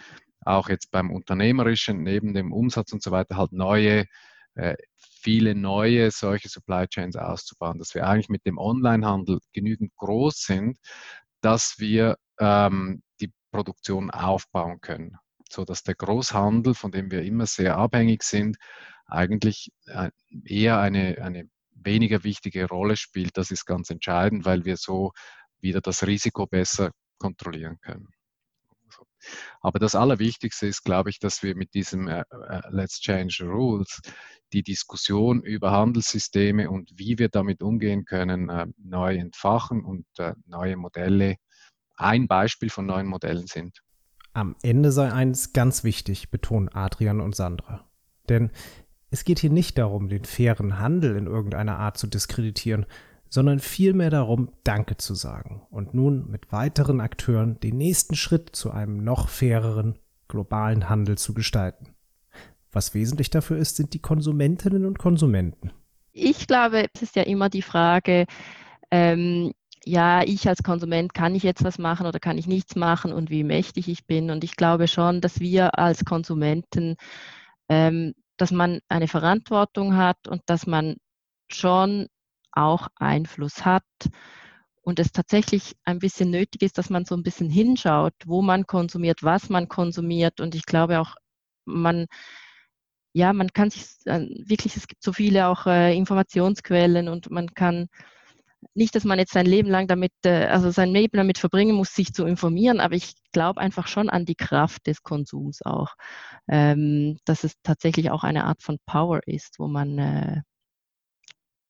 auch 0.45 0.70
jetzt 0.70 0.91
beim 0.91 1.12
Unternehmerischen 1.12 2.03
neben 2.03 2.34
dem 2.34 2.53
Umsatz 2.53 2.93
und 2.93 3.03
so 3.03 3.12
weiter 3.12 3.38
halt 3.38 3.51
neue 3.51 4.05
äh, 4.55 4.76
viele 5.22 5.55
neue 5.55 6.12
solche 6.12 6.49
Supply 6.49 6.88
Chains 6.88 7.16
auszubauen, 7.16 7.78
dass 7.78 7.93
wir 7.93 8.07
eigentlich 8.07 8.30
mit 8.30 8.45
dem 8.45 8.57
Onlinehandel 8.57 9.39
genügend 9.53 9.95
groß 9.97 10.43
sind, 10.43 10.78
dass 11.41 11.76
wir 11.78 12.18
ähm, 12.39 13.01
die 13.22 13.32
Produktion 13.51 14.12
aufbauen 14.12 14.80
können, 14.82 15.18
sodass 15.49 15.84
der 15.84 15.95
Großhandel, 15.95 16.74
von 16.74 16.91
dem 16.91 17.12
wir 17.12 17.24
immer 17.24 17.45
sehr 17.45 17.78
abhängig 17.78 18.24
sind, 18.24 18.57
eigentlich 19.10 19.72
äh, 19.86 20.12
eher 20.45 20.80
eine, 20.80 21.18
eine 21.22 21.49
weniger 21.72 22.24
wichtige 22.24 22.68
Rolle 22.68 22.97
spielt. 22.97 23.38
Das 23.38 23.51
ist 23.51 23.66
ganz 23.66 23.89
entscheidend, 23.89 24.45
weil 24.45 24.66
wir 24.66 24.78
so 24.78 25.12
wieder 25.60 25.82
das 25.82 26.05
Risiko 26.05 26.45
besser 26.45 26.91
kontrollieren 27.18 27.80
können. 27.82 28.07
Aber 29.62 29.80
das 29.80 29.95
Allerwichtigste 29.95 30.68
ist, 30.68 30.84
glaube 30.84 31.10
ich, 31.10 31.20
dass 31.20 31.43
wir 31.43 31.55
mit 31.55 31.74
diesem 31.74 32.07
äh, 32.07 32.22
äh, 32.22 32.62
Let's 32.70 33.01
Change 33.01 33.43
Rules 33.43 34.01
die 34.53 34.64
Diskussion 34.64 35.43
über 35.43 35.72
Handelssysteme 35.72 36.70
und 36.70 36.91
wie 36.95 37.20
wir 37.20 37.30
damit 37.30 37.62
umgehen 37.62 38.05
können, 38.05 38.74
neu 38.80 39.16
entfachen 39.16 39.86
und 39.86 40.07
neue 40.47 40.76
Modelle 40.76 41.36
ein 41.99 42.28
Beispiel 42.28 42.72
von 42.72 42.88
neuen 42.88 43.05
Modellen 43.05 43.45
sind. 43.45 43.84
Am 44.34 44.55
Ende 44.64 44.91
sei 44.91 45.12
eines 45.12 45.53
ganz 45.53 45.84
wichtig, 45.84 46.32
betonen 46.32 46.70
Adrian 46.70 47.20
und 47.20 47.36
Sandra. 47.36 47.89
Denn 48.30 48.51
es 49.12 49.24
geht 49.24 49.39
hier 49.39 49.49
nicht 49.49 49.78
darum, 49.78 50.10
den 50.10 50.26
fairen 50.26 50.80
Handel 50.80 51.16
in 51.16 51.28
irgendeiner 51.28 51.80
Art 51.80 51.97
zu 51.97 52.07
diskreditieren, 52.07 52.86
sondern 53.30 53.60
vielmehr 53.60 54.10
darum, 54.10 54.51
Danke 54.64 54.97
zu 54.97 55.14
sagen 55.14 55.62
und 55.70 55.93
nun 55.93 56.30
mit 56.30 56.51
weiteren 56.51 56.99
Akteuren 56.99 57.60
den 57.60 57.78
nächsten 57.78 58.16
Schritt 58.16 58.55
zu 58.55 58.72
einem 58.72 59.03
noch 59.03 59.30
faireren 59.30 59.99
globalen 60.28 60.89
Handel 60.89 61.18
zu 61.18 61.34
gestalten. 61.34 61.95
Was 62.72 62.93
wesentlich 62.93 63.30
dafür 63.30 63.57
ist, 63.57 63.76
sind 63.76 63.93
die 63.93 64.01
Konsumentinnen 64.01 64.86
und 64.86 64.99
Konsumenten. 64.99 65.72
Ich 66.12 66.47
glaube, 66.47 66.86
es 66.93 67.01
ist 67.01 67.16
ja 67.16 67.24
immer 67.24 67.49
die 67.49 67.62
Frage, 67.62 68.26
ähm, 68.91 69.53
ja, 69.86 70.24
ich 70.24 70.47
als 70.47 70.62
Konsument, 70.62 71.14
kann 71.14 71.36
ich 71.36 71.43
jetzt 71.43 71.64
was 71.64 71.80
machen 71.80 72.05
oder 72.05 72.20
kann 72.20 72.38
ich 72.38 72.47
nichts 72.47 72.76
machen 72.76 73.12
und 73.12 73.30
wie 73.30 73.43
mächtig 73.43 73.88
ich 73.88 74.05
bin. 74.05 74.30
Und 74.30 74.43
ich 74.43 74.55
glaube 74.55 74.88
schon, 74.88 75.22
dass 75.22 75.39
wir 75.39 75.80
als 75.80 76.05
Konsumenten, 76.05 76.95
ähm, 77.70 78.14
dass 78.42 78.52
man 78.52 78.80
eine 78.90 79.08
Verantwortung 79.08 79.96
hat 79.96 80.28
und 80.28 80.42
dass 80.48 80.68
man 80.68 80.98
schon 81.52 82.08
auch 82.52 82.88
Einfluss 82.96 83.66
hat 83.66 83.84
und 84.82 85.00
es 85.00 85.12
tatsächlich 85.12 85.76
ein 85.84 86.00
bisschen 86.00 86.32
nötig 86.32 86.64
ist, 86.64 86.78
dass 86.78 86.90
man 86.90 87.06
so 87.06 87.16
ein 87.16 87.24
bisschen 87.24 87.50
hinschaut, 87.50 88.14
wo 88.26 88.42
man 88.42 88.66
konsumiert, 88.66 89.24
was 89.24 89.50
man 89.50 89.68
konsumiert. 89.68 90.40
Und 90.40 90.56
ich 90.56 90.66
glaube 90.66 91.00
auch, 91.00 91.16
man, 91.66 92.08
ja, 93.14 93.34
man 93.34 93.54
kann 93.54 93.70
sich 93.70 93.86
äh, 94.06 94.22
wirklich, 94.48 94.76
es 94.78 94.88
gibt 94.88 95.04
so 95.04 95.14
viele 95.14 95.48
auch 95.48 95.68
äh, 95.68 95.96
Informationsquellen 95.96 97.08
und 97.08 97.30
man 97.30 97.54
kann 97.54 97.88
nicht, 98.74 98.95
dass 98.95 99.03
man 99.03 99.20
jetzt 99.20 99.34
sein 99.34 99.45
Leben 99.45 99.70
lang 99.70 99.88
damit, 99.88 100.12
äh, 100.26 100.45
also 100.47 100.72
sein 100.72 100.89
Leben 100.89 101.18
damit 101.18 101.38
verbringen 101.38 101.76
muss, 101.76 101.93
sich 101.93 102.14
zu 102.14 102.26
informieren, 102.26 102.80
aber 102.80 102.95
ich 102.95 103.14
glaube 103.32 103.62
einfach 103.62 103.88
schon 103.88 104.10
an 104.10 104.26
die 104.26 104.36
Kraft 104.36 104.88
des 104.88 105.03
Konsums 105.03 105.62
auch, 105.64 105.93
ähm, 106.47 107.18
dass 107.26 107.43
es 107.43 107.53
tatsächlich 107.64 108.12
auch 108.12 108.24
eine 108.24 108.45
Art 108.45 108.62
von 108.62 108.78
Power 108.86 109.22
ist, 109.26 109.60
wo 109.60 109.68
man 109.68 109.97
äh, 109.97 110.41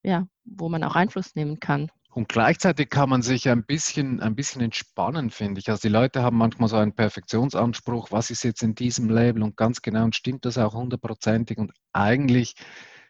ja, 0.04 0.28
wo 0.46 0.70
man 0.70 0.84
auch 0.84 0.96
Einfluss 0.96 1.36
nehmen 1.36 1.60
kann. 1.60 1.92
Und 2.12 2.28
gleichzeitig 2.28 2.90
kann 2.90 3.10
man 3.10 3.22
sich 3.22 3.48
ein 3.50 3.64
bisschen, 3.66 4.20
ein 4.20 4.36
bisschen 4.36 4.62
entspannen, 4.62 5.30
finde 5.30 5.60
ich. 5.60 5.70
Also 5.70 5.82
die 5.82 5.94
Leute 5.94 6.24
haben 6.24 6.38
manchmal 6.38 6.68
so 6.68 6.78
einen 6.78 6.96
Perfektionsanspruch, 6.96 8.12
was 8.12 8.32
ist 8.32 8.44
jetzt 8.44 8.64
in 8.64 8.74
diesem 8.74 9.10
Label 9.10 9.44
und 9.44 9.56
ganz 9.56 9.82
genau 9.82 10.06
und 10.06 10.16
stimmt 10.16 10.46
das 10.46 10.58
auch 10.58 10.74
hundertprozentig 10.74 11.58
und 11.60 11.72
eigentlich 11.94 12.56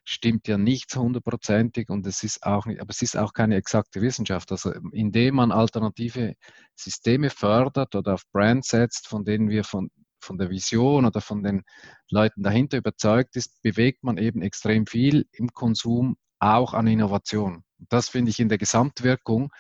stimmt 0.10 0.47
ja 0.47 0.57
nichts 0.57 0.95
hundertprozentig 0.95 1.89
und 1.89 2.05
es 2.07 2.24
ist 2.24 2.43
auch 2.43 2.66
nicht, 2.66 2.82
aber 2.82 2.89
es 2.89 3.03
ist 3.03 3.16
auch 3.16 3.32
keine 3.32 3.55
exakte 3.55 4.01
Wissenschaft. 4.01 4.51
Also 4.51 4.74
indem 4.91 5.36
man 5.36 5.51
alternative 5.51 6.34
Systeme 6.76 7.30
fördert 7.30 7.93
oder 7.93 8.16
auf 8.16 8.24
Brands 8.32 8.70
setzt, 8.70 9.07
von 9.07 9.24
denen 9.24 9.49
wir 9.49 9.64
von, 9.64 9.91
von 10.20 10.39
der 10.39 10.49
Vision 10.49 11.05
oder 11.05 11.22
von 11.22 11.43
den 11.43 11.62
Leuten 12.10 12.41
dahinter 12.41 12.78
überzeugt 12.78 13.36
ist, 13.36 13.62
bewegt 13.62 14.03
man 14.03 14.18
eben 14.18 14.41
extrem 14.41 14.88
viel 14.88 15.28
im 15.32 15.49
Konsum 15.49 16.18
auch 16.39 16.74
an 16.74 16.88
Innovation. 16.88 17.64
Das 17.89 18.10
finde 18.10 18.32
ich 18.32 18.39
in 18.39 18.49
der 18.49 18.57
Gesamtwirkung 18.57 19.51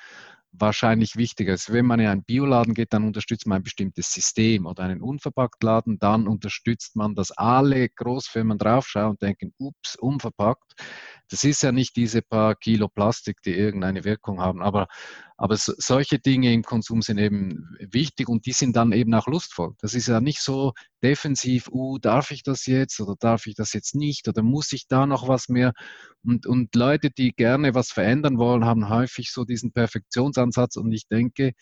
wahrscheinlich 0.51 1.15
wichtiger 1.15 1.53
ist. 1.53 1.71
Wenn 1.71 1.85
man 1.85 1.99
in 1.99 2.07
einen 2.07 2.23
Bioladen 2.23 2.73
geht, 2.73 2.93
dann 2.93 3.05
unterstützt 3.05 3.47
man 3.47 3.57
ein 3.57 3.63
bestimmtes 3.63 4.11
System 4.11 4.65
oder 4.65 4.83
einen 4.83 5.01
Unverpacktladen, 5.01 5.99
dann 5.99 6.27
unterstützt 6.27 6.95
man, 6.95 7.15
dass 7.15 7.31
alle 7.31 7.89
Großfirmen 7.89 8.57
draufschauen 8.57 9.11
und 9.11 9.21
denken, 9.21 9.53
ups, 9.57 9.95
unverpackt. 9.95 10.73
Das 11.29 11.43
ist 11.43 11.61
ja 11.61 11.71
nicht 11.71 11.95
diese 11.95 12.23
paar 12.23 12.55
Kilo 12.55 12.87
Plastik, 12.87 13.41
die 13.43 13.53
irgendeine 13.53 14.03
Wirkung 14.03 14.41
haben, 14.41 14.63
aber, 14.63 14.87
aber 15.37 15.57
so, 15.57 15.73
solche 15.77 16.17
Dinge 16.17 16.51
im 16.51 16.63
Konsum 16.63 17.03
sind 17.03 17.19
eben 17.19 17.69
wichtig 17.91 18.27
und 18.27 18.47
die 18.47 18.51
sind 18.51 18.75
dann 18.75 18.91
eben 18.91 19.13
auch 19.13 19.27
lustvoll. 19.27 19.73
Das 19.79 19.93
ist 19.93 20.07
ja 20.07 20.21
nicht 20.21 20.41
so 20.41 20.73
defensiv, 21.03 21.69
uh, 21.71 21.99
darf 21.99 22.31
ich 22.31 22.41
das 22.41 22.65
jetzt 22.65 22.99
oder 22.99 23.15
darf 23.19 23.45
ich 23.45 23.53
das 23.53 23.73
jetzt 23.73 23.93
nicht 23.93 24.27
oder 24.27 24.41
muss 24.41 24.71
ich 24.73 24.87
da 24.87 25.05
noch 25.05 25.27
was 25.27 25.49
mehr? 25.49 25.73
Und, 26.23 26.47
und 26.47 26.75
Leute, 26.75 27.11
die 27.11 27.31
gerne 27.31 27.75
was 27.75 27.91
verändern 27.91 28.37
wollen, 28.37 28.65
haben 28.65 28.89
häufig 28.89 29.31
so 29.31 29.45
diesen 29.45 29.71
Perfektionsansatz 30.39 30.77
und 30.77 30.91
ich 30.91 31.07
denke, 31.07 31.53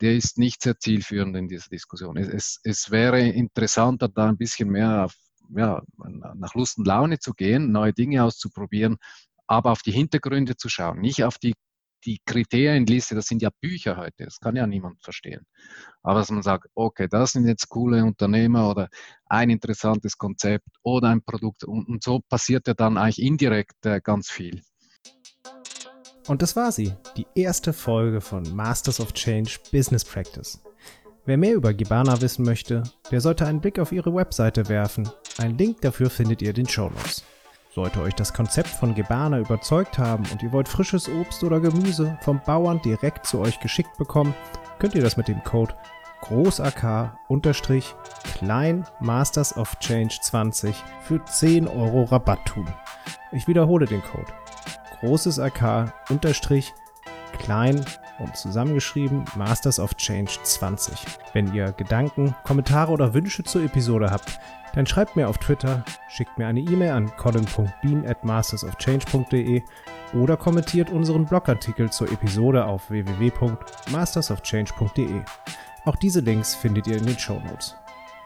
der 0.00 0.14
ist 0.14 0.38
nicht 0.38 0.62
sehr 0.62 0.78
zielführend 0.78 1.36
in 1.36 1.48
dieser 1.48 1.68
Diskussion. 1.70 2.16
Es, 2.16 2.28
es, 2.28 2.60
es 2.64 2.90
wäre 2.90 3.20
interessanter, 3.20 4.08
da 4.08 4.28
ein 4.28 4.36
bisschen 4.36 4.68
mehr 4.68 5.04
auf 5.04 5.14
ja, 5.54 5.80
nach 6.34 6.54
Lust 6.54 6.78
und 6.78 6.86
Laune 6.86 7.18
zu 7.18 7.32
gehen, 7.32 7.70
neue 7.70 7.92
Dinge 7.92 8.24
auszuprobieren, 8.24 8.96
aber 9.46 9.70
auf 9.70 9.82
die 9.82 9.92
Hintergründe 9.92 10.56
zu 10.56 10.68
schauen, 10.68 11.00
nicht 11.00 11.22
auf 11.22 11.38
die, 11.38 11.54
die 12.04 12.18
Kriterienliste, 12.26 13.14
das 13.14 13.26
sind 13.26 13.42
ja 13.42 13.50
Bücher 13.60 13.96
heute, 13.96 14.24
das 14.24 14.40
kann 14.40 14.56
ja 14.56 14.66
niemand 14.66 15.02
verstehen. 15.04 15.46
Aber 16.02 16.18
dass 16.18 16.30
man 16.30 16.42
sagt, 16.42 16.66
okay, 16.74 17.06
das 17.08 17.32
sind 17.32 17.46
jetzt 17.46 17.68
coole 17.68 18.04
Unternehmer 18.04 18.68
oder 18.68 18.88
ein 19.26 19.50
interessantes 19.50 20.18
Konzept 20.18 20.68
oder 20.82 21.10
ein 21.10 21.22
Produkt 21.22 21.62
und, 21.62 21.88
und 21.88 22.02
so 22.02 22.20
passiert 22.28 22.66
ja 22.66 22.74
dann 22.74 22.98
eigentlich 22.98 23.22
indirekt 23.22 23.86
äh, 23.86 24.00
ganz 24.02 24.30
viel. 24.30 24.62
Und 26.28 26.42
das 26.42 26.56
war 26.56 26.72
sie, 26.72 26.92
die 27.16 27.26
erste 27.34 27.72
Folge 27.72 28.20
von 28.20 28.42
Masters 28.54 29.00
of 29.00 29.12
Change 29.12 29.58
Business 29.70 30.04
Practice. 30.04 30.60
Wer 31.24 31.36
mehr 31.36 31.54
über 31.54 31.72
Gibana 31.72 32.20
wissen 32.20 32.44
möchte, 32.44 32.82
der 33.10 33.20
sollte 33.20 33.46
einen 33.46 33.60
Blick 33.60 33.78
auf 33.78 33.92
ihre 33.92 34.14
Webseite 34.14 34.68
werfen. 34.68 35.08
Einen 35.38 35.58
Link 35.58 35.80
dafür 35.80 36.10
findet 36.10 36.42
ihr 36.42 36.50
in 36.50 36.56
den 36.56 36.68
Shownotes. 36.68 37.24
Sollte 37.74 38.00
euch 38.00 38.14
das 38.14 38.32
Konzept 38.32 38.68
von 38.68 38.94
Gebana 38.94 39.38
überzeugt 39.38 39.98
haben 39.98 40.24
und 40.32 40.42
ihr 40.42 40.50
wollt 40.50 40.68
frisches 40.68 41.08
Obst 41.08 41.44
oder 41.44 41.60
Gemüse 41.60 42.16
vom 42.22 42.40
Bauern 42.46 42.80
direkt 42.82 43.26
zu 43.26 43.40
euch 43.40 43.60
geschickt 43.60 43.98
bekommen, 43.98 44.34
könnt 44.78 44.94
ihr 44.94 45.02
das 45.02 45.16
mit 45.16 45.28
dem 45.28 45.42
Code 45.44 45.74
GroßAK 46.22 47.18
klein 48.34 48.86
Masters 49.00 49.56
of 49.56 49.78
Change 49.78 50.16
20 50.22 50.74
für 51.02 51.24
10 51.24 51.68
Euro 51.68 52.04
Rabatt 52.04 52.44
tun. 52.46 52.66
Ich 53.32 53.46
wiederhole 53.46 53.86
den 53.86 54.02
Code. 54.02 54.32
Großes 55.00 55.38
AK 55.38 55.92
klein 57.38 57.84
und 58.18 58.36
zusammengeschrieben 58.36 59.24
Masters 59.36 59.78
of 59.78 59.94
Change 59.94 60.32
20. 60.42 60.98
Wenn 61.32 61.54
ihr 61.54 61.70
Gedanken, 61.72 62.34
Kommentare 62.44 62.92
oder 62.92 63.14
Wünsche 63.14 63.44
zur 63.44 63.62
Episode 63.62 64.10
habt, 64.10 64.38
dann 64.74 64.86
schreibt 64.86 65.16
mir 65.16 65.28
auf 65.28 65.38
Twitter, 65.38 65.82
schickt 66.08 66.36
mir 66.38 66.46
eine 66.46 66.60
E-Mail 66.60 66.90
an 66.90 67.10
colin.bean 67.16 68.06
at 68.06 68.24
mastersofchange.de 68.24 69.62
oder 70.14 70.36
kommentiert 70.36 70.90
unseren 70.90 71.24
Blogartikel 71.24 71.90
zur 71.90 72.12
Episode 72.12 72.64
auf 72.64 72.90
www.mastersofchange.de. 72.90 75.22
Auch 75.84 75.96
diese 75.96 76.20
Links 76.20 76.54
findet 76.54 76.86
ihr 76.86 76.98
in 76.98 77.06
den 77.06 77.18
Show 77.18 77.40
Notes. 77.40 77.74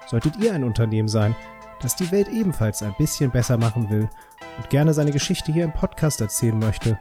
Solltet 0.06 0.36
ihr 0.38 0.52
ein 0.52 0.64
Unternehmen 0.64 1.08
sein, 1.08 1.34
das 1.80 1.96
die 1.96 2.10
Welt 2.12 2.28
ebenfalls 2.28 2.82
ein 2.82 2.94
bisschen 2.96 3.30
besser 3.30 3.56
machen 3.56 3.90
will 3.90 4.08
und 4.56 4.70
gerne 4.70 4.94
seine 4.94 5.12
Geschichte 5.12 5.52
hier 5.52 5.64
im 5.64 5.72
Podcast 5.72 6.20
erzählen 6.20 6.58
möchte, 6.58 6.98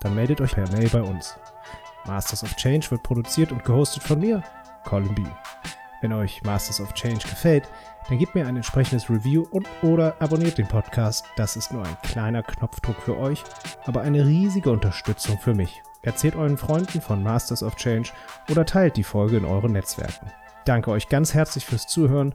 dann 0.00 0.14
meldet 0.14 0.40
euch 0.40 0.54
per 0.54 0.68
Mail 0.70 0.88
bei 0.88 1.02
uns. 1.02 1.38
Masters 2.06 2.42
of 2.42 2.54
Change 2.56 2.90
wird 2.90 3.02
produziert 3.02 3.52
und 3.52 3.64
gehostet 3.64 4.02
von 4.02 4.20
mir, 4.20 4.42
Colin 4.84 5.14
B. 5.14 5.22
Wenn 6.00 6.12
euch 6.12 6.42
Masters 6.42 6.80
of 6.80 6.92
Change 6.92 7.26
gefällt, 7.26 7.70
dann 8.08 8.18
gebt 8.18 8.34
mir 8.34 8.46
ein 8.46 8.56
entsprechendes 8.56 9.08
Review 9.08 9.46
und 9.50 9.66
oder 9.82 10.14
abonniert 10.18 10.58
den 10.58 10.68
Podcast. 10.68 11.24
Das 11.36 11.56
ist 11.56 11.72
nur 11.72 11.82
ein 11.82 11.96
kleiner 12.02 12.42
Knopfdruck 12.42 13.00
für 13.00 13.16
euch, 13.16 13.42
aber 13.86 14.02
eine 14.02 14.26
riesige 14.26 14.70
Unterstützung 14.70 15.38
für 15.38 15.54
mich. 15.54 15.82
Erzählt 16.02 16.36
euren 16.36 16.58
Freunden 16.58 17.00
von 17.00 17.22
Masters 17.22 17.62
of 17.62 17.76
Change 17.76 18.10
oder 18.50 18.66
teilt 18.66 18.98
die 18.98 19.04
Folge 19.04 19.38
in 19.38 19.46
euren 19.46 19.72
Netzwerken. 19.72 20.30
Danke 20.66 20.90
euch 20.90 21.08
ganz 21.08 21.32
herzlich 21.32 21.64
fürs 21.64 21.86
Zuhören. 21.86 22.34